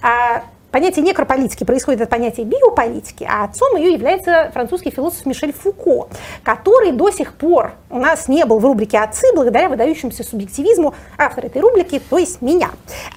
а, 0.00 0.44
понятие 0.70 1.04
некрополитики 1.04 1.64
происходит 1.64 2.00
от 2.02 2.08
понятия 2.08 2.44
биополитики, 2.44 3.26
а 3.28 3.44
отцом 3.44 3.76
ее 3.76 3.92
является 3.92 4.50
французский 4.52 4.90
философ 4.90 5.26
Мишель 5.26 5.52
Фуко, 5.52 6.08
который 6.42 6.92
до 6.92 7.10
сих 7.10 7.34
пор 7.34 7.72
у 7.90 7.98
нас 7.98 8.28
не 8.28 8.44
был 8.44 8.58
в 8.58 8.64
рубрике 8.64 8.98
«Отцы» 8.98 9.26
благодаря 9.34 9.68
выдающемуся 9.68 10.24
субъективизму 10.24 10.94
автора 11.18 11.46
этой 11.46 11.60
рубрики, 11.60 12.00
то 12.10 12.18
есть 12.18 12.42
меня. 12.42 12.70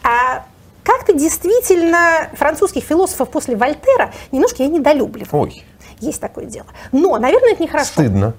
А 0.03 0.45
как-то 0.83 1.13
действительно 1.13 2.29
французских 2.33 2.83
философов 2.83 3.29
после 3.29 3.55
Вольтера 3.55 4.11
немножко 4.31 4.63
я 4.63 4.69
недолюбливаю. 4.69 5.43
Ой. 5.43 5.63
Есть 5.99 6.19
такое 6.19 6.45
дело. 6.45 6.67
Но, 6.91 7.17
наверное, 7.17 7.53
это 7.53 7.63
нехорошо. 7.63 7.87
Стыдно. 7.87 8.33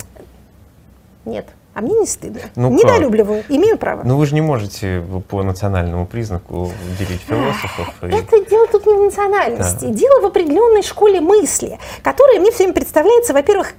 Нет. 1.25 1.47
А 1.75 1.81
мне 1.81 1.99
не 1.99 2.07
стыдно. 2.07 2.41
Ну 2.55 2.71
Недолюбливаю, 2.71 3.43
как? 3.43 3.51
имею 3.51 3.77
право. 3.77 4.03
Ну 4.05 4.17
вы 4.17 4.27
же 4.27 4.35
не 4.35 4.41
можете 4.41 5.05
по 5.29 5.43
национальному 5.43 6.07
признаку 6.07 6.71
делить 6.99 7.21
философов. 7.23 7.93
Это 8.01 8.37
и... 8.37 8.49
дело 8.49 8.69
тут 8.69 8.87
не 8.87 8.95
в 8.95 9.03
национальности. 9.03 9.87
Да. 9.87 9.91
Дело 9.93 10.21
в 10.21 10.27
определенной 10.27 10.83
школе 10.83 11.21
мысли, 11.21 11.79
которая 12.03 12.39
мне 12.39 12.53
все 12.53 12.59
время 12.59 12.75
представляется, 12.75 13.33
во-первых, 13.33 13.73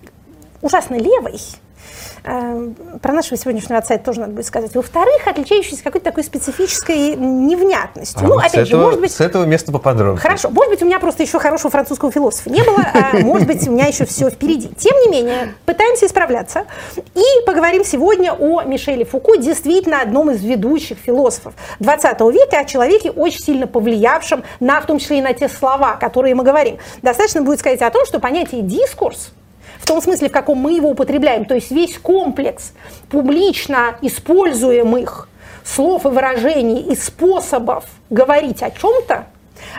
ужасно 0.62 0.96
левой, 0.96 1.40
про 2.26 3.14
нашего 3.14 3.38
сегодняшнего 3.38 3.78
отца 3.78 3.94
это 3.94 4.06
тоже 4.06 4.20
надо 4.20 4.34
будет 4.34 4.48
сказать. 4.48 4.74
Во-вторых, 4.74 5.28
отличающийся 5.28 5.84
какой-то 5.84 6.06
такой 6.06 6.24
специфической 6.24 7.16
невнятностью. 7.16 8.20
А 8.20 8.24
ну, 8.24 8.34
вот 8.36 8.40
опять 8.40 8.54
этого, 8.54 8.66
же, 8.66 8.78
может 8.78 9.00
быть... 9.00 9.12
С 9.12 9.22
этого 9.22 9.46
места 9.46 9.72
поподробнее. 9.72 10.20
Хорошо. 10.20 10.50
Может 10.50 10.72
быть, 10.72 10.82
у 10.82 10.86
меня 10.86 11.00
просто 11.00 11.22
еще 11.22 11.38
хорошего 11.38 11.70
французского 11.70 12.12
философа 12.12 12.50
не 12.50 12.64
было, 12.64 12.80
а 12.94 13.18
может 13.20 13.48
быть, 13.48 13.68
у 13.68 13.72
меня 13.72 13.86
еще 13.86 14.06
все 14.06 14.30
впереди. 14.32 14.70
Тем 14.70 14.98
не 15.02 15.10
менее, 15.10 15.54
пытаемся 15.66 16.08
исправляться. 16.08 16.66
И 17.14 17.46
поговорим 17.46 17.84
сегодня 17.84 18.34
о 18.34 18.64
Мишеле 18.64 19.06
Фуко, 19.06 19.38
действительно 19.38 20.02
одном 20.02 20.32
из 20.32 20.44
ведущих 20.44 20.98
философов 20.98 21.54
20 21.80 22.22
века, 22.22 22.60
о 22.60 22.66
человеке, 22.66 23.12
очень 23.12 23.44
сильно 23.44 23.68
повлиявшем 23.68 24.44
на, 24.60 24.82
в 24.82 24.88
том 24.88 24.98
числе 24.98 25.20
и 25.20 25.22
на 25.22 25.34
те 25.34 25.48
слова, 25.48 25.96
которые 25.96 26.34
мы 26.34 26.44
говорим. 26.44 26.80
Достаточно 27.04 27.44
будет 27.44 27.60
сказать 27.60 27.82
о 27.84 27.92
том, 27.92 28.06
что 28.08 28.20
понятие 28.20 28.64
«дискурс» 28.64 29.32
в 29.80 29.86
том 29.86 30.02
смысле, 30.02 30.30
в 30.30 30.32
каком 30.32 30.58
мы 30.58 30.74
его 30.74 30.90
употребляем. 30.90 31.46
То 31.46 31.56
есть 31.56 31.72
весь 31.72 31.98
комплекс 31.98 32.74
публично 33.10 33.98
используемых 34.02 35.30
слов 35.64 36.06
и 36.06 36.10
выражений 36.10 36.82
и 36.82 36.96
способов 36.96 37.86
говорить 38.10 38.62
о 38.62 38.72
чем-то, 38.72 39.26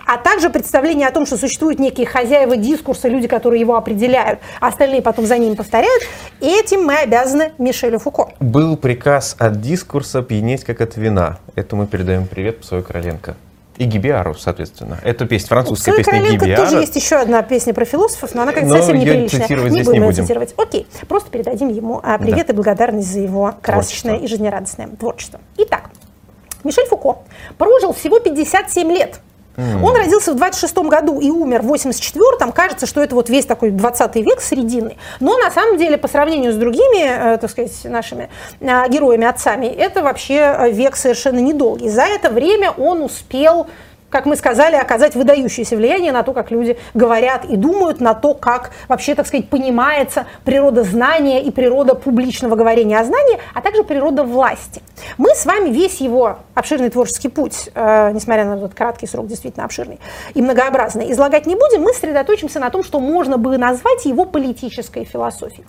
а 0.07 0.19
также 0.19 0.51
представление 0.51 1.09
о 1.09 1.13
том, 1.13 1.27
что 1.27 1.37
существуют 1.37 1.79
некие 1.79 2.07
хозяева 2.07 2.57
дискурса, 2.57 3.09
люди, 3.09 3.29
которые 3.29 3.61
его 3.61 3.77
определяют, 3.77 4.41
а 4.61 4.69
остальные 4.69 5.03
потом 5.03 5.27
за 5.27 5.39
ними 5.39 5.55
повторяют, 5.55 6.03
этим 6.41 6.85
мы 6.85 6.97
обязаны 6.97 7.53
Мишелю 7.59 7.99
Фуко. 7.99 8.33
Был 8.41 8.77
приказ 8.77 9.37
от 9.39 9.61
дискурса 9.61 10.23
пьянеть 10.23 10.65
как 10.65 10.81
от 10.81 10.97
вина. 10.97 11.39
Это 11.55 11.77
мы 11.77 11.87
передаем 11.87 12.27
привет 12.27 12.61
Псой 12.61 12.83
Короленко. 12.83 13.37
И 13.79 13.85
Гибиару, 13.85 14.35
соответственно. 14.35 14.99
Это 15.03 15.27
песня, 15.27 15.49
французская 15.49 15.93
У 15.93 15.97
песня 15.97 16.31
Гибиара. 16.31 16.65
тоже 16.65 16.81
есть 16.81 16.97
еще 16.97 17.17
одна 17.17 17.43
песня 17.43 17.75
про 17.75 17.85
философов, 17.85 18.35
но 18.35 18.43
она 18.43 18.53
как-то 18.53 18.71
совсем 18.71 18.99
неприличная. 18.99 19.43
Цитировать 19.43 19.73
не 19.73 19.79
здесь 19.79 19.87
будем 19.87 20.01
не 20.03 20.07
будем. 20.07 20.25
цитировать. 20.25 20.55
Окей, 20.57 20.87
просто 21.09 21.31
передадим 21.31 21.69
ему 21.69 22.01
а, 22.03 22.19
привет 22.19 22.47
да. 22.47 22.53
и 22.53 22.57
благодарность 22.57 23.13
за 23.13 23.21
его 23.21 23.55
красочное 23.61 24.15
творчество. 24.15 24.25
и 24.25 24.29
жизнерадостное 24.29 24.89
творчество. 24.99 25.41
Итак, 25.59 25.91
Мишель 26.65 26.87
Фуко 26.87 27.19
прожил 27.59 27.93
всего 27.93 28.19
57 28.19 28.91
лет. 28.91 29.21
Он 29.57 29.97
родился 29.97 30.33
в 30.33 30.37
26 30.37 30.77
году 30.79 31.21
и 31.21 31.31
умер 31.31 31.63
в 31.63 31.73
84-м. 31.73 32.53
Кажется, 32.53 32.87
что 32.87 33.01
это 33.03 33.15
вот 33.15 33.31
весь 33.31 33.47
такой 33.47 33.71
20 33.71 34.17
век 34.17 34.41
срединный. 34.41 34.99
Но 35.21 35.39
на 35.39 35.51
самом 35.51 35.79
деле, 35.79 35.97
по 35.97 36.09
сравнению 36.09 36.53
с 36.53 36.57
другими, 36.57 37.35
э, 37.35 37.39
так 37.39 37.51
сказать, 37.51 37.73
нашими 37.85 38.29
э, 38.61 38.89
героями-отцами, 38.89 39.67
это 39.67 40.03
вообще 40.03 40.35
э, 40.35 40.71
век 40.71 40.97
совершенно 40.97 41.39
недолгий. 41.39 41.89
За 41.89 42.03
это 42.03 42.31
время 42.31 42.71
он 42.71 43.03
успел 43.03 43.67
как 44.11 44.27
мы 44.27 44.37
сказали, 44.37 44.77
оказать 44.77 45.15
выдающееся 45.15 45.77
влияние 45.77 46.13
на 46.13 46.23
то, 46.23 46.33
как 46.33 46.51
люди 46.51 46.79
говорят 46.95 47.45
и 47.45 47.57
думают, 47.57 48.01
на 48.01 48.15
то, 48.15 48.35
как 48.35 48.71
вообще, 48.89 49.15
так 49.15 49.27
сказать, 49.27 49.49
понимается 49.49 50.27
природа 50.45 50.85
знания 50.85 51.43
и 51.43 51.51
природа 51.51 51.95
публичного 51.95 52.55
говорения 52.55 52.99
о 52.99 53.05
знании, 53.05 53.39
а 53.55 53.61
также 53.61 53.85
природа 53.85 54.25
власти. 54.25 54.83
Мы 55.19 55.35
с 55.35 55.45
вами 55.45 55.71
весь 55.71 56.01
его 56.01 56.39
обширный 56.55 56.91
творческий 56.91 57.29
путь, 57.29 57.71
э, 57.75 58.11
несмотря 58.13 58.45
на 58.45 58.57
этот 58.57 58.75
краткий 58.75 59.07
срок, 59.07 59.27
действительно 59.27 59.65
обширный 59.65 60.01
и 60.35 60.43
многообразный, 60.43 61.11
излагать 61.13 61.47
не 61.47 61.55
будем, 61.55 61.83
мы 61.83 61.93
сосредоточимся 61.93 62.61
на 62.61 62.71
том, 62.71 62.83
что 62.83 63.01
можно 63.01 63.39
бы 63.39 63.59
назвать 63.59 64.05
его 64.05 64.25
политической 64.25 65.05
философией. 65.05 65.65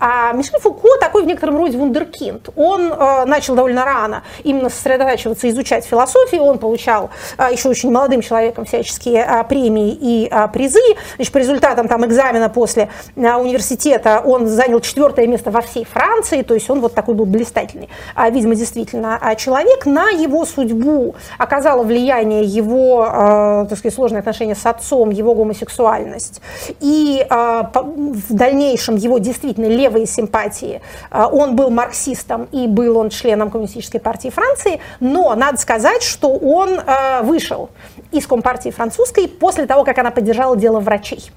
А 0.00 0.32
Мишель 0.32 0.60
Фуко 0.60 0.88
такой 1.00 1.22
в 1.22 1.26
некотором 1.26 1.56
роде 1.56 1.76
вундеркинд. 1.76 2.50
Он 2.56 2.92
э, 2.92 3.24
начал 3.26 3.54
довольно 3.54 3.84
рано 3.84 4.22
именно 4.44 4.68
сосредотачиваться, 4.68 5.48
изучать 5.50 5.84
философию, 5.84 6.42
он 6.42 6.58
получал 6.58 7.10
э, 7.38 7.48
еще 7.52 7.68
очень 7.68 7.81
очень 7.82 7.92
молодым 7.92 8.20
человеком 8.22 8.64
всяческие 8.64 9.24
а, 9.24 9.42
премии 9.42 9.96
и 10.00 10.28
а, 10.30 10.46
призы. 10.46 10.78
Значит, 11.16 11.32
по 11.32 11.38
результатам 11.38 11.88
там, 11.88 12.06
экзамена 12.06 12.48
после 12.48 12.88
а, 13.16 13.38
университета 13.38 14.22
он 14.24 14.46
занял 14.46 14.80
четвертое 14.80 15.26
место 15.26 15.50
во 15.50 15.62
всей 15.62 15.84
Франции, 15.84 16.42
то 16.42 16.54
есть 16.54 16.70
он 16.70 16.80
вот 16.80 16.94
такой 16.94 17.14
был 17.14 17.26
блистательный, 17.26 17.88
видимо, 18.30 18.54
действительно 18.54 19.20
человек. 19.36 19.86
На 19.86 20.10
его 20.10 20.44
судьбу 20.44 21.16
оказало 21.38 21.82
влияние 21.82 22.44
его, 22.44 23.66
так 23.68 23.78
сказать, 23.78 23.94
сложные 23.94 24.20
отношения 24.20 24.54
с 24.54 24.64
отцом, 24.64 25.10
его 25.10 25.34
гомосексуальность. 25.34 26.40
И 26.80 27.26
в 27.28 28.34
дальнейшем 28.34 28.96
его 28.96 29.18
действительно 29.18 29.66
левые 29.66 30.06
симпатии. 30.06 30.80
Он 31.10 31.56
был 31.56 31.70
марксистом 31.70 32.48
и 32.52 32.66
был 32.66 32.98
он 32.98 33.10
членом 33.10 33.50
Коммунистической 33.50 34.00
партии 34.00 34.30
Франции, 34.30 34.80
но 35.00 35.34
надо 35.34 35.58
сказать, 35.58 36.02
что 36.02 36.28
он 36.28 36.80
вышел 37.22 37.70
из 38.12 38.26
Компартии 38.26 38.70
французской 38.70 39.28
после 39.28 39.66
того, 39.66 39.84
как 39.84 39.98
она 39.98 40.10
поддержала 40.10 40.56
дело 40.56 40.80
врачей. 40.80 41.30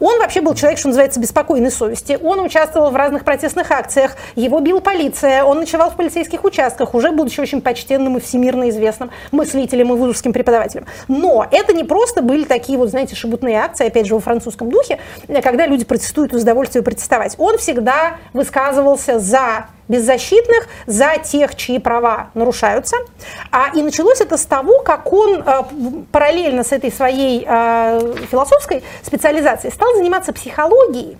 Он 0.00 0.18
вообще 0.18 0.40
был 0.40 0.54
человек, 0.54 0.78
что 0.78 0.88
называется, 0.88 1.20
беспокойной 1.20 1.70
совести. 1.70 2.18
Он 2.22 2.40
участвовал 2.40 2.90
в 2.90 2.96
разных 2.96 3.24
протестных 3.24 3.70
акциях, 3.70 4.16
его 4.34 4.60
бил 4.60 4.80
полиция, 4.80 5.44
он 5.44 5.60
ночевал 5.60 5.90
в 5.90 5.96
полицейских 5.96 6.44
участках, 6.44 6.94
уже 6.94 7.10
будучи 7.10 7.40
очень 7.40 7.60
почтенным 7.60 8.16
и 8.16 8.20
всемирно 8.20 8.68
известным 8.70 9.10
мыслителем 9.30 9.92
и 9.92 9.96
вузовским 9.96 10.32
преподавателем. 10.32 10.86
Но 11.08 11.46
это 11.50 11.72
не 11.72 11.84
просто 11.84 12.22
были 12.22 12.44
такие 12.44 12.78
вот, 12.78 12.90
знаете, 12.90 13.14
шебутные 13.14 13.58
акции, 13.58 13.86
опять 13.86 14.06
же, 14.06 14.14
во 14.14 14.20
французском 14.20 14.70
духе, 14.70 14.98
когда 15.42 15.66
люди 15.66 15.84
протестуют 15.84 16.32
из 16.32 16.42
удовольствия 16.42 16.82
протестовать. 16.82 17.34
Он 17.38 17.58
всегда 17.58 18.16
высказывался 18.32 19.18
за 19.18 19.66
беззащитных, 19.88 20.68
за 20.86 21.16
тех, 21.18 21.54
чьи 21.56 21.78
права 21.78 22.30
нарушаются. 22.34 22.96
А, 23.50 23.70
и 23.74 23.82
началось 23.82 24.20
это 24.20 24.36
с 24.36 24.44
того, 24.44 24.80
как 24.80 25.12
он 25.12 25.42
а, 25.44 25.66
параллельно 26.12 26.62
с 26.62 26.72
этой 26.72 26.92
своей 26.92 27.44
а, 27.46 28.00
философской 28.30 28.82
специализацией 29.02 29.72
стал 29.72 29.94
заниматься 29.96 30.32
психологией, 30.32 31.18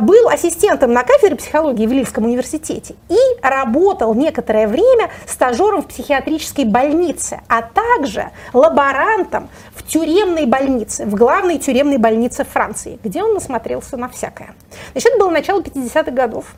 был 0.00 0.28
ассистентом 0.28 0.92
на 0.92 1.02
кафедре 1.02 1.36
психологии 1.36 1.86
в 1.86 1.92
Лильском 1.92 2.24
университете 2.24 2.94
и 3.08 3.16
работал 3.42 4.14
некоторое 4.14 4.66
время 4.66 5.10
стажером 5.26 5.82
в 5.82 5.86
психиатрической 5.86 6.64
больнице, 6.64 7.40
а 7.48 7.62
также 7.62 8.30
лаборантом 8.52 9.48
в 9.74 9.86
тюремной 9.86 10.46
больнице, 10.46 11.04
в 11.04 11.14
главной 11.14 11.58
тюремной 11.58 11.98
больнице 11.98 12.44
Франции, 12.44 12.98
где 13.02 13.22
он 13.22 13.34
насмотрелся 13.34 13.96
на 13.96 14.08
всякое. 14.08 14.54
Значит, 14.92 15.10
это 15.10 15.18
было 15.18 15.30
начало 15.30 15.60
50-х 15.60 16.10
годов. 16.10 16.54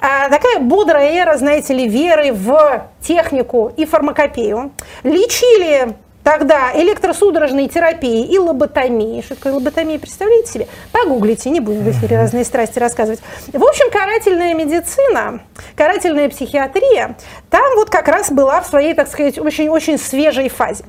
А, 0.00 0.28
такая 0.28 0.60
бодрая 0.60 1.22
эра, 1.22 1.36
знаете 1.36 1.74
ли, 1.74 1.88
веры 1.88 2.32
в 2.32 2.88
технику 3.00 3.72
и 3.76 3.84
фармакопею. 3.84 4.72
Лечили 5.02 5.96
тогда 6.26 6.72
электросудорожной 6.74 7.68
терапией 7.68 8.24
и 8.24 8.36
лоботомией. 8.36 9.22
Что 9.22 9.36
такое 9.36 9.52
лоботомия, 9.52 9.96
представляете 9.96 10.52
себе? 10.52 10.68
Погуглите, 10.90 11.50
не 11.50 11.60
будем 11.60 11.84
в 11.84 11.90
эфире 11.92 12.16
разные 12.16 12.44
страсти 12.44 12.80
рассказывать. 12.80 13.20
В 13.52 13.62
общем, 13.62 13.92
карательная 13.92 14.52
медицина, 14.52 15.40
карательная 15.76 16.28
психиатрия, 16.28 17.16
там 17.48 17.76
вот 17.76 17.90
как 17.90 18.08
раз 18.08 18.32
была 18.32 18.60
в 18.60 18.66
своей, 18.66 18.94
так 18.94 19.06
сказать, 19.06 19.38
очень-очень 19.38 19.98
свежей 19.98 20.48
фазе. 20.48 20.84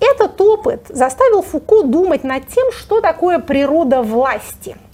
Этот 0.00 0.40
опыт 0.40 0.86
заставил 0.88 1.42
Фуко 1.42 1.82
думать 1.82 2.24
над 2.24 2.48
тем, 2.48 2.72
что 2.72 3.02
такое 3.02 3.40
природа 3.40 4.00
власти– 4.00 4.74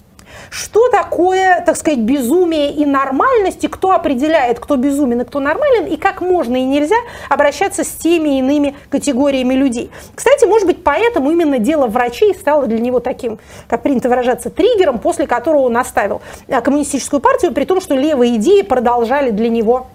что 0.49 0.89
такое, 0.89 1.61
так 1.65 1.75
сказать, 1.75 1.99
безумие 1.99 2.73
и 2.73 2.85
нормальность, 2.85 3.63
и 3.63 3.67
кто 3.67 3.91
определяет, 3.91 4.59
кто 4.59 4.75
безумен 4.75 5.21
и 5.21 5.25
кто 5.25 5.39
нормален, 5.39 5.85
и 5.85 5.97
как 5.97 6.21
можно 6.21 6.55
и 6.55 6.63
нельзя 6.63 6.95
обращаться 7.29 7.83
с 7.83 7.89
теми 7.89 8.39
иными 8.39 8.75
категориями 8.89 9.53
людей. 9.53 9.91
Кстати, 10.13 10.45
может 10.45 10.67
быть, 10.67 10.83
поэтому 10.83 11.31
именно 11.31 11.59
дело 11.59 11.87
врачей 11.87 12.33
стало 12.33 12.67
для 12.67 12.79
него 12.79 12.99
таким, 12.99 13.39
как 13.67 13.81
принято 13.81 14.09
выражаться, 14.09 14.49
триггером, 14.49 14.99
после 14.99 15.27
которого 15.27 15.63
он 15.63 15.77
оставил 15.77 16.21
а, 16.49 16.61
коммунистическую 16.61 17.19
партию, 17.19 17.53
при 17.53 17.65
том, 17.65 17.81
что 17.81 17.95
левые 17.95 18.35
идеи 18.37 18.61
продолжали 18.61 19.31
для 19.31 19.49
него 19.49 19.87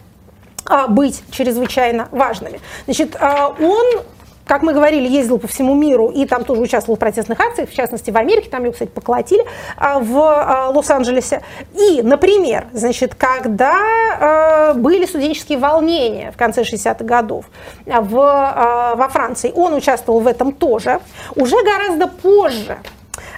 а, 0.66 0.86
быть 0.86 1.22
чрезвычайно 1.30 2.09
важными. 2.11 2.61
Значит, 2.86 3.16
а, 3.18 3.49
он 3.49 4.03
как 4.51 4.62
мы 4.62 4.72
говорили, 4.72 5.07
ездил 5.07 5.38
по 5.38 5.46
всему 5.46 5.76
миру 5.76 6.09
и 6.09 6.26
там 6.26 6.42
тоже 6.42 6.61
участвовал 6.61 6.96
в 6.96 6.98
протестных 6.98 7.38
акциях, 7.38 7.70
в 7.70 7.72
частности 7.72 8.11
в 8.11 8.16
Америке, 8.16 8.51
там 8.51 8.64
его, 8.64 8.72
кстати, 8.72 8.90
поколотили 8.90 9.44
а, 9.76 10.01
в 10.01 10.18
а, 10.18 10.70
Лос-Анджелесе. 10.70 11.42
И, 11.72 12.03
например, 12.03 12.66
значит, 12.72 13.14
когда 13.14 13.76
а, 14.18 14.74
были 14.74 15.07
студенческие 15.07 15.59
волнения 15.59 16.32
в 16.32 16.36
конце 16.36 16.62
60-х 16.62 17.05
годов 17.05 17.44
в, 17.86 18.11
во 18.11 19.09
Франции, 19.09 19.53
он 19.55 19.72
участвовал 19.74 20.18
в 20.18 20.26
этом 20.26 20.51
тоже. 20.51 20.98
Уже 21.36 21.55
гораздо 21.62 22.09
позже, 22.09 22.78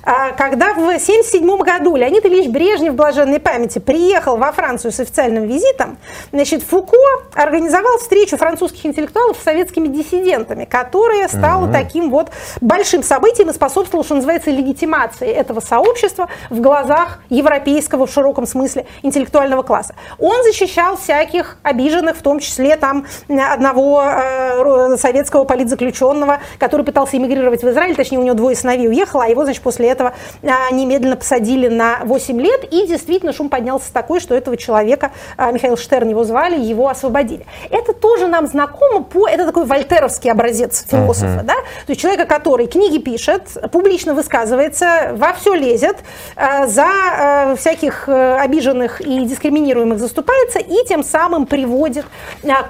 когда 0.03 0.75
в 0.75 0.79
1977 0.79 1.57
году 1.59 1.97
Леонид 1.97 2.25
Ильич 2.27 2.49
Брежнев, 2.49 2.95
блаженной 2.95 3.41
памяти, 3.41 3.79
приехал 3.79 4.37
во 4.37 4.51
Францию 4.53 4.93
с 4.93 5.01
официальным 5.01 5.47
визитом, 5.47 5.99
значит, 6.33 6.63
Фуко 6.63 6.97
организовал 7.35 7.99
встречу 7.99 8.37
французских 8.37 8.85
интеллектуалов 8.87 9.37
с 9.39 9.43
советскими 9.43 9.89
диссидентами, 9.89 10.65
которая 10.65 11.29
стала 11.29 11.65
угу. 11.65 11.73
таким 11.73 12.11
вот 12.11 12.31
большим 12.61 13.03
событием 13.03 13.51
и 13.51 13.53
способствовала, 13.53 14.05
что 14.05 14.15
называется, 14.15 14.51
легитимации 14.51 15.29
этого 15.29 15.61
сообщества 15.61 16.29
в 16.51 16.61
глазах 16.61 17.21
европейского 17.31 18.07
в 18.07 18.13
широком 18.13 18.47
смысле 18.47 18.87
интеллектуального 19.03 19.63
класса. 19.63 19.95
Он 20.19 20.43
защищал 20.43 20.97
всяких 20.97 21.59
обиженных, 21.63 22.17
в 22.17 22.23
том 22.23 22.41
числе 22.41 22.77
там 22.77 23.07
одного 23.29 24.03
э, 24.03 24.97
советского 24.97 25.45
политзаключенного, 25.45 26.41
который 26.59 26.85
пытался 26.85 27.17
эмигрировать 27.17 27.63
в 27.63 27.69
Израиль, 27.71 27.95
точнее 27.95 28.19
у 28.19 28.23
него 28.23 28.35
двое 28.35 28.57
сыновей 28.57 28.89
уехало, 28.89 29.25
а 29.25 29.27
его, 29.29 29.45
значит, 29.45 29.63
после 29.63 29.92
этого 29.93 30.15
а, 30.43 30.73
немедленно 30.73 31.17
посадили 31.17 31.69
на 31.69 32.01
8 32.05 32.41
лет, 32.41 32.65
и 32.65 32.87
действительно 32.87 33.33
шум 33.33 33.49
поднялся 33.49 33.93
такой, 33.93 34.21
что 34.21 34.35
этого 34.35 34.57
человека, 34.57 35.13
а, 35.37 35.53
Михаил 35.53 35.77
Штерн 35.77 36.09
его 36.09 36.25
звали, 36.25 36.59
его 36.59 36.89
освободили. 36.89 37.47
Это 37.71 37.93
тоже 37.93 38.27
нам 38.27 38.47
знакомо 38.47 39.03
по, 39.03 39.29
это 39.29 39.47
такой 39.47 39.65
вольтеровский 39.67 40.31
образец 40.31 40.85
философа, 40.89 41.41
uh-huh. 41.41 41.45
да, 41.45 41.55
то 41.55 41.91
есть 41.91 42.01
человека, 42.01 42.27
который 42.27 42.67
книги 42.67 42.99
пишет, 42.99 43.49
публично 43.71 44.15
высказывается, 44.15 45.13
во 45.15 45.33
все 45.35 45.55
лезет, 45.55 45.99
а, 46.37 46.67
за 46.67 47.55
всяких 47.59 48.09
э, 48.09 48.37
обиженных 48.37 49.01
и 49.01 49.25
дискриминируемых 49.25 49.99
заступается, 49.99 50.59
и 50.59 50.87
тем 50.87 51.05
самым 51.05 51.47
приводит 51.47 52.07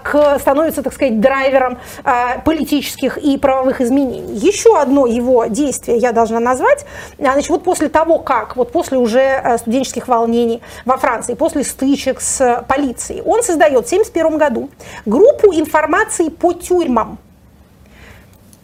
к, 0.03 0.39
становится, 0.39 0.83
так 0.83 0.93
сказать, 0.93 1.21
драйвером 1.21 1.79
политических 2.45 3.19
и 3.19 3.37
правовых 3.39 3.81
изменений. 3.81 4.35
Еще 4.37 4.79
одно 4.79 5.07
его 5.07 5.47
действие 5.47 5.99
я 5.99 6.13
должна 6.13 6.41
назвать, 6.41 6.85
значит, 7.19 7.51
вот 7.51 7.65
после 7.65 7.89
того, 7.89 8.19
как, 8.19 8.57
вот 8.57 8.73
после 8.73 8.99
уже 8.99 9.21
э, 9.21 9.59
студенческих 9.59 10.09
волнений 10.09 10.63
во 10.85 10.97
Франции, 10.97 11.35
после 11.35 11.65
стычек 11.65 12.21
с 12.21 12.65
полицией, 12.69 13.23
он 13.23 13.43
создает 13.43 13.85
в 13.85 13.93
1971 13.93 14.39
году 14.39 14.71
группу 15.07 15.53
информации 15.55 16.29
по 16.29 16.53
тюрьмам. 16.53 17.19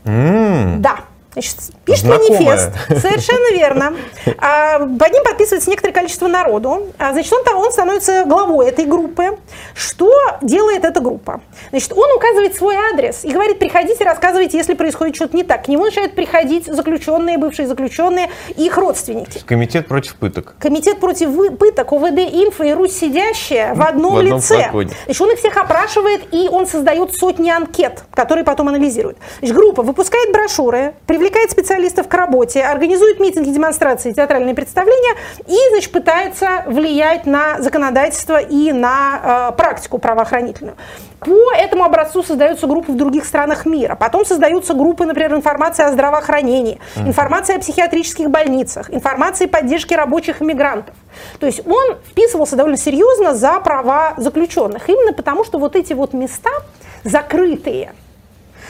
Mm. 0.04 0.78
Да, 0.78 1.00
Значит, 1.38 1.56
пишет 1.84 2.04
Знакомая. 2.04 2.40
манифест, 2.40 3.00
совершенно 3.00 3.52
верно. 3.52 3.94
А, 4.38 4.78
под 4.80 5.12
ним 5.12 5.22
подписывается 5.22 5.70
некоторое 5.70 5.92
количество 5.92 6.26
народу. 6.26 6.88
А, 6.98 7.12
значит, 7.12 7.32
он, 7.32 7.56
он 7.56 7.70
становится 7.70 8.24
главой 8.24 8.68
этой 8.68 8.86
группы. 8.86 9.38
Что 9.72 10.12
делает 10.42 10.84
эта 10.84 10.98
группа? 10.98 11.40
Значит, 11.70 11.92
он 11.92 12.10
указывает 12.16 12.56
свой 12.56 12.74
адрес 12.92 13.24
и 13.24 13.30
говорит, 13.30 13.60
приходите, 13.60 14.02
рассказывайте, 14.04 14.56
если 14.56 14.74
происходит 14.74 15.14
что-то 15.14 15.36
не 15.36 15.44
так. 15.44 15.66
К 15.66 15.68
нему 15.68 15.84
начинают 15.84 16.16
приходить 16.16 16.66
заключенные, 16.66 17.38
бывшие 17.38 17.68
заключенные 17.68 18.30
и 18.56 18.66
их 18.66 18.76
родственники. 18.76 19.40
Комитет 19.46 19.86
против 19.86 20.16
пыток. 20.16 20.56
Комитет 20.58 20.98
против 20.98 21.30
пыток, 21.56 21.92
ОВД, 21.92 22.18
Инфо 22.18 22.64
и 22.64 22.72
Русь 22.72 22.98
сидящая 22.98 23.74
в 23.74 23.82
одном, 23.82 24.14
в 24.14 24.18
одном 24.18 24.38
лице. 24.38 24.56
Флаконе. 24.56 24.90
Значит, 25.04 25.22
он 25.22 25.30
их 25.30 25.38
всех 25.38 25.56
опрашивает, 25.56 26.22
и 26.32 26.48
он 26.48 26.66
создает 26.66 27.14
сотни 27.14 27.48
анкет, 27.48 28.02
которые 28.12 28.44
потом 28.44 28.68
анализирует. 28.68 29.18
Значит, 29.38 29.54
группа 29.54 29.82
выпускает 29.82 30.32
брошюры, 30.32 30.94
привлекает 31.06 31.27
специалистов 31.50 32.08
к 32.08 32.14
работе, 32.14 32.62
организует 32.62 33.20
митинги, 33.20 33.50
демонстрации, 33.50 34.12
театральные 34.12 34.54
представления 34.54 35.14
и 35.46 35.56
значит, 35.70 35.92
пытается 35.92 36.64
влиять 36.66 37.26
на 37.26 37.60
законодательство 37.60 38.40
и 38.40 38.72
на 38.72 39.50
э, 39.50 39.56
практику 39.56 39.98
правоохранительную. 39.98 40.76
По 41.20 41.52
этому 41.56 41.84
образцу 41.84 42.22
создаются 42.22 42.66
группы 42.66 42.92
в 42.92 42.96
других 42.96 43.24
странах 43.24 43.66
мира. 43.66 43.96
Потом 43.96 44.24
создаются 44.24 44.74
группы, 44.74 45.04
например, 45.04 45.34
информации 45.34 45.84
о 45.84 45.90
здравоохранении, 45.90 46.78
информация 46.96 47.56
о 47.56 47.58
психиатрических 47.58 48.30
больницах, 48.30 48.92
информации 48.92 49.46
поддержки 49.46 49.94
рабочих 49.94 50.40
иммигрантов. 50.40 50.94
То 51.40 51.46
есть 51.46 51.66
он 51.66 51.96
вписывался 52.08 52.54
довольно 52.54 52.76
серьезно 52.76 53.34
за 53.34 53.58
права 53.60 54.14
заключенных. 54.16 54.88
Именно 54.88 55.12
потому, 55.12 55.44
что 55.44 55.58
вот 55.58 55.74
эти 55.74 55.92
вот 55.92 56.12
места 56.12 56.50
закрытые, 57.02 57.92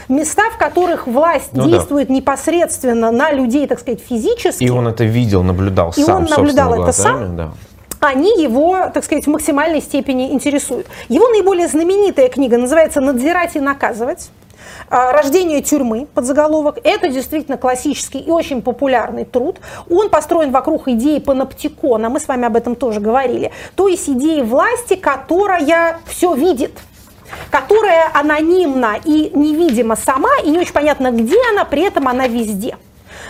места, 0.08 0.50
в 0.50 0.58
которых 0.58 1.06
власть 1.06 1.50
ну, 1.52 1.66
действует 1.66 2.08
да. 2.08 2.14
непосредственно 2.14 3.10
на 3.10 3.32
людей, 3.32 3.66
так 3.66 3.80
сказать, 3.80 4.00
физически. 4.00 4.64
И 4.64 4.70
он 4.70 4.88
это 4.88 5.04
видел, 5.04 5.42
наблюдал 5.42 5.92
и 5.96 6.02
сам, 6.02 6.24
он 6.24 6.24
наблюдал 6.24 6.82
это 6.82 6.92
сам. 6.92 7.36
Да 7.36 7.52
они 8.00 8.40
его, 8.40 8.90
так 8.94 9.04
сказать, 9.04 9.24
в 9.24 9.30
максимальной 9.30 9.80
степени 9.80 10.32
интересуют. 10.32 10.86
Его 11.08 11.28
наиболее 11.28 11.66
знаменитая 11.66 12.28
книга 12.28 12.56
называется 12.56 13.00
«Надзирать 13.00 13.56
и 13.56 13.60
наказывать». 13.60 14.30
А, 14.90 15.12
«Рождение 15.12 15.62
тюрьмы» 15.62 16.06
под 16.06 16.24
заголовок. 16.24 16.78
Это 16.84 17.08
действительно 17.08 17.56
классический 17.56 18.20
и 18.20 18.30
очень 18.30 18.62
популярный 18.62 19.24
труд. 19.24 19.56
Он 19.90 20.10
построен 20.10 20.50
вокруг 20.50 20.88
идеи 20.88 21.18
паноптикона, 21.18 22.08
мы 22.08 22.20
с 22.20 22.28
вами 22.28 22.46
об 22.46 22.56
этом 22.56 22.74
тоже 22.74 23.00
говорили. 23.00 23.50
То 23.74 23.88
есть 23.88 24.08
идеи 24.08 24.42
власти, 24.42 24.94
которая 24.94 25.98
все 26.06 26.34
видит– 26.34 26.72
которая 27.50 28.10
анонимна 28.14 28.96
и 29.04 29.30
невидима 29.34 29.96
сама, 29.96 30.30
и 30.44 30.50
не 30.50 30.58
очень 30.58 30.72
понятно, 30.72 31.10
где 31.10 31.36
она, 31.50 31.64
при 31.64 31.82
этом 31.82 32.08
она 32.08 32.26
везде. 32.26 32.76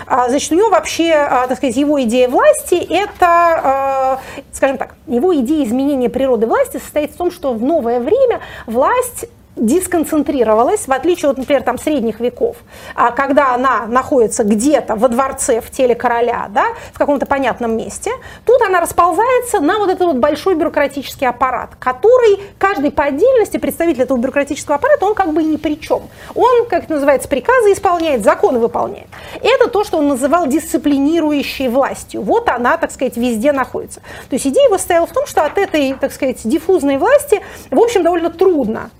А, 0.06 0.28
значит, 0.28 0.52
у 0.52 0.54
него 0.54 0.70
вообще, 0.70 1.12
а, 1.12 1.46
так 1.46 1.58
сказать, 1.58 1.76
его 1.76 2.02
идея 2.02 2.28
власти– 2.28 2.74
это, 2.90 3.10
а, 3.20 4.20
скажем 4.52 4.78
так, 4.78 4.94
его 5.06 5.34
идея 5.36 5.64
изменения 5.66 6.08
природы 6.08 6.46
власти 6.46 6.78
состоит 6.78 7.12
в 7.12 7.16
том, 7.16 7.30
что 7.30 7.52
в 7.52 7.62
новое 7.62 8.00
время 8.00 8.40
власть 8.66 9.26
дисконцентрировалась, 9.58 10.86
в 10.86 10.92
отличие 10.92 11.30
от, 11.30 11.38
например, 11.38 11.62
там, 11.62 11.78
средних 11.78 12.20
веков, 12.20 12.56
а, 12.94 13.10
когда 13.10 13.54
она 13.54 13.86
находится 13.86 14.44
где-то 14.44 14.96
во 14.96 15.08
дворце 15.08 15.60
в 15.60 15.70
теле 15.70 15.94
короля, 15.94 16.46
да, 16.50 16.66
в 16.92 16.98
каком-то 16.98 17.26
понятном 17.26 17.76
месте, 17.76 18.10
тут 18.44 18.60
она 18.62 18.80
расползается 18.80 19.60
на 19.60 19.78
вот 19.78 19.90
этот 19.90 20.06
вот 20.06 20.16
большой 20.16 20.54
бюрократический 20.54 21.26
аппарат, 21.26 21.70
который 21.78 22.40
каждый 22.58 22.90
по 22.90 23.04
отдельности, 23.04 23.56
представитель 23.58 24.02
этого 24.02 24.18
бюрократического 24.18 24.76
аппарата, 24.76 25.04
он 25.04 25.14
как 25.14 25.32
бы 25.32 25.42
ни 25.42 25.56
при 25.56 25.80
чем. 25.80 26.02
Он, 26.34 26.66
как 26.66 26.84
это 26.84 26.94
называется, 26.94 27.28
приказы 27.28 27.72
исполняет, 27.72 28.24
законы 28.24 28.58
выполняет. 28.58 29.08
Это 29.42 29.68
то, 29.68 29.84
что 29.84 29.98
он 29.98 30.08
называл 30.08 30.46
дисциплинирующей 30.46 31.68
властью. 31.68 32.22
Вот 32.22 32.48
она, 32.48 32.76
так 32.76 32.90
сказать, 32.90 33.16
везде 33.16 33.52
находится. 33.52 34.00
То 34.28 34.34
есть 34.34 34.46
идея 34.46 34.64
его 34.66 34.78
состояла 34.78 35.06
в 35.06 35.12
том, 35.12 35.26
что 35.26 35.44
от 35.44 35.58
этой, 35.58 35.94
так 35.94 36.12
сказать, 36.12 36.40
диффузной 36.44 36.98
власти, 36.98 37.42
в 37.70 37.78
общем, 37.78 38.02
довольно 38.02 38.30
трудно 38.30 38.90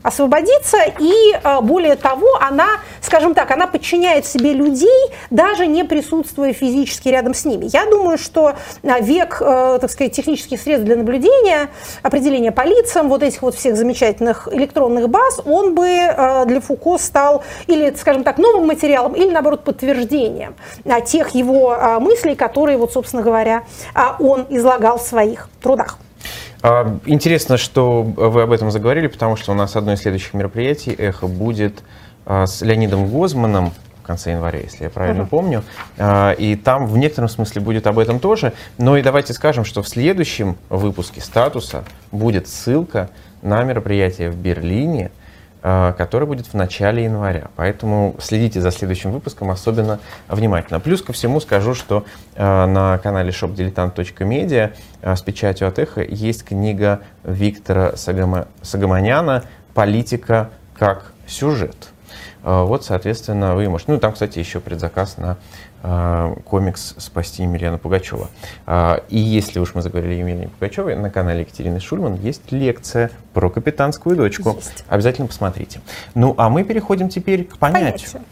освободиться, 0.49 0.79
и 0.99 1.33
э, 1.33 1.61
более 1.61 1.97
того, 1.97 2.27
она, 2.41 2.67
скажем 3.01 3.35
так, 3.35 3.51
она 3.51 3.67
подчиняет 3.67 4.27
себе 4.27 4.53
людей, 4.53 5.13
даже 5.31 5.67
не 5.67 5.85
присутствуя 5.85 6.53
физически 6.53 7.09
рядом 7.09 7.35
с 7.35 7.45
ними. 7.45 7.69
Я 7.73 7.87
думаю, 7.87 8.19
что 8.19 8.55
э, 8.83 9.01
век, 9.01 9.39
э, 9.41 9.79
так 9.81 9.91
сказать, 9.91 10.13
технических 10.13 10.61
средств 10.61 10.85
для 10.85 10.97
наблюдения, 10.97 11.69
определения 12.03 12.53
по 12.53 12.63
лицам, 12.63 13.09
вот 13.09 13.23
этих 13.23 13.43
вот 13.43 13.55
всех 13.55 13.77
замечательных 13.77 14.49
электронных 14.51 15.09
баз, 15.09 15.41
он 15.45 15.75
бы 15.75 15.89
для 16.47 16.61
Фуко 16.61 16.99
стал 16.99 17.43
или, 17.67 17.95
скажем 17.97 18.25
так, 18.25 18.39
новым 18.39 18.67
материалом, 18.67 19.15
или, 19.15 19.31
наоборот, 19.31 19.65
подтверждением 19.65 20.55
тех 21.07 21.31
его 21.31 21.99
мыслей, 22.01 22.35
которые, 22.35 22.79
вот, 22.79 22.93
собственно 22.93 23.23
говоря, 23.23 23.65
он 24.19 24.47
излагал 24.51 24.99
в 24.99 25.03
своих 25.03 25.49
трудах. 25.61 25.99
А, 26.63 26.99
интересно, 27.07 27.57
что 27.57 28.03
вы 28.03 28.43
об 28.43 28.53
этом 28.53 28.71
заговорили, 28.71 29.07
потому 29.07 29.37
что 29.37 29.53
у 29.53 29.55
нас 29.55 29.77
одно 29.77 29.93
из 29.93 30.01
следующих 30.01 30.35
мероприятий 30.35 30.95
«Эхо» 30.97 31.27
будет 31.27 31.83
а, 32.27 32.47
с 32.47 32.63
Леонидом 32.63 33.09
Гозманом 33.09 33.73
в 34.03 34.07
конце 34.07 34.33
января, 34.33 34.61
если 34.61 34.85
я 34.85 34.91
правильно 34.91 35.23
uh-huh. 35.23 35.29
помню. 35.29 35.65
А, 35.99 36.33
и 36.33 36.57
там 36.57 36.87
в 36.87 36.97
некотором 36.97 37.29
смысле 37.29 37.61
будет 37.61 37.87
об 37.87 37.99
этом 37.99 38.19
тоже. 38.19 38.53
Но 38.77 38.97
и 38.97 39.03
давайте 39.03 39.33
скажем, 39.35 39.65
что 39.65 39.83
в 39.83 39.89
следующем 39.89 40.57
выпуске 40.69 41.21
«Статуса» 41.21 41.85
будет 42.11 42.49
ссылка 42.49 43.11
на 43.43 43.63
мероприятие 43.63 44.31
в 44.31 44.37
Берлине, 44.37 45.11
который 45.61 46.27
будет 46.27 46.47
в 46.47 46.55
начале 46.55 47.05
января. 47.05 47.49
Поэтому 47.57 48.15
следите 48.21 48.61
за 48.61 48.71
следующим 48.71 49.11
выпуском 49.11 49.51
особенно 49.51 49.99
внимательно. 50.29 50.81
Плюс 50.81 51.03
ко 51.03 51.13
всему 51.13 51.41
скажу, 51.41 51.75
что 51.75 52.05
э, 52.35 52.67
на 52.67 52.99
канале 52.99 53.31
shopdiletant.media 53.31 54.73
э, 55.03 55.17
с 55.17 55.23
печатью 55.23 55.69
от 55.69 55.79
эхо 55.79 56.03
есть 56.03 56.45
книга 56.45 57.01
Виктора 57.25 57.95
Сагаманяна 57.97 59.45
«Политика 59.75 60.51
как 60.79 61.13
сюжет». 61.27 61.89
Вот, 62.43 62.85
соответственно, 62.85 63.55
вы 63.57 63.69
можете... 63.69 63.93
Ну, 63.93 63.99
там, 63.99 64.13
кстати, 64.13 64.39
еще 64.39 64.61
предзаказ 64.61 65.19
на 65.19 65.37
комикс 65.83 66.95
«Спасти 66.99 67.43
Емельяна 67.43 67.79
Пугачева». 67.79 68.29
Э, 68.67 69.01
и 69.09 69.19
если 69.19 69.61
уж 69.61 69.75
мы 69.75 69.83
заговорили 69.83 70.15
о 70.15 70.17
Емельяне 70.19 70.49
Пугачевой, 70.49 70.97
на 70.97 71.11
канале 71.11 71.41
Екатерины 71.41 71.81
Шульман 71.81 72.17
есть 72.17 72.51
лекция 72.51 73.11
про 73.33 73.51
капитанскую 73.51 74.17
дочку. 74.17 74.55
Есть. 74.57 74.85
Обязательно 74.89 75.29
посмотрите. 75.29 75.81
Ну, 76.15 76.35
а 76.37 76.49
мы 76.49 76.65
переходим 76.65 77.09
теперь 77.09 77.45
к 77.45 77.59
понятию. 77.59 78.23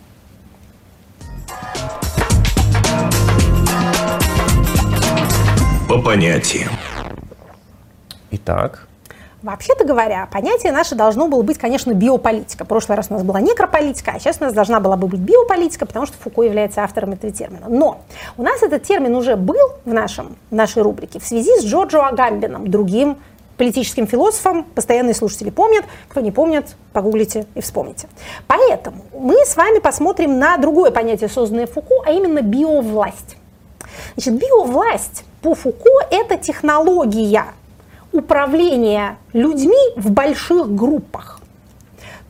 По 5.88 6.02
понятиям. 6.02 6.72
Итак, 8.32 8.85
Вообще-то 9.46 9.84
говоря, 9.84 10.28
понятие 10.32 10.72
наше 10.72 10.96
должно 10.96 11.28
было 11.28 11.40
быть, 11.42 11.56
конечно, 11.56 11.92
биополитика. 11.92 12.64
В 12.64 12.66
прошлый 12.66 12.96
раз 12.96 13.06
у 13.10 13.12
нас 13.12 13.22
была 13.22 13.40
некрополитика, 13.40 14.10
а 14.16 14.18
сейчас 14.18 14.38
у 14.40 14.44
нас 14.44 14.52
должна 14.52 14.80
была 14.80 14.96
бы 14.96 15.06
быть 15.06 15.20
биополитика, 15.20 15.86
потому 15.86 16.04
что 16.04 16.16
Фуко 16.18 16.42
является 16.42 16.82
автором 16.82 17.12
этого 17.12 17.32
термина. 17.32 17.66
Но 17.68 18.00
у 18.36 18.42
нас 18.42 18.60
этот 18.64 18.82
термин 18.82 19.14
уже 19.14 19.36
был 19.36 19.74
в, 19.84 19.92
нашем, 19.92 20.36
в 20.50 20.54
нашей 20.56 20.82
рубрике 20.82 21.20
в 21.20 21.24
связи 21.24 21.60
с 21.60 21.64
Джорджо 21.64 22.08
Агамбином, 22.08 22.68
другим 22.68 23.18
политическим 23.56 24.08
философом, 24.08 24.64
постоянные 24.64 25.14
слушатели 25.14 25.50
помнят, 25.50 25.84
кто 26.08 26.20
не 26.20 26.32
помнит, 26.32 26.74
погуглите 26.92 27.46
и 27.54 27.60
вспомните. 27.60 28.08
Поэтому 28.48 29.04
мы 29.16 29.36
с 29.46 29.54
вами 29.54 29.78
посмотрим 29.78 30.40
на 30.40 30.56
другое 30.56 30.90
понятие, 30.90 31.28
созданное 31.28 31.68
Фуко, 31.68 31.94
а 32.04 32.10
именно 32.10 32.42
биовласть. 32.42 33.36
Значит, 34.16 34.34
биовласть 34.34 35.24
по 35.40 35.54
Фуко– 35.54 35.90
это 36.10 36.36
технология 36.36 37.44
управления 38.16 39.18
людьми 39.32 39.76
в 39.96 40.10
больших 40.10 40.74
группах. 40.74 41.40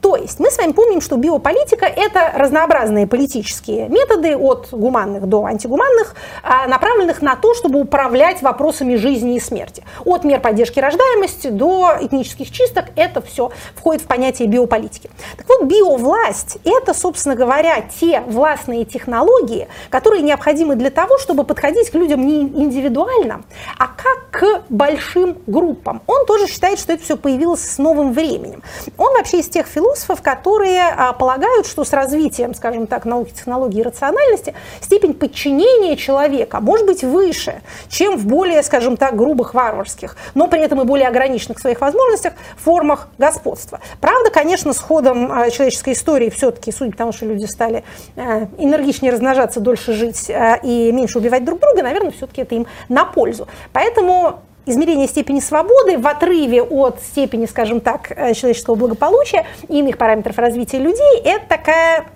То 0.07 0.15
есть 0.15 0.39
мы 0.39 0.53
с 0.53 0.59
вами 0.59 0.71
помним, 0.71 1.01
что 1.01 1.17
биополитика– 1.17 1.85
это 1.87 2.31
разнообразные 2.37 3.09
политические 3.09 3.89
методы 3.89 4.37
от 4.37 4.69
гуманных 4.71 5.27
до 5.27 5.45
антигуманных, 5.45 6.15
а, 6.45 6.69
направленных 6.69 7.23
на 7.23 7.35
то, 7.35 7.55
чтобы 7.55 7.81
управлять 7.81 8.41
вопросами 8.41 8.95
жизни 8.95 9.35
и 9.35 9.41
смерти. 9.41 9.83
От 10.05 10.23
мер 10.23 10.41
поддержки 10.41 10.79
рождаемости 10.79 11.49
до 11.49 11.97
этнических 12.01 12.53
чисток– 12.53 12.85
это 12.97 13.21
все 13.21 13.51
входит 13.75 14.03
в 14.03 14.07
понятие 14.07 14.47
биополитики. 14.47 15.11
Так 15.37 15.49
вот, 15.49 15.65
биовласть– 15.65 16.59
это, 16.65 16.95
собственно 16.95 17.35
говоря, 17.35 17.81
те 17.81 18.21
властные 18.21 18.85
технологии, 18.85 19.67
которые 19.91 20.23
необходимы 20.23 20.77
для 20.77 20.91
того, 20.91 21.19
чтобы 21.19 21.43
подходить 21.43 21.91
к 21.91 21.95
людям 21.95 22.25
не 22.25 22.43
индивидуально, 22.43 23.43
а 23.77 23.89
как 23.89 24.26
к 24.37 24.65
большим 24.69 25.39
группам. 25.47 26.03
Он 26.07 26.27
тоже 26.27 26.47
считает, 26.47 26.79
что 26.79 26.93
это 26.93 27.03
все 27.03 27.17
появилось 27.17 27.61
с 27.61 27.79
новым 27.79 28.13
временем. 28.13 28.63
Он 28.99 29.15
вообще 29.15 29.41
из 29.41 29.49
тех 29.49 29.67
философов, 29.67 30.21
которые 30.21 30.83
а, 30.83 31.15
полагают, 31.15 31.67
что 31.67 31.85
с 31.85 31.93
развитием, 31.93 32.55
скажем 32.55 32.87
так, 32.87 33.07
науки, 33.07 33.33
технологии 33.33 33.81
и 33.81 33.83
рациональности 33.83 34.55
степень 34.83 35.15
подчинения 35.15 35.97
человека 35.97 36.61
может 36.61 36.87
быть 36.87 37.03
выше, 37.03 37.63
чем 37.89 38.19
в 38.19 38.27
более, 38.27 38.63
скажем 38.63 38.99
так, 38.99 39.17
грубых 39.17 39.55
варварских, 39.55 40.17
но 40.35 40.49
при 40.49 40.61
этом 40.61 40.83
и 40.83 40.85
более 40.85 41.09
ограниченных 41.09 41.59
в 41.59 41.61
своих 41.63 41.81
возможностях 41.81 42.35
формах 42.59 43.09
господства. 43.17 43.81
Правда, 44.01 44.31
конечно, 44.31 44.75
с 44.75 44.79
ходом 44.79 45.33
а, 45.33 45.51
человеческой 45.51 45.95
истории 45.95 46.29
все-таки, 46.29 46.73
судя 46.73 46.91
по 46.91 46.99
тому, 46.99 47.13
что 47.13 47.25
люди 47.25 47.47
стали 47.47 47.85
а, 48.17 48.49
энергичнее 48.59 49.13
размножаться, 49.13 49.61
дольше 49.61 49.95
жить 49.95 50.29
а, 50.29 50.57
и 50.57 50.93
меньше 50.93 51.19
убивать 51.19 51.45
друг 51.45 51.61
друга, 51.61 51.83
наверное, 51.83 52.11
все-таки 52.11 52.43
это 52.43 52.55
им 52.55 52.67
на 52.91 53.07
пользу. 53.07 53.49
Поэтому 53.73 54.26
измерение 54.67 55.07
степени 55.07 55.41
свободы 55.41 55.97
в 55.97 56.07
отрыве 56.07 56.63
от 56.63 57.01
степени, 57.01 57.47
скажем 57.47 57.81
так, 57.81 58.11
э, 58.11 58.35
человеческого 58.35 58.75
благополучия 58.75 59.47
и 59.69 59.79
иных 59.79 59.97
параметров 59.97 60.37
развития 60.39 60.79
людей, 60.79 61.21
это 61.25 61.47
такая, 61.49 62.07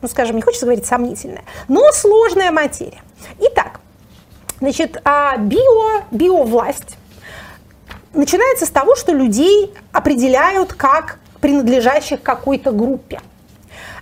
ну, 0.00 0.08
скажем, 0.08 0.36
не 0.36 0.42
хочется 0.42 0.64
говорить 0.64 0.86
сомнительная, 0.86 1.42
но 1.66 1.90
сложная 1.92 2.52
материя. 2.52 3.02
Итак, 3.40 3.80
значит, 4.60 5.00
а 5.04 5.36
био, 5.36 6.04
биовласть 6.12 6.96
начинается 8.14 8.64
с 8.64 8.70
того, 8.70 8.96
что 8.96 9.12
людей 9.12 9.74
определяют 9.92 10.72
как 10.72 11.18
принадлежащих 11.40 12.22
какой-то 12.22 12.72
группе. 12.72 13.20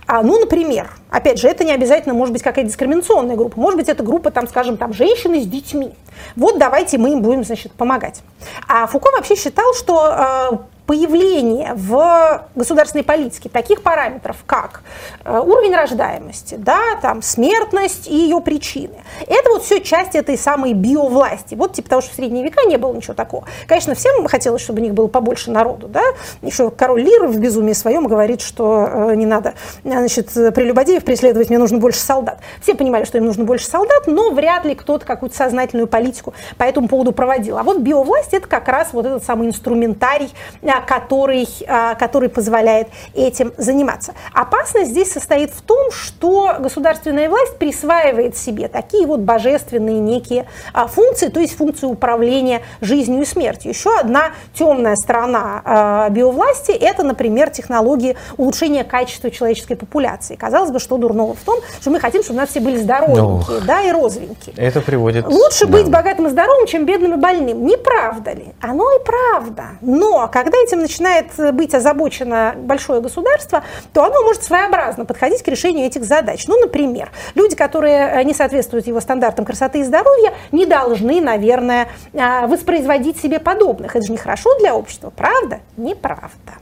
А, 0.07 0.23
ну, 0.23 0.39
например, 0.39 0.89
опять 1.11 1.37
же, 1.37 1.49
это 1.49 1.65
не 1.65 1.73
обязательно 1.73 2.15
может 2.15 2.31
быть 2.31 2.41
какая-то 2.41 2.69
дискриминационная 2.69 3.35
группа. 3.35 3.59
Может 3.59 3.77
быть, 3.77 3.89
это 3.89 4.03
группа, 4.03 4.31
там, 4.31 4.47
скажем, 4.47 4.77
там, 4.77 4.93
женщины 4.93 5.41
с 5.41 5.45
детьми. 5.45 5.93
Вот 6.37 6.57
давайте 6.57 6.97
мы 6.97 7.11
им 7.11 7.21
будем, 7.21 7.43
значит, 7.43 7.73
помогать. 7.73 8.21
А 8.69 8.87
Фуко 8.87 9.11
вообще 9.11 9.35
считал, 9.35 9.73
что 9.73 10.05
а, 10.05 10.61
появление 10.87 11.73
в 11.75 12.47
государственной 12.55 13.03
политике 13.03 13.49
таких 13.49 13.83
параметров, 13.83 14.37
как 14.45 14.81
э, 15.25 15.37
уровень 15.37 15.75
рождаемости, 15.75 16.55
да, 16.55 16.79
там, 17.01 17.21
смертность 17.21 18.07
и 18.07 18.15
ее 18.15 18.39
причины, 18.39 18.95
это 19.27 19.49
вот 19.51 19.63
все 19.63 19.81
часть 19.81 20.15
этой 20.15 20.37
самой 20.37 20.73
биовласти. 20.73 21.55
Вот 21.55 21.73
типа 21.73 21.89
того, 21.89 22.01
что 22.01 22.13
в 22.13 22.15
средние 22.15 22.45
века 22.45 22.63
не 22.65 22.77
было 22.77 22.93
ничего 22.93 23.13
такого. 23.13 23.45
Конечно, 23.67 23.95
всем 23.95 24.25
хотелось, 24.27 24.61
чтобы 24.61 24.79
у 24.79 24.83
них 24.83 24.93
было 24.93 25.07
побольше 25.07 25.51
народу. 25.51 25.89
Да? 25.89 26.01
Еще 26.41 26.71
король 26.71 27.01
Лир 27.01 27.27
в 27.27 27.37
безумии 27.37 27.73
своем 27.73 28.07
говорит, 28.07 28.39
что 28.39 28.87
э, 28.89 29.15
не 29.15 29.25
надо 29.25 29.55
значит, 29.83 30.31
прелюбодеев 30.33 31.03
преследовать, 31.03 31.49
мне 31.49 31.59
нужно 31.59 31.79
больше 31.79 31.99
солдат. 31.99 32.39
Все 32.61 32.75
понимали, 32.75 33.03
что 33.03 33.17
им 33.17 33.25
нужно 33.25 33.43
больше 33.43 33.67
солдат, 33.67 34.07
но 34.07 34.31
вряд 34.31 34.63
ли 34.63 34.73
кто-то 34.73 35.05
какую-то 35.05 35.35
сознательную 35.35 35.87
политику 35.87 36.33
по 36.57 36.63
этому 36.63 36.87
поводу 36.87 37.11
проводил. 37.11 37.57
А 37.57 37.63
вот 37.63 37.79
биовласть 37.79 38.33
это 38.33 38.47
как 38.47 38.69
раз 38.69 38.93
вот 38.93 39.05
этот 39.05 39.25
самый 39.25 39.49
инструментарий, 39.49 40.31
э, 40.61 40.76
который, 40.81 41.47
а, 41.67 41.95
который 41.95 42.29
позволяет 42.29 42.87
этим 43.13 43.53
заниматься. 43.57 44.13
Опасность 44.33 44.91
здесь 44.91 45.11
состоит 45.11 45.51
в 45.51 45.61
том, 45.61 45.91
что 45.91 46.55
государственная 46.59 47.29
власть 47.29 47.57
присваивает 47.57 48.37
себе 48.37 48.67
такие 48.67 49.05
вот 49.05 49.21
божественные 49.21 49.99
некие 49.99 50.47
а, 50.73 50.87
функции, 50.87 51.29
то 51.29 51.39
есть 51.39 51.57
функцию 51.57 51.91
управления 51.91 52.61
жизнью 52.81 53.21
и 53.21 53.25
смертью. 53.25 53.71
Еще 53.71 53.95
одна 53.97 54.31
темная 54.53 54.95
сторона 54.95 55.61
а, 55.63 56.09
биовласти– 56.09 56.71
это, 56.71 57.03
например, 57.03 57.49
технологии 57.49 58.17
улучшения 58.37 58.83
качества 58.83 59.31
человеческой 59.31 59.75
популяции. 59.75 60.35
Казалось 60.35 60.71
бы, 60.71 60.79
что 60.79 60.97
дурного 60.97 61.33
в 61.33 61.41
том, 61.41 61.59
что 61.81 61.89
мы 61.91 61.99
хотим, 61.99 62.23
чтобы 62.23 62.37
у 62.37 62.41
нас 62.41 62.49
все 62.49 62.59
были 62.59 62.77
здоровенькие, 62.77 63.61
да, 63.61 63.81
и 63.83 63.91
розовенькие. 63.91 64.55
Это 64.55 64.81
приводит... 64.81 65.27
Лучше 65.27 65.65
да. 65.65 65.73
быть 65.73 65.89
богатым 65.89 66.27
и 66.27 66.29
здоровым, 66.29 66.67
чем 66.67 66.85
бедным 66.85 67.13
и 67.13 67.17
больным. 67.17 67.65
Не 67.65 67.77
правда 67.77 68.31
ли? 68.31 68.47
Оно 68.61 68.91
и 68.91 69.03
правда. 69.03 69.77
Но 69.81 70.27
когда 70.31 70.57
этим 70.67 70.79
начинает 70.79 71.27
быть 71.53 71.73
озабочено 71.73 72.53
большое 72.55 73.01
государство, 73.01 73.63
то 73.93 74.03
оно 74.03 74.21
может 74.23 74.43
своеобразно 74.43 75.05
подходить 75.05 75.41
к 75.41 75.47
решению 75.47 75.87
этих 75.87 76.03
задач. 76.03 76.47
Ну, 76.47 76.59
например, 76.59 77.11
люди, 77.35 77.55
которые 77.55 78.23
не 78.25 78.33
соответствуют 78.33 78.87
его 78.87 78.99
стандартам 78.99 79.45
красоты 79.45 79.79
и 79.79 79.83
здоровья, 79.83 80.33
не 80.51 80.65
должны, 80.65 81.21
наверное, 81.21 81.87
воспроизводить 82.13 83.19
себе 83.19 83.39
подобных. 83.39 83.95
Это 83.95 84.05
же 84.05 84.11
нехорошо 84.11 84.49
для 84.59 84.75
общества, 84.75 85.11
правда? 85.15 85.59
Неправда. 85.77 86.53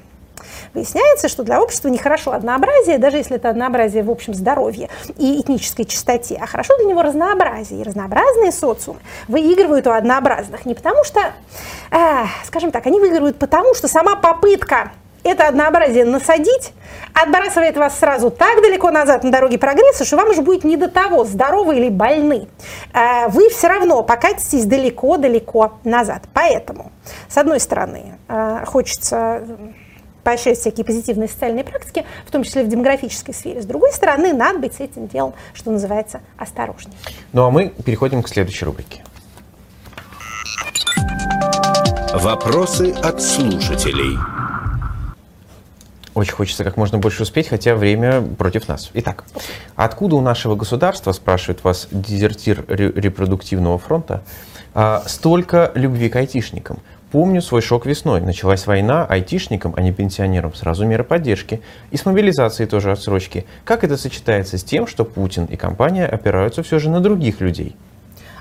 Выясняется, 0.76 1.30
что 1.30 1.44
для 1.44 1.62
общества 1.62 1.88
нехорошо 1.88 2.34
однообразие, 2.34 2.98
даже 2.98 3.16
если 3.18 3.38
это 3.38 3.50
однообразие 3.50 4.04
в 4.04 4.12
общем 4.12 4.34
здоровье 4.34 4.90
и 5.18 5.40
этнической 5.40 5.86
чистоте, 5.86 6.38
а 6.40 6.46
хорошо 6.46 6.76
для 6.78 6.88
него 6.88 7.02
разнообразие. 7.02 7.80
И 7.80 7.84
разнообразные 7.84 8.52
социумы 8.52 9.00
выигрывают 9.30 9.88
у 9.88 9.92
однообразных 9.92 10.66
не 10.66 10.74
потому 10.74 11.06
что, 11.06 11.22
э, 11.92 12.26
скажем 12.46 12.72
так, 12.72 12.86
они 12.88 13.00
выигрывают 13.00 13.40
потому, 13.40 13.74
что 13.74 13.88
сама 13.88 14.18
попытка 14.18 14.92
это 15.24 15.48
однообразие 15.48 16.06
насадить, 16.06 16.74
отбрасывает 17.14 17.78
вас 17.78 17.98
сразу 17.98 18.30
так 18.30 18.62
далеко 18.62 18.92
назад 18.92 19.24
на 19.24 19.32
дороге 19.32 19.58
прогресса, 19.58 20.06
что 20.06 20.18
вам 20.18 20.30
уже 20.30 20.42
будет 20.42 20.64
не 20.64 20.78
до 20.78 20.88
того, 20.88 21.24
здоровы 21.24 21.78
или 21.78 21.90
больны. 21.90 22.48
Э, 22.94 23.30
вы 23.30 23.50
все 23.50 23.68
равно 23.68 24.04
покатитесь 24.04 24.66
далеко-далеко 24.66 25.80
назад. 25.86 26.24
Поэтому, 26.34 26.92
с 27.30 27.38
одной 27.38 27.62
стороны, 27.62 28.20
э, 28.28 28.66
хочется 28.66 29.42
поощрять 30.26 30.58
всякие 30.58 30.84
позитивные 30.84 31.30
социальные 31.30 31.64
практики, 31.64 32.04
в 32.26 32.32
том 32.32 32.44
числе 32.44 32.64
в 32.64 32.68
демографической 32.68 33.34
сфере. 33.34 33.62
С 33.62 33.66
другой 33.66 33.94
стороны, 33.94 34.34
надо 34.34 34.60
быть 34.60 34.74
с 34.74 34.80
этим 34.80 35.08
делом, 35.08 35.36
что 35.54 35.72
называется, 35.72 36.20
осторожнее. 36.36 36.98
Ну 37.32 37.46
а 37.46 37.52
мы 37.52 37.70
переходим 37.86 38.24
к 38.24 38.28
следующей 38.28 38.66
рубрике. 38.66 39.04
Вопросы 42.12 42.92
от 43.04 43.22
слушателей. 43.22 44.18
Очень 46.16 46.34
хочется 46.34 46.64
как 46.64 46.78
можно 46.78 46.98
больше 46.98 47.24
успеть, 47.24 47.50
хотя 47.50 47.76
время 47.76 48.22
против 48.22 48.68
нас. 48.68 48.90
Итак, 48.94 49.26
откуда 49.76 50.16
у 50.16 50.22
нашего 50.22 50.56
государства, 50.56 51.12
спрашивает 51.12 51.64
вас 51.64 51.88
дезертир 51.92 52.66
репродуктивного 52.68 53.78
фронта, 53.78 54.24
а, 54.74 55.04
столько 55.06 55.72
любви 55.76 56.10
к 56.10 56.16
айтишникам? 56.16 56.80
Помню 57.16 57.42
свой 57.42 57.62
шок 57.62 57.86
весной. 57.86 58.20
Началась 58.20 58.68
война, 58.68 59.06
айтишникам, 59.06 59.74
а 59.78 59.82
не 59.82 59.94
пенсионерам, 59.94 60.54
сразу 60.54 60.86
меры 60.86 61.06
поддержки. 61.06 61.62
И 61.92 61.96
с 61.96 62.06
мобилизацией 62.06 62.68
тоже 62.68 62.92
отсрочки. 62.92 63.46
Как 63.64 63.86
это 63.86 63.96
сочетается 63.96 64.58
с 64.58 64.66
тем, 64.66 64.86
что 64.86 65.06
Путин 65.06 65.46
и 65.46 65.56
компания 65.56 66.06
опираются 66.08 66.62
все 66.62 66.78
же 66.78 66.90
на 66.90 67.00
других 67.00 67.40
людей? 67.40 67.78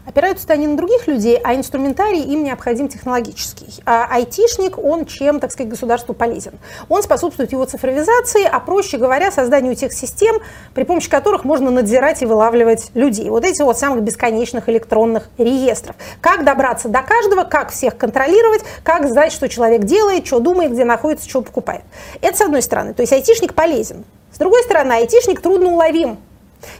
Опираются 0.06 0.52
они 0.52 0.66
на 0.66 0.76
других 0.76 1.06
людей, 1.06 1.40
а 1.42 1.54
инструментарий 1.54 2.20
им 2.20 2.44
необходим 2.44 2.88
технологический. 2.88 3.82
А 3.86 4.06
айтишник, 4.10 4.76
он 4.76 5.06
чем, 5.06 5.40
так 5.40 5.50
сказать, 5.50 5.70
государству 5.70 6.12
полезен? 6.12 6.52
Он 6.90 7.02
способствует 7.02 7.52
его 7.52 7.64
цифровизации, 7.64 8.44
а 8.44 8.60
проще 8.60 8.98
говоря, 8.98 9.32
созданию 9.32 9.74
тех 9.74 9.92
систем, 9.92 10.36
при 10.74 10.84
помощи 10.84 11.08
которых 11.08 11.44
можно 11.44 11.70
надзирать 11.70 12.20
и 12.20 12.26
вылавливать 12.26 12.90
людей. 12.92 13.30
Вот 13.30 13.44
эти 13.44 13.62
вот 13.62 13.78
самых 13.78 14.02
бесконечных 14.02 14.68
электронных 14.68 15.30
реестров. 15.38 15.96
Как 16.20 16.44
добраться 16.44 16.88
до 16.88 17.00
каждого, 17.00 17.44
как 17.44 17.70
всех 17.72 17.96
контролировать, 17.96 18.62
как 18.82 19.08
знать, 19.08 19.32
что 19.32 19.48
человек 19.48 19.84
делает, 19.84 20.26
что 20.26 20.38
думает, 20.38 20.72
где 20.72 20.84
находится, 20.84 21.28
что 21.28 21.40
покупает. 21.40 21.82
Это 22.20 22.36
с 22.36 22.40
одной 22.42 22.60
стороны. 22.60 22.92
То 22.92 23.00
есть 23.00 23.12
айтишник 23.12 23.54
полезен. 23.54 24.04
С 24.32 24.38
другой 24.38 24.62
стороны, 24.64 24.92
айтишник 24.92 25.40
трудно 25.40 25.70
уловим. 25.70 26.18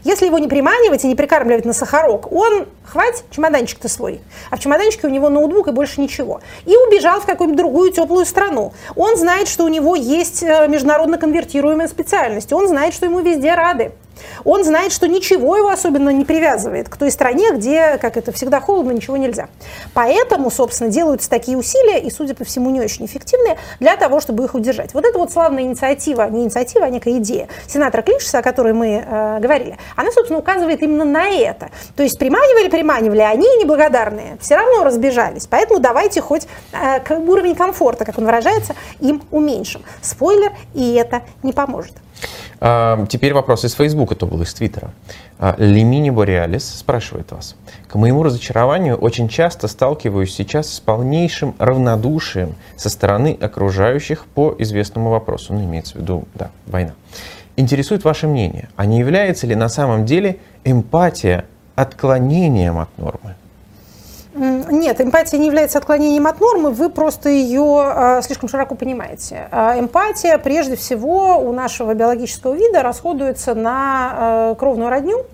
Если 0.03 0.25
его 0.25 0.37
не 0.37 0.47
приманивать 0.47 1.03
и 1.03 1.07
не 1.07 1.15
прикармливать 1.15 1.65
на 1.65 1.73
сахарок, 1.73 2.31
он, 2.31 2.67
хватит, 2.83 3.23
чемоданчик-то 3.31 3.89
свой. 3.89 4.21
А 4.49 4.57
в 4.57 4.59
чемоданчике 4.59 5.07
у 5.07 5.09
него 5.09 5.29
ноутбук 5.29 5.67
и 5.67 5.71
больше 5.71 6.01
ничего. 6.01 6.41
И 6.65 6.75
убежал 6.75 7.19
в 7.19 7.25
какую-нибудь 7.25 7.57
другую 7.57 7.91
теплую 7.91 8.25
страну. 8.25 8.73
Он 8.95 9.15
знает, 9.17 9.47
что 9.47 9.63
у 9.63 9.67
него 9.67 9.95
есть 9.95 10.43
э, 10.43 10.67
международно 10.67 11.17
конвертируемая 11.17 11.87
специальность. 11.87 12.53
Он 12.53 12.67
знает, 12.67 12.93
что 12.93 13.05
ему 13.05 13.19
везде 13.19 13.53
рады. 13.53 13.91
Он 14.43 14.63
знает, 14.63 14.91
что 14.91 15.07
ничего 15.07 15.57
его 15.57 15.69
особенно 15.69 16.09
не 16.09 16.25
привязывает 16.25 16.89
к 16.89 16.97
той 16.97 17.11
стране, 17.11 17.51
где, 17.51 17.97
как 17.97 18.17
это 18.17 18.31
всегда 18.31 18.59
холодно, 18.61 18.91
ничего 18.91 19.17
нельзя. 19.17 19.49
Поэтому, 19.93 20.51
собственно, 20.51 20.89
делаются 20.89 21.29
такие 21.29 21.57
усилия, 21.57 21.99
и, 21.99 22.09
судя 22.09 22.35
по 22.35 22.43
всему, 22.43 22.69
не 22.69 22.81
очень 22.81 23.05
эффективные, 23.05 23.57
для 23.79 23.95
того, 23.95 24.19
чтобы 24.19 24.43
их 24.45 24.55
удержать. 24.55 24.93
Вот 24.93 25.05
эта 25.05 25.17
вот 25.17 25.31
славная 25.31 25.63
инициатива, 25.63 26.29
не 26.29 26.43
инициатива, 26.43 26.85
а 26.85 26.89
некая 26.89 27.17
идея 27.17 27.47
сенатора 27.67 28.01
Клишеса, 28.01 28.39
о 28.39 28.41
которой 28.41 28.73
мы 28.73 29.03
э, 29.05 29.39
говорили, 29.39 29.77
она, 29.95 30.11
собственно, 30.11 30.39
указывает 30.39 30.81
именно 30.81 31.05
на 31.05 31.27
это. 31.29 31.69
То 31.95 32.03
есть 32.03 32.17
приманивали, 32.19 32.69
приманивали, 32.69 33.21
они 33.21 33.47
неблагодарные, 33.57 34.37
все 34.41 34.55
равно 34.55 34.83
разбежались. 34.83 35.47
Поэтому 35.47 35.79
давайте 35.79 36.21
хоть 36.21 36.47
э, 36.71 37.17
уровень 37.17 37.55
комфорта, 37.55 38.05
как 38.05 38.17
он 38.17 38.25
выражается, 38.25 38.75
им 38.99 39.21
уменьшим. 39.31 39.83
Спойлер, 40.01 40.51
и 40.73 40.93
это 40.93 41.21
не 41.43 41.53
поможет. 41.53 41.93
А, 42.59 43.05
теперь 43.07 43.33
вопрос 43.33 43.65
из 43.65 43.73
Фейсбука, 43.73 44.15
то 44.15 44.25
был 44.25 44.41
из 44.41 44.53
Твиттера. 44.53 44.91
А, 45.37 45.55
Лемини 45.57 46.09
Бореалис 46.09 46.65
спрашивает 46.65 47.31
вас. 47.31 47.55
К 47.87 47.95
моему 47.95 48.23
разочарованию 48.23 48.95
очень 48.95 49.27
часто 49.27 49.67
сталкиваюсь 49.67 50.33
сейчас 50.33 50.73
с 50.73 50.79
полнейшим 50.79 51.55
равнодушием 51.59 52.55
со 52.75 52.89
стороны 52.89 53.37
окружающих 53.39 54.25
по 54.25 54.55
известному 54.59 55.09
вопросу. 55.09 55.53
Ну, 55.53 55.63
имеется 55.63 55.97
в 55.97 56.01
виду, 56.01 56.27
да, 56.33 56.51
война. 56.65 56.93
Интересует 57.57 58.03
ваше 58.03 58.27
мнение, 58.27 58.69
а 58.75 58.85
не 58.85 58.99
является 58.99 59.47
ли 59.47 59.55
на 59.55 59.69
самом 59.69 60.05
деле 60.05 60.39
эмпатия 60.63 61.45
отклонением 61.75 62.79
от 62.79 62.97
нормы? 62.97 63.35
Нет, 64.35 64.99
эмпатия 64.99 65.39
не 65.39 65.47
является 65.47 65.77
отклонением 65.77 66.27
от 66.27 66.41
нормы, 66.41 66.71
вы 66.71 66.89
просто 66.89 67.29
ее 67.29 67.85
э, 67.85 68.21
слишком 68.21 68.49
широко 68.49 68.75
понимаете. 68.75 69.47
Э, 69.49 69.79
эмпатия, 69.79 70.37
прежде 70.37 70.75
всего, 70.75 71.37
у 71.37 71.53
нашего 71.53 71.93
биологического 71.93 72.53
вида 72.53 72.83
расходуется 72.83 73.55
на 73.55 74.51
э, 74.51 74.55
кровную 74.59 74.89
родню, 74.89 75.25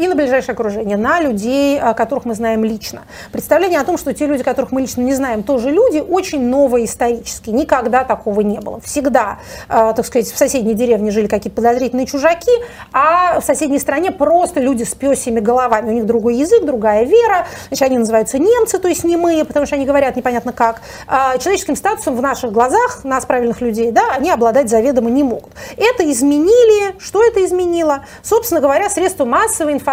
и 0.00 0.08
на 0.08 0.14
ближайшее 0.14 0.54
окружение, 0.54 0.96
на 0.96 1.20
людей, 1.20 1.78
которых 1.94 2.24
мы 2.24 2.34
знаем 2.34 2.64
лично. 2.64 3.02
Представление 3.32 3.80
о 3.80 3.84
том, 3.84 3.98
что 3.98 4.14
те 4.14 4.26
люди, 4.26 4.42
которых 4.42 4.72
мы 4.72 4.80
лично 4.80 5.02
не 5.02 5.12
знаем, 5.12 5.42
тоже 5.42 5.70
люди, 5.70 5.98
очень 5.98 6.46
новое 6.46 6.84
исторически. 6.84 7.50
Никогда 7.50 8.04
такого 8.04 8.40
не 8.40 8.58
было. 8.60 8.80
Всегда, 8.80 9.38
э, 9.68 9.92
так 9.94 10.06
сказать, 10.06 10.26
в 10.30 10.38
соседней 10.38 10.74
деревне 10.74 11.10
жили 11.10 11.26
какие-то 11.26 11.56
подозрительные 11.56 12.06
чужаки, 12.06 12.50
а 12.92 13.40
в 13.40 13.44
соседней 13.44 13.78
стране 13.78 14.10
просто 14.10 14.60
люди 14.60 14.84
с 14.84 14.94
песями 14.94 15.40
головами. 15.40 15.90
У 15.90 15.92
них 15.92 16.06
другой 16.06 16.36
язык, 16.36 16.64
другая 16.64 17.04
вера. 17.04 17.46
Значит, 17.68 17.86
они 17.86 17.98
называются 17.98 18.38
немцы, 18.38 18.78
то 18.78 18.88
есть 18.88 19.04
немые, 19.04 19.44
потому 19.44 19.66
что 19.66 19.74
они 19.76 19.84
говорят 19.84 20.16
непонятно 20.16 20.52
как. 20.52 20.80
А 21.06 21.36
человеческим 21.36 21.76
статусом 21.76 22.16
в 22.16 22.22
наших 22.22 22.52
глазах, 22.52 23.04
нас, 23.04 23.26
правильных 23.26 23.60
людей, 23.60 23.90
да, 23.90 24.12
они 24.16 24.30
обладать 24.30 24.70
заведомо 24.70 25.10
не 25.10 25.24
могут. 25.24 25.50
Это 25.76 26.10
изменили. 26.10 26.98
Что 26.98 27.22
это 27.22 27.44
изменило? 27.44 28.04
Собственно 28.22 28.60
говоря, 28.60 28.88
средства 28.88 29.26
массовой 29.26 29.74
информации, 29.74 29.89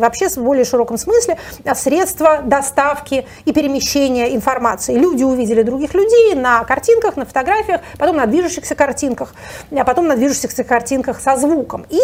вообще 0.00 0.28
в 0.28 0.38
более 0.38 0.64
широком 0.64 0.98
смысле 0.98 1.38
а, 1.64 1.74
средства 1.74 2.40
доставки 2.42 3.26
и 3.44 3.52
перемещения 3.52 4.34
информации. 4.34 4.94
Люди 4.94 5.22
увидели 5.22 5.62
других 5.62 5.94
людей 5.94 6.34
на 6.34 6.64
картинках, 6.64 7.16
на 7.16 7.24
фотографиях, 7.24 7.80
потом 7.98 8.16
на 8.16 8.26
движущихся 8.26 8.74
картинках, 8.74 9.34
а 9.70 9.84
потом 9.84 10.06
на 10.06 10.16
движущихся 10.16 10.64
картинках 10.64 11.20
со 11.20 11.36
звуком. 11.36 11.86
И 11.88 12.00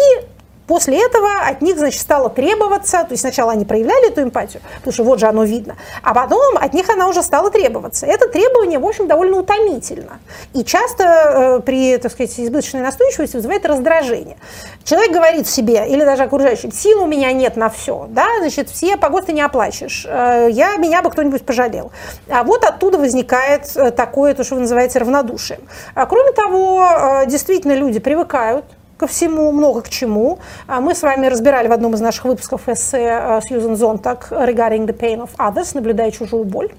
После 0.67 1.03
этого 1.03 1.29
от 1.45 1.61
них, 1.61 1.77
значит, 1.77 1.99
стало 1.99 2.29
требоваться, 2.29 3.03
то 3.03 3.11
есть 3.11 3.21
сначала 3.21 3.51
они 3.51 3.65
проявляли 3.65 4.09
эту 4.09 4.23
эмпатию, 4.23 4.61
потому 4.77 4.93
что 4.93 5.03
вот 5.03 5.19
же 5.19 5.27
оно 5.27 5.43
видно, 5.43 5.75
а 6.01 6.13
потом 6.13 6.57
от 6.57 6.73
них 6.73 6.89
она 6.89 7.07
уже 7.07 7.21
стала 7.21 7.51
требоваться. 7.51 8.05
Это 8.05 8.29
требование, 8.29 8.79
в 8.79 8.85
общем, 8.85 9.07
довольно 9.07 9.37
утомительно. 9.37 10.19
И 10.53 10.63
часто 10.63 11.03
э, 11.03 11.59
при, 11.59 11.97
так 11.97 12.11
сказать, 12.11 12.39
избыточной 12.39 12.81
настойчивости 12.81 13.35
вызывает 13.35 13.65
раздражение. 13.65 14.37
Человек 14.83 15.11
говорит 15.11 15.47
себе, 15.47 15.85
или 15.87 16.03
даже 16.03 16.23
окружающим, 16.23 16.71
сил 16.71 17.03
у 17.03 17.07
меня 17.07 17.31
нет 17.33 17.57
на 17.57 17.69
все, 17.69 18.07
да, 18.09 18.27
значит, 18.39 18.69
все 18.69 18.95
погоды 18.95 19.33
не 19.33 19.41
оплачешь, 19.41 20.05
э, 20.07 20.47
я, 20.51 20.77
меня 20.77 21.01
бы 21.01 21.09
кто-нибудь 21.09 21.45
пожалел. 21.45 21.91
А 22.29 22.43
вот 22.43 22.63
оттуда 22.63 22.97
возникает 22.97 23.69
э, 23.75 23.91
такое, 23.91 24.33
то, 24.33 24.43
что 24.43 24.55
вы 24.55 24.61
называете 24.61 24.99
равнодушием. 24.99 25.61
А 25.93 26.05
кроме 26.05 26.31
того, 26.31 26.85
э, 26.85 27.25
действительно 27.27 27.73
люди 27.73 27.99
привыкают 27.99 28.65
ко 28.97 29.07
всему, 29.07 29.51
много 29.51 29.81
к 29.81 29.89
чему. 29.89 30.39
А 30.67 30.81
мы 30.81 30.95
с 30.95 31.01
вами 31.01 31.27
разбирали 31.27 31.67
в 31.67 31.71
одном 31.71 31.93
из 31.95 32.01
наших 32.01 32.25
выпусков 32.25 32.69
эссе 32.69 33.19
э, 33.21 33.39
Сьюзен 33.47 33.75
Зонтак 33.75 34.27
«Regarding 34.31 34.85
the 34.85 34.97
pain 34.97 35.21
of 35.21 35.29
others», 35.37 35.71
наблюдая 35.73 36.11
чужую 36.11 36.43
боль, 36.45 36.71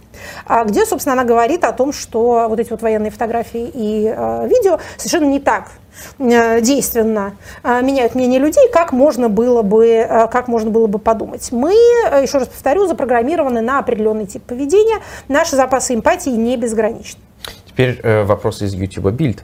а 0.47 0.65
где, 0.65 0.87
собственно, 0.87 1.15
она 1.15 1.25
говорит 1.25 1.65
о 1.65 1.73
том, 1.73 1.93
что 1.93 2.47
вот 2.49 2.61
эти 2.61 2.71
вот 2.71 2.83
военные 2.83 3.11
фотографии 3.11 3.71
и 3.73 4.13
э, 4.15 4.49
видео 4.49 4.79
совершенно 4.97 5.27
не 5.27 5.41
так 5.41 5.71
э, 6.19 6.61
действенно 6.61 7.37
меняют 7.63 8.15
мнение 8.15 8.41
людей, 8.41 8.69
как 8.73 8.93
можно 8.93 9.29
было 9.29 9.63
бы, 9.63 10.07
как 10.31 10.49
можно 10.49 10.71
было 10.71 10.87
бы 10.87 10.99
подумать. 10.99 11.51
Мы, 11.53 11.73
еще 11.73 12.39
раз 12.39 12.49
повторю, 12.49 12.87
запрограммированы 12.87 13.61
на 13.61 13.79
определенный 13.79 14.27
тип 14.27 14.43
поведения. 14.43 15.01
Наши 15.29 15.57
запасы 15.57 15.95
эмпатии 15.95 16.31
не 16.31 16.57
безграничны. 16.57 17.21
Теперь 17.67 18.01
вопрос 18.25 18.63
из 18.63 18.75
YouTube 18.75 19.07
Build. 19.07 19.41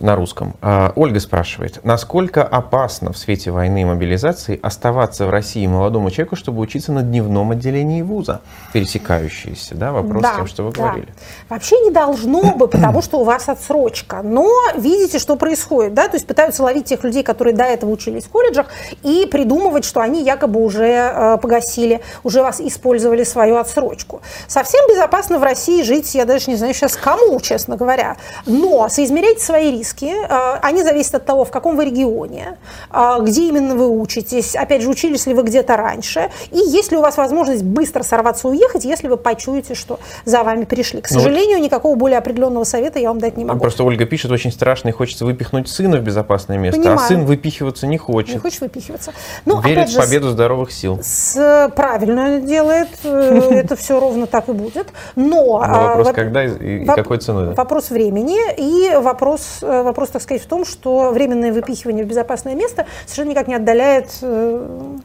На 0.00 0.16
русском. 0.16 0.54
А, 0.62 0.92
Ольга 0.96 1.20
спрашивает, 1.20 1.80
насколько 1.84 2.42
опасно 2.42 3.12
в 3.12 3.18
свете 3.18 3.50
войны 3.50 3.82
и 3.82 3.84
мобилизации 3.84 4.58
оставаться 4.62 5.26
в 5.26 5.30
России 5.30 5.66
молодому 5.66 6.10
человеку, 6.10 6.36
чтобы 6.36 6.60
учиться 6.60 6.90
на 6.90 7.02
дневном 7.02 7.50
отделении 7.50 8.00
вуза? 8.00 8.40
Пересекающиеся, 8.72 9.74
да, 9.74 9.92
вопрос 9.92 10.22
Да, 10.22 10.32
с 10.32 10.36
тем, 10.36 10.46
что 10.46 10.62
вы 10.64 10.72
да. 10.72 10.82
говорили. 10.82 11.08
Вообще 11.48 11.78
не 11.80 11.90
должно 11.90 12.56
бы, 12.56 12.66
потому 12.66 13.02
что 13.02 13.20
у 13.20 13.24
вас 13.24 13.48
отсрочка. 13.48 14.22
Но 14.22 14.50
видите, 14.76 15.18
что 15.18 15.36
происходит, 15.36 15.92
да, 15.92 16.08
то 16.08 16.16
есть 16.16 16.26
пытаются 16.26 16.62
ловить 16.62 16.86
тех 16.86 17.04
людей, 17.04 17.22
которые 17.22 17.54
до 17.54 17.64
этого 17.64 17.90
учились 17.90 18.24
в 18.24 18.30
колледжах, 18.30 18.68
и 19.02 19.26
придумывать, 19.30 19.84
что 19.84 20.00
они 20.00 20.24
якобы 20.24 20.64
уже 20.64 20.86
э, 20.86 21.38
погасили, 21.42 22.00
уже 22.24 22.42
вас 22.42 22.60
использовали 22.60 23.24
свою 23.24 23.56
отсрочку. 23.56 24.22
Совсем 24.48 24.80
безопасно 24.88 25.38
в 25.38 25.42
России 25.42 25.82
жить, 25.82 26.14
я 26.14 26.24
даже 26.24 26.50
не 26.50 26.56
знаю 26.56 26.72
сейчас 26.72 26.96
кому, 26.96 27.38
честно 27.40 27.76
говоря. 27.76 28.16
Но 28.46 28.88
соизмеряйте 28.88 29.44
свои 29.44 29.70
риски. 29.70 29.89
Э, 30.00 30.58
Они 30.62 30.82
зависят 30.82 31.14
от 31.16 31.24
того, 31.24 31.44
в 31.44 31.50
каком 31.50 31.76
вы 31.76 31.84
регионе, 31.86 32.58
э, 32.92 33.16
где 33.22 33.48
именно 33.48 33.74
вы 33.74 33.88
учитесь, 33.88 34.54
опять 34.56 34.82
же, 34.82 34.88
учились 34.88 35.26
ли 35.26 35.34
вы 35.34 35.42
где-то 35.42 35.76
раньше, 35.76 36.30
и 36.50 36.58
есть 36.58 36.92
ли 36.92 36.98
у 36.98 37.00
вас 37.00 37.16
возможность 37.16 37.62
быстро 37.64 38.02
сорваться 38.02 38.48
и 38.48 38.50
уехать, 38.52 38.84
если 38.84 39.08
вы 39.08 39.16
почуете, 39.16 39.74
что 39.74 39.98
за 40.24 40.42
вами 40.42 40.64
пришли. 40.64 41.00
К 41.00 41.10
Ну 41.10 41.16
вот- 41.16 41.22
сожалению, 41.24 41.60
никакого 41.60 41.94
более 41.96 42.18
определенного 42.18 42.64
совета 42.64 42.98
я 42.98 43.08
вам 43.08 43.18
дать 43.18 43.36
не 43.36 43.44
Ну, 43.44 43.48
могу. 43.50 43.60
Просто 43.60 43.84
Ольга 43.84 44.04
пишет, 44.06 44.30
очень 44.30 44.52
страшно 44.52 44.88
и 44.88 44.92
хочется 44.92 45.24
выпихнуть 45.24 45.68
сына 45.68 45.96
в 45.98 46.02
безопасное 46.02 46.58
место, 46.58 46.80
а 46.80 46.82
Понимаю. 46.84 47.08
сын 47.08 47.24
выпихиваться 47.24 47.86
не 47.86 47.98
хочет. 47.98 48.34
Не 48.34 48.40
хочешь 48.40 48.60
выпихиваться? 48.60 49.12
Ну, 49.44 49.60
Верит 49.60 49.78
опять 49.78 49.88
в 49.88 49.92
же, 49.92 49.98
с- 50.02 50.04
победу 50.06 50.30
здоровых 50.30 50.72
сил. 50.72 50.98
с- 51.02 51.70
правильно 51.74 52.40
делает, 52.40 52.88
э, 53.04 53.08
это 53.64 53.76
все 53.76 53.98
ровно 54.00 54.26
так 54.26 54.48
и 54.48 54.52
будет. 54.52 54.88
Но, 55.16 55.60
а, 55.62 55.88
вопрос, 55.88 56.06
во- 56.08 56.12
когда 56.12 56.44
и, 56.44 56.84
какой 56.84 57.18
ценой. 57.18 57.54
Вопрос 57.54 57.90
времени 57.90 58.38
и 58.56 58.94
вопрос, 58.96 59.58
э, 59.62 59.79
вопрос, 59.82 60.10
так 60.10 60.22
сказать, 60.22 60.42
в 60.42 60.46
том, 60.46 60.64
что 60.64 61.10
временное 61.10 61.52
выпихивание 61.52 62.04
в 62.04 62.08
безопасное 62.08 62.54
место 62.54 62.86
совершенно 63.06 63.30
никак 63.30 63.48
не 63.48 63.54
отдаляет 63.54 64.10
э, 64.22 64.96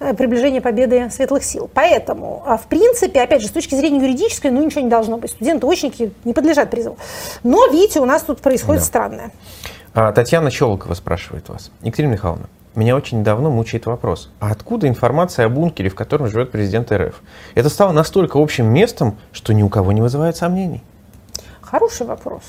э, 0.00 0.14
приближение 0.14 0.60
победы 0.60 1.08
светлых 1.10 1.44
сил. 1.44 1.70
Поэтому, 1.72 2.42
а, 2.46 2.56
в 2.56 2.66
принципе, 2.66 3.20
опять 3.22 3.42
же, 3.42 3.48
с 3.48 3.50
точки 3.52 3.74
зрения 3.74 4.00
юридической, 4.00 4.50
ну 4.50 4.64
ничего 4.64 4.80
не 4.82 4.90
должно 4.90 5.16
быть. 5.18 5.30
Студенты-очники 5.32 6.12
не 6.24 6.32
подлежат 6.32 6.70
призыву. 6.70 6.96
Но, 7.42 7.66
видите, 7.68 8.00
у 8.00 8.04
нас 8.04 8.22
тут 8.22 8.40
происходит 8.40 8.82
Да. 8.82 8.86
странное. 8.86 9.30
А, 9.94 10.12
Татьяна 10.12 10.50
Щелокова 10.50 10.94
спрашивает 10.94 11.48
вас. 11.48 11.70
Екатерина 11.82 12.12
Михайловна, 12.12 12.46
меня 12.74 12.96
очень 12.96 13.22
давно 13.22 13.50
мучает 13.50 13.84
вопрос. 13.86 14.30
А 14.40 14.50
откуда 14.50 14.88
информация 14.88 15.46
о 15.46 15.48
бункере, 15.50 15.90
в 15.90 15.94
котором 15.94 16.28
живет 16.28 16.50
президент 16.50 16.90
РФ? 16.90 17.20
Это 17.54 17.68
стало 17.68 17.92
настолько 17.92 18.38
общим 18.40 18.66
местом, 18.66 19.18
что 19.32 19.52
ни 19.52 19.62
у 19.62 19.68
кого 19.68 19.92
не 19.92 20.00
вызывает 20.00 20.36
сомнений. 20.36 20.82
Хороший 21.60 22.06
вопрос. 22.06 22.42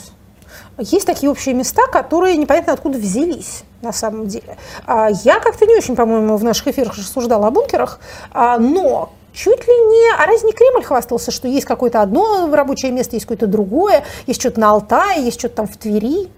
Есть 0.78 1.06
такие 1.06 1.30
общие 1.30 1.54
места, 1.54 1.84
которые 1.92 2.36
непонятно 2.36 2.74
откуда 2.74 2.98
взялись 2.98 3.64
на 3.82 3.92
самом 3.92 4.28
деле. 4.28 4.58
А, 4.88 5.10
Я 5.24 5.40
как-то 5.40 5.66
не 5.66 5.76
очень, 5.76 5.96
по-моему, 5.96 6.38
в 6.38 6.44
наших 6.44 6.68
эфирах 6.68 6.98
рассуждала 6.98 7.48
о 7.48 7.52
бункерах, 7.52 8.00
а, 8.32 8.58
но 8.58 9.12
чуть 9.34 9.68
ли 9.68 9.74
не, 9.74 10.14
а 10.18 10.26
разве 10.26 10.48
не 10.48 10.54
Кремль 10.54 10.84
хвастался, 10.84 11.32
что 11.32 11.48
есть 11.48 11.66
какое-то 11.66 12.02
одно 12.02 12.50
рабочее 12.52 12.92
место, 12.92 13.16
есть 13.16 13.26
какое-то 13.26 13.48
другое, 13.48 14.04
есть 14.26 14.40
что-то 14.40 14.60
на 14.60 14.72
Алтае, 14.72 15.24
есть 15.24 15.40
что-то 15.40 15.58
там 15.58 15.68
в 15.68 15.78
Твери? 15.78 16.30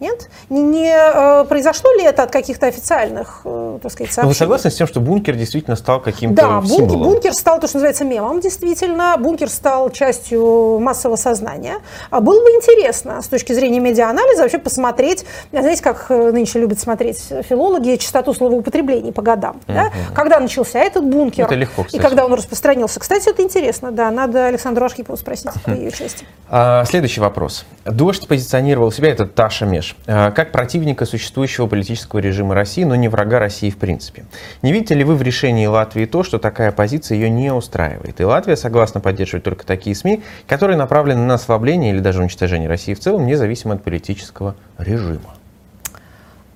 Нет? 0.00 0.30
Не, 0.48 0.62
не, 0.62 0.90
э, 0.92 1.44
произошло 1.44 1.92
ли 1.92 2.02
это 2.04 2.22
от 2.22 2.30
каких-то 2.30 2.66
официальных, 2.66 3.42
э, 3.44 3.78
так 3.82 3.92
сказать, 3.92 4.10
Но 4.16 4.22
Ну, 4.22 4.28
вы 4.28 4.34
сообщений? 4.34 4.34
согласны 4.34 4.70
с 4.70 4.74
тем, 4.74 4.86
что 4.86 5.00
бункер 5.00 5.36
действительно 5.36 5.76
стал 5.76 6.00
каким-то 6.00 6.40
Да, 6.42 6.60
бункер, 6.62 6.96
бункер 6.96 7.34
стал 7.34 7.60
то, 7.60 7.66
что 7.66 7.76
называется 7.76 8.04
мемом, 8.04 8.40
действительно. 8.40 9.16
Бункер 9.18 9.48
стал 9.50 9.90
частью 9.90 10.78
массового 10.80 11.16
сознания. 11.16 11.76
А 12.10 12.20
Было 12.20 12.42
бы 12.42 12.48
интересно 12.50 13.20
с 13.20 13.26
точки 13.28 13.52
зрения 13.52 13.78
медиаанализа 13.80 14.42
вообще 14.42 14.58
посмотреть, 14.58 15.24
знаете, 15.52 15.82
как 15.82 16.06
э, 16.08 16.32
нынче 16.32 16.58
любят 16.58 16.80
смотреть 16.80 17.18
филологи, 17.48 17.96
частоту 17.96 18.32
словоупотреблений 18.32 19.12
по 19.12 19.22
годам. 19.22 19.60
да? 19.66 19.90
Когда 20.14 20.40
начался 20.40 20.78
этот 20.78 21.04
бункер 21.04 21.44
Это 21.44 21.54
легко, 21.54 21.82
и 21.82 21.84
кстати. 21.84 22.00
когда 22.02 22.24
он 22.24 22.32
распространился. 22.34 22.98
Кстати, 23.00 23.28
это 23.28 23.42
интересно, 23.42 23.92
да, 23.92 24.10
надо 24.10 24.46
Александру 24.46 24.84
Архипову 24.86 25.18
спросить 25.18 25.50
по 25.64 25.70
ее 25.70 25.90
части. 25.90 26.24
А, 26.48 26.84
Следующий 26.86 27.20
вопрос. 27.20 27.66
Дождь 27.84 28.26
позиционировал 28.26 28.90
себя, 28.92 29.10
это 29.10 29.26
Таша 29.26 29.66
Меш, 29.66 29.89
а, 30.06 30.30
как 30.30 30.52
противника 30.52 31.04
существующего 31.06 31.66
политического 31.66 32.20
режима 32.20 32.54
России, 32.54 32.84
но 32.84 32.94
не 32.94 33.08
врага 33.08 33.38
России 33.38 33.70
в 33.70 33.76
принципе. 33.76 34.24
Не 34.62 34.72
видите 34.72 34.94
ли 34.94 35.04
вы 35.04 35.14
в 35.14 35.22
решении 35.22 35.66
Латвии 35.66 36.06
то, 36.06 36.22
что 36.22 36.38
такая 36.38 36.72
позиция 36.72 37.16
ее 37.16 37.30
не 37.30 37.52
устраивает? 37.52 38.20
И 38.20 38.24
Латвия 38.24 38.56
согласна 38.56 39.00
поддерживать 39.00 39.44
только 39.44 39.66
такие 39.66 39.96
СМИ, 39.96 40.22
которые 40.46 40.76
направлены 40.76 41.24
на 41.24 41.34
ослабление 41.34 41.92
или 41.92 42.00
даже 42.00 42.20
уничтожение 42.20 42.68
России 42.68 42.94
в 42.94 43.00
целом, 43.00 43.26
независимо 43.26 43.74
от 43.74 43.82
политического 43.82 44.54
режима. 44.78 45.39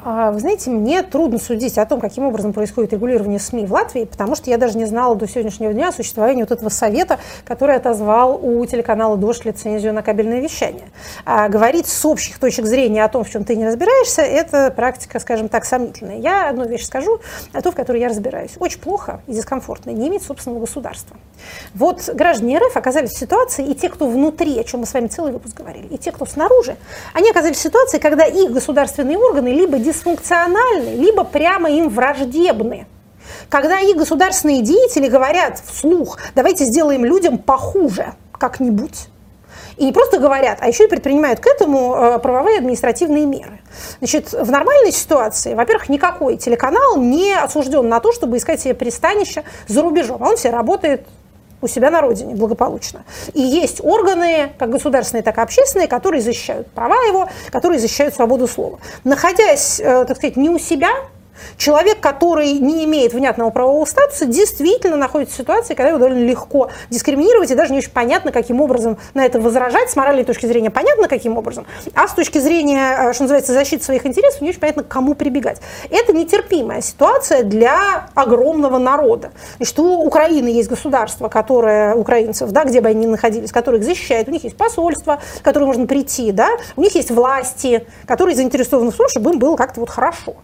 А, 0.07 0.33
Вы 0.33 0.41
знаете, 0.41 0.69
мне 0.69 1.03
трудно 1.03 1.39
судить 1.39 1.79
о 1.79 1.87
том, 1.87 1.99
каким 1.99 2.25
образом 2.25 2.53
происходит 2.53 2.93
регулирование 2.93 3.41
СМИ 3.41 3.65
в 3.65 3.73
Латвии, 3.73 4.05
потому 4.05 4.37
что 4.37 4.51
я 4.51 4.59
даже 4.59 4.77
не 4.77 4.85
знала 4.85 5.17
до 5.17 5.27
сегодняшнего 5.27 5.73
дня 5.73 5.89
о 5.89 5.93
существовании 5.93 6.43
вот 6.43 6.53
этого 6.53 6.69
совета, 6.69 7.19
который 7.47 7.77
отозвал 7.77 8.39
у 8.45 8.67
телеканала 8.67 9.17
«Дождь» 9.17 9.47
лицензию 9.47 9.95
на 9.95 10.03
кабельное 10.03 10.41
вещание. 10.41 10.91
А 11.25 11.49
говорить 11.49 11.87
с 11.87 12.05
общих 12.05 12.39
точек 12.39 12.67
зрения 12.67 13.03
о 13.03 13.09
том, 13.09 13.25
в 13.25 13.31
чем 13.31 13.45
ты 13.45 13.57
не 13.57 13.65
разбираешься, 13.67 14.21
это 14.21 14.71
практика, 14.71 15.19
скажем 15.21 15.49
так, 15.49 15.65
сомнительная. 15.65 16.19
Я 16.19 16.51
одну 16.51 16.67
вещь 16.67 16.85
скажу, 16.85 17.21
а 17.55 17.63
то, 17.63 17.73
в 17.73 17.75
которой 17.75 18.01
я 18.03 18.09
разбираюсь. 18.11 18.53
Очень 18.59 18.81
плохо 18.81 19.23
и 19.27 19.33
дискомфортно 19.33 19.89
не 19.89 20.09
иметь 20.09 20.23
собственного 20.23 20.61
государства. 20.61 21.17
Вот 21.73 22.11
граждане 22.13 22.59
РФ 22.59 22.77
оказались 22.77 23.13
в 23.13 23.19
ситуации, 23.19 23.67
и 23.67 23.75
те, 23.75 23.89
кто 23.89 24.07
внутри, 24.07 24.59
о 24.59 24.65
чем 24.65 24.81
мы 24.81 24.87
с 24.87 24.93
вами 24.93 25.07
целый 25.07 25.33
выпуск 25.33 25.57
говорили, 25.57 25.87
и 25.87 25.97
те, 25.97 26.13
кто 26.13 26.27
снаружи, 26.27 26.77
они 27.15 27.31
оказались 27.31 27.57
в 27.57 27.63
ситуации, 27.63 27.99
когда 27.99 28.27
их 28.27 28.53
государственные 28.53 29.17
органы 29.17 29.49
либо 29.49 29.79
дисфункциональны, 29.95 30.97
либо 30.97 31.25
прямо 31.25 31.71
им 31.71 31.89
враждебны. 31.89 32.87
Когда 33.49 33.79
их 33.79 33.97
государственные 33.97 34.63
деятели 34.63 35.09
говорят 35.09 35.63
вслух, 35.65 36.19
давайте 36.35 36.65
сделаем 36.65 37.05
людям 37.05 37.39
похуже 37.39 38.15
как-нибудь. 38.33 39.09
И 39.77 39.85
не 39.87 39.93
просто 39.93 40.19
говорят, 40.19 40.59
а 40.61 40.69
еще 40.69 40.85
и 40.85 40.89
предпринимают 40.89 41.41
к 41.41 41.47
этому 41.47 41.97
э, 41.97 42.19
правовые 42.21 42.57
и 42.57 42.59
административные 42.59 43.27
меры. 43.27 43.61
Значит, 43.99 44.33
в 44.33 44.49
нормальной 44.51 44.93
ситуации, 44.93 45.55
во-первых, 45.55 45.89
никакой 45.89 46.37
телеканал 46.37 46.97
не 46.97 47.33
осужден 47.33 47.89
на 47.89 47.99
то, 47.99 48.13
чтобы 48.13 48.37
искать 48.37 48.61
себе 48.61 48.75
пристанище 48.75 49.43
за 49.67 49.83
рубежом. 49.83 50.23
Он 50.23 50.37
все 50.37 50.51
работает 50.51 51.07
у 51.65 51.69
себя 51.69 51.91
на 51.91 52.01
родине 52.01 52.35
благополучно. 52.35 53.05
И 53.33 53.41
есть 53.41 53.81
органы, 53.83 54.53
как 54.59 54.71
государственные, 54.71 55.23
так 55.23 55.39
и 55.39 55.41
общественные, 55.41 55.89
которые 55.89 56.21
защищают 56.21 56.69
права 56.69 57.03
его, 57.09 57.29
которые 57.51 57.81
защищают 57.81 58.15
свободу 58.15 58.47
слова. 58.47 58.79
Находясь, 59.03 59.81
э, 59.81 60.05
так 60.05 60.17
сказать, 60.19 60.37
не 60.37 60.51
у 60.51 60.59
себя, 60.59 60.91
Человек, 61.57 62.01
который 62.01 62.53
не 62.53 62.85
имеет 62.85 63.13
внятного 63.13 63.51
правового 63.51 63.85
статуса, 63.85 64.27
действительно 64.27 64.97
находится 64.97 65.35
в 65.35 65.39
ситуации, 65.39 65.75
когда 65.75 65.91
его 65.91 65.99
довольно 65.99 66.25
легко 66.25 66.71
дискриминировать, 66.91 67.51
и 67.51 67.55
даже 67.55 67.73
не 67.73 67.79
очень 67.79 67.91
понятно, 67.91 68.33
каким 68.33 68.61
образом 68.61 68.99
на 69.15 69.25
это 69.25 69.41
возражать. 69.41 69.91
С 69.91 69.97
моральной 69.97 70.25
точки 70.25 70.47
зрения 70.47 70.71
понятно, 70.71 71.09
каким 71.09 71.37
образом, 71.37 71.67
а 71.95 72.09
с 72.09 72.13
точки 72.15 72.39
зрения, 72.39 73.11
э, 73.11 73.13
что 73.13 73.25
называется, 73.25 73.53
защиты 73.53 73.85
своих 73.85 74.07
интересов, 74.07 74.41
не 74.41 74.51
очень 74.51 74.61
понятно, 74.61 74.83
к 74.83 74.89
кому 74.89 75.15
прибегать. 75.15 75.61
Это 75.91 76.13
нетерпимая 76.13 76.81
ситуация 76.81 77.43
для 77.43 78.09
огромного 78.15 78.79
народа. 78.79 79.33
И 79.59 79.65
что 79.65 79.83
у 79.83 80.07
Украины 80.07 80.49
есть 80.49 80.69
государство, 80.69 81.29
которое 81.29 81.95
украинцев, 81.95 82.51
да, 82.51 82.65
где 82.65 82.81
бы 82.81 82.89
они 82.89 83.07
ни 83.07 83.11
находились, 83.11 83.53
которое 83.53 83.79
их 83.79 83.85
защищает, 83.85 84.29
у 84.29 84.31
них 84.31 84.45
есть 84.45 84.57
посольство, 84.57 85.21
в 85.39 85.43
которое 85.43 85.67
можно 85.67 85.87
прийти, 85.87 86.33
да, 86.33 86.49
у 86.77 86.81
них 86.81 86.95
есть 86.95 87.11
власти, 87.11 87.87
которые 88.07 88.37
заинтересованы 88.37 88.91
в 88.91 88.97
том, 88.97 89.09
чтобы 89.09 89.33
им 89.33 89.39
было 89.39 89.57
как-то 89.57 89.81
вот 89.81 89.91
хорошо. 89.91 90.37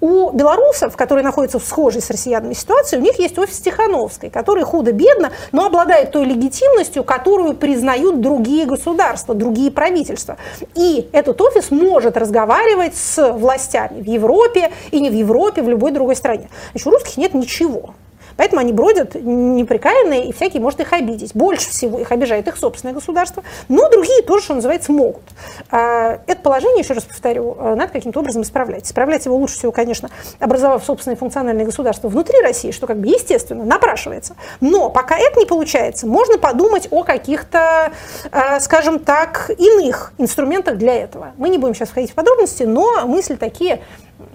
У 0.00 0.30
белорусов, 0.38 0.96
которые 0.96 1.24
находятся 1.24 1.58
в 1.58 1.64
схожей 1.64 2.00
с 2.00 2.08
россиянами 2.08 2.54
ситуации, 2.54 2.96
у 2.96 3.00
них 3.00 3.18
есть 3.18 3.38
офис 3.38 3.58
Тихановской, 3.60 4.30
который 4.30 4.64
худо-бедно, 4.64 5.32
но 5.52 5.66
обладает 5.66 6.12
той 6.12 6.24
легитимностью, 6.24 7.04
которую 7.04 7.54
признают 7.54 8.22
другие 8.22 8.64
государства, 8.64 9.34
другие 9.34 9.70
правительства. 9.70 10.38
И 10.74 11.08
этот 11.12 11.40
офис 11.42 11.70
может 11.70 12.16
разговаривать 12.16 12.96
с 12.96 13.32
властями 13.32 14.00
в 14.00 14.06
Европе 14.06 14.72
и 14.90 15.00
не 15.00 15.10
в 15.10 15.14
Европе, 15.14 15.62
в 15.62 15.68
любой 15.68 15.90
другой 15.90 16.16
стране. 16.16 16.48
Значит, 16.70 16.86
у 16.86 16.90
русских 16.90 17.16
нет 17.18 17.34
ничего. 17.34 17.90
Поэтому 18.38 18.60
они 18.60 18.72
бродят 18.72 19.16
неприкаянные, 19.16 20.28
и 20.28 20.32
всякий 20.32 20.60
может 20.60 20.78
их 20.80 20.92
обидеть. 20.92 21.34
Больше 21.34 21.68
всего 21.70 21.98
их 21.98 22.12
обижает 22.12 22.46
их 22.46 22.56
собственное 22.56 22.94
государство, 22.94 23.42
но 23.68 23.90
другие 23.90 24.22
тоже, 24.22 24.44
что 24.44 24.54
называется, 24.54 24.92
могут. 24.92 25.24
А, 25.70 26.20
Это 26.26 26.40
положение, 26.40 26.78
еще 26.78 26.94
раз 26.94 27.04
повторю, 27.04 27.56
э, 27.58 27.74
надо 27.74 27.92
каким-то 27.92 28.20
образом 28.20 28.42
исправлять. 28.42 28.86
Исправлять 28.86 29.26
его 29.26 29.36
лучше 29.36 29.56
всего, 29.58 29.72
конечно, 29.72 30.08
образовав 30.38 30.84
собственное 30.84 31.16
функциональное 31.16 31.64
государство 31.64 32.08
внутри 32.08 32.40
России, 32.40 32.70
что 32.70 32.86
как 32.86 32.98
бы 32.98 33.08
естественно 33.08 33.64
напрашивается. 33.64 34.36
Но 34.60 34.88
пока 34.88 35.18
это 35.18 35.40
не 35.40 35.46
получается, 35.46 36.06
можно 36.06 36.38
подумать 36.38 36.86
о 36.92 37.02
каких-то, 37.02 37.90
э, 38.30 38.60
скажем 38.60 39.00
так, 39.00 39.50
иных 39.58 40.12
инструментах 40.16 40.78
для 40.78 40.94
этого. 40.94 41.32
Мы 41.38 41.48
не 41.48 41.58
будем 41.58 41.74
сейчас 41.74 41.88
входить 41.88 42.12
в 42.12 42.14
подробности, 42.14 42.62
но 42.62 43.04
мысли 43.04 43.34
такие 43.34 43.80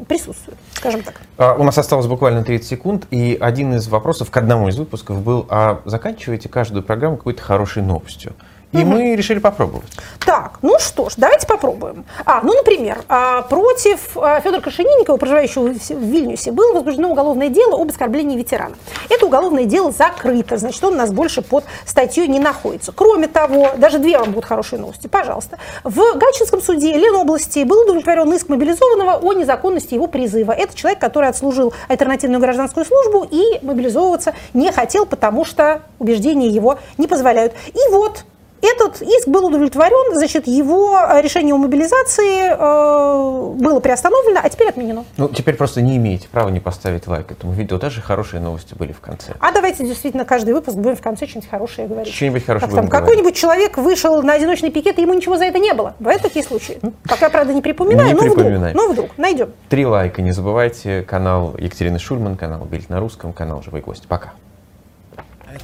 присутствуют, 0.08 0.60
скажем 0.74 1.04
так. 1.04 1.22
А, 1.38 1.54
У 1.56 1.64
нас 1.64 1.78
осталось 1.78 2.08
буквально 2.08 2.44
30 2.44 2.68
секунд, 2.68 3.08
и 3.12 3.38
один 3.40 3.74
из 3.74 3.88
вопросов 3.88 4.32
к 4.32 4.38
одному 4.38 4.70
из 4.70 4.78
выпусков 4.78 5.22
был, 5.22 5.46
а 5.50 5.82
заканчиваете 5.86 6.50
каждую 6.50 6.84
программу 6.84 7.18
какой-то 7.18 7.42
хорошей 7.42 7.84
новостью? 7.84 8.34
И 8.74 8.84
мы 8.84 9.16
решили 9.16 9.40
попробовать. 9.40 9.90
Так, 10.26 10.58
ну 10.62 10.80
что 10.80 11.10
ж, 11.10 11.14
давайте 11.18 11.46
попробуем. 11.46 12.06
А, 12.26 12.42
ну, 12.42 12.54
например, 12.54 13.04
а, 13.08 13.44
против 13.44 14.18
а, 14.18 14.40
Федора 14.42 14.62
Крашенинникова, 14.62 15.18
проживающего 15.18 15.68
в 15.68 15.74
в 15.74 16.04
Вильнюсе, 16.04 16.52
было 16.52 16.74
возбуждено 16.74 17.10
уголовное 17.10 17.50
дело 17.50 17.80
об 17.80 17.90
оскорблении 17.90 18.38
ветерана. 18.38 18.76
Это 19.10 19.26
уголовное 19.26 19.66
дело 19.66 19.92
закрыто, 19.92 20.58
значит, 20.58 20.84
он 20.84 20.94
у 20.94 20.98
нас 20.98 21.12
больше 21.12 21.42
под 21.42 21.66
статьей 21.86 22.28
не 22.28 22.40
находится. 22.40 22.92
Кроме 22.92 23.28
того, 23.28 23.72
даже 23.78 24.00
две 24.00 24.18
вам 24.18 24.32
будут 24.32 24.46
хорошие 24.46 24.80
новости, 24.80 25.08
пожалуйста. 25.08 25.60
В 25.84 26.18
Гатчинском 26.18 26.62
суде 26.62 26.98
Ленобласти 26.98 27.64
был 27.64 27.82
удовлетворен 27.84 28.34
иск 28.34 28.50
мобилизованного 28.50 29.18
о 29.18 29.34
незаконности 29.34 29.94
его 29.94 30.08
призыва. 30.08 30.52
Это 30.52 30.76
человек, 30.76 31.00
который 31.00 31.30
отслужил 31.30 31.74
альтернативную 31.88 32.42
гражданскую 32.42 32.86
службу 32.86 33.28
и 33.30 33.60
мобилизовываться 33.62 34.34
не 34.54 34.72
хотел, 34.72 35.06
потому 35.06 35.46
что 35.46 35.84
убеждения 36.00 36.48
его 36.48 36.80
не 36.98 37.08
позволяют. 37.08 37.54
И 37.68 37.92
вот 37.92 38.24
этот 38.64 39.02
иск 39.02 39.28
был 39.28 39.46
удовлетворен, 39.46 40.16
значит, 40.16 40.48
его 40.48 40.98
э, 40.98 41.22
решение 41.22 41.54
о 41.54 41.58
мобилизации 41.58 42.50
э, 42.50 43.54
было 43.60 43.80
приостановлено, 43.80 44.40
а 44.44 44.50
теперь 44.50 44.70
отменено. 44.70 45.06
Ну, 45.18 45.28
теперь 45.30 45.56
просто 45.56 45.82
не 45.82 45.98
имеете 45.98 46.28
права 46.30 46.50
не 46.50 46.60
поставить 46.60 47.08
лайк 47.08 47.32
этому 47.32 47.54
видео. 47.54 47.78
Даже 47.78 48.02
хорошие 48.02 48.40
новости 48.40 48.74
были 48.74 48.92
в 48.92 49.00
конце. 49.00 49.34
А 49.40 49.52
давайте 49.52 49.86
действительно 49.86 50.26
каждый 50.26 50.54
выпуск 50.54 50.78
будем 50.78 50.96
в 50.96 51.02
конце 51.02 51.28
что-нибудь 51.28 51.50
хорошее 51.50 51.88
говорить. 51.88 52.14
Что-нибудь 52.14 52.46
хорошее 52.46 52.72
Как 52.72 52.80
там, 52.82 52.90
какой-нибудь 52.90 53.36
человек 53.36 53.78
вышел 53.78 54.22
на 54.24 54.34
одиночный 54.34 54.72
пикет, 54.72 54.98
и 54.98 55.02
ему 55.02 55.14
ничего 55.14 55.38
за 55.38 55.46
это 55.46 55.60
не 55.60 55.74
было. 55.74 55.96
Бывают 56.00 56.22
такие 56.22 56.44
случаи. 56.46 56.80
Пока, 57.10 57.30
правда, 57.30 57.54
не 57.54 57.62
припоминаю, 57.62 58.08
Не 58.08 58.14
но 58.14 58.20
вдруг, 58.22 58.36
припоминай. 58.36 58.74
но 58.74 58.88
вдруг 58.88 59.18
найдем. 59.18 59.52
Три 59.70 59.86
лайка. 59.86 60.22
Не 60.22 60.32
забывайте. 60.32 61.02
Канал 61.04 61.56
Екатерины 61.58 62.00
Шульман, 62.00 62.38
канал 62.38 62.66
Бильд 62.66 62.90
на 62.90 63.00
русском, 63.00 63.34
канал 63.34 63.62
Живой 63.62 63.82
Гость. 63.82 64.08
Пока. 64.08 64.34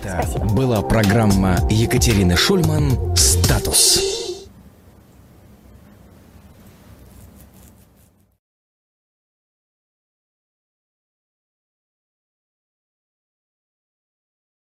Это 0.04 0.40
была 0.40 0.82
программа 0.82 1.58
Екатерины 1.70 2.36
Шульман 2.38 3.16
«Статус». 3.16 4.29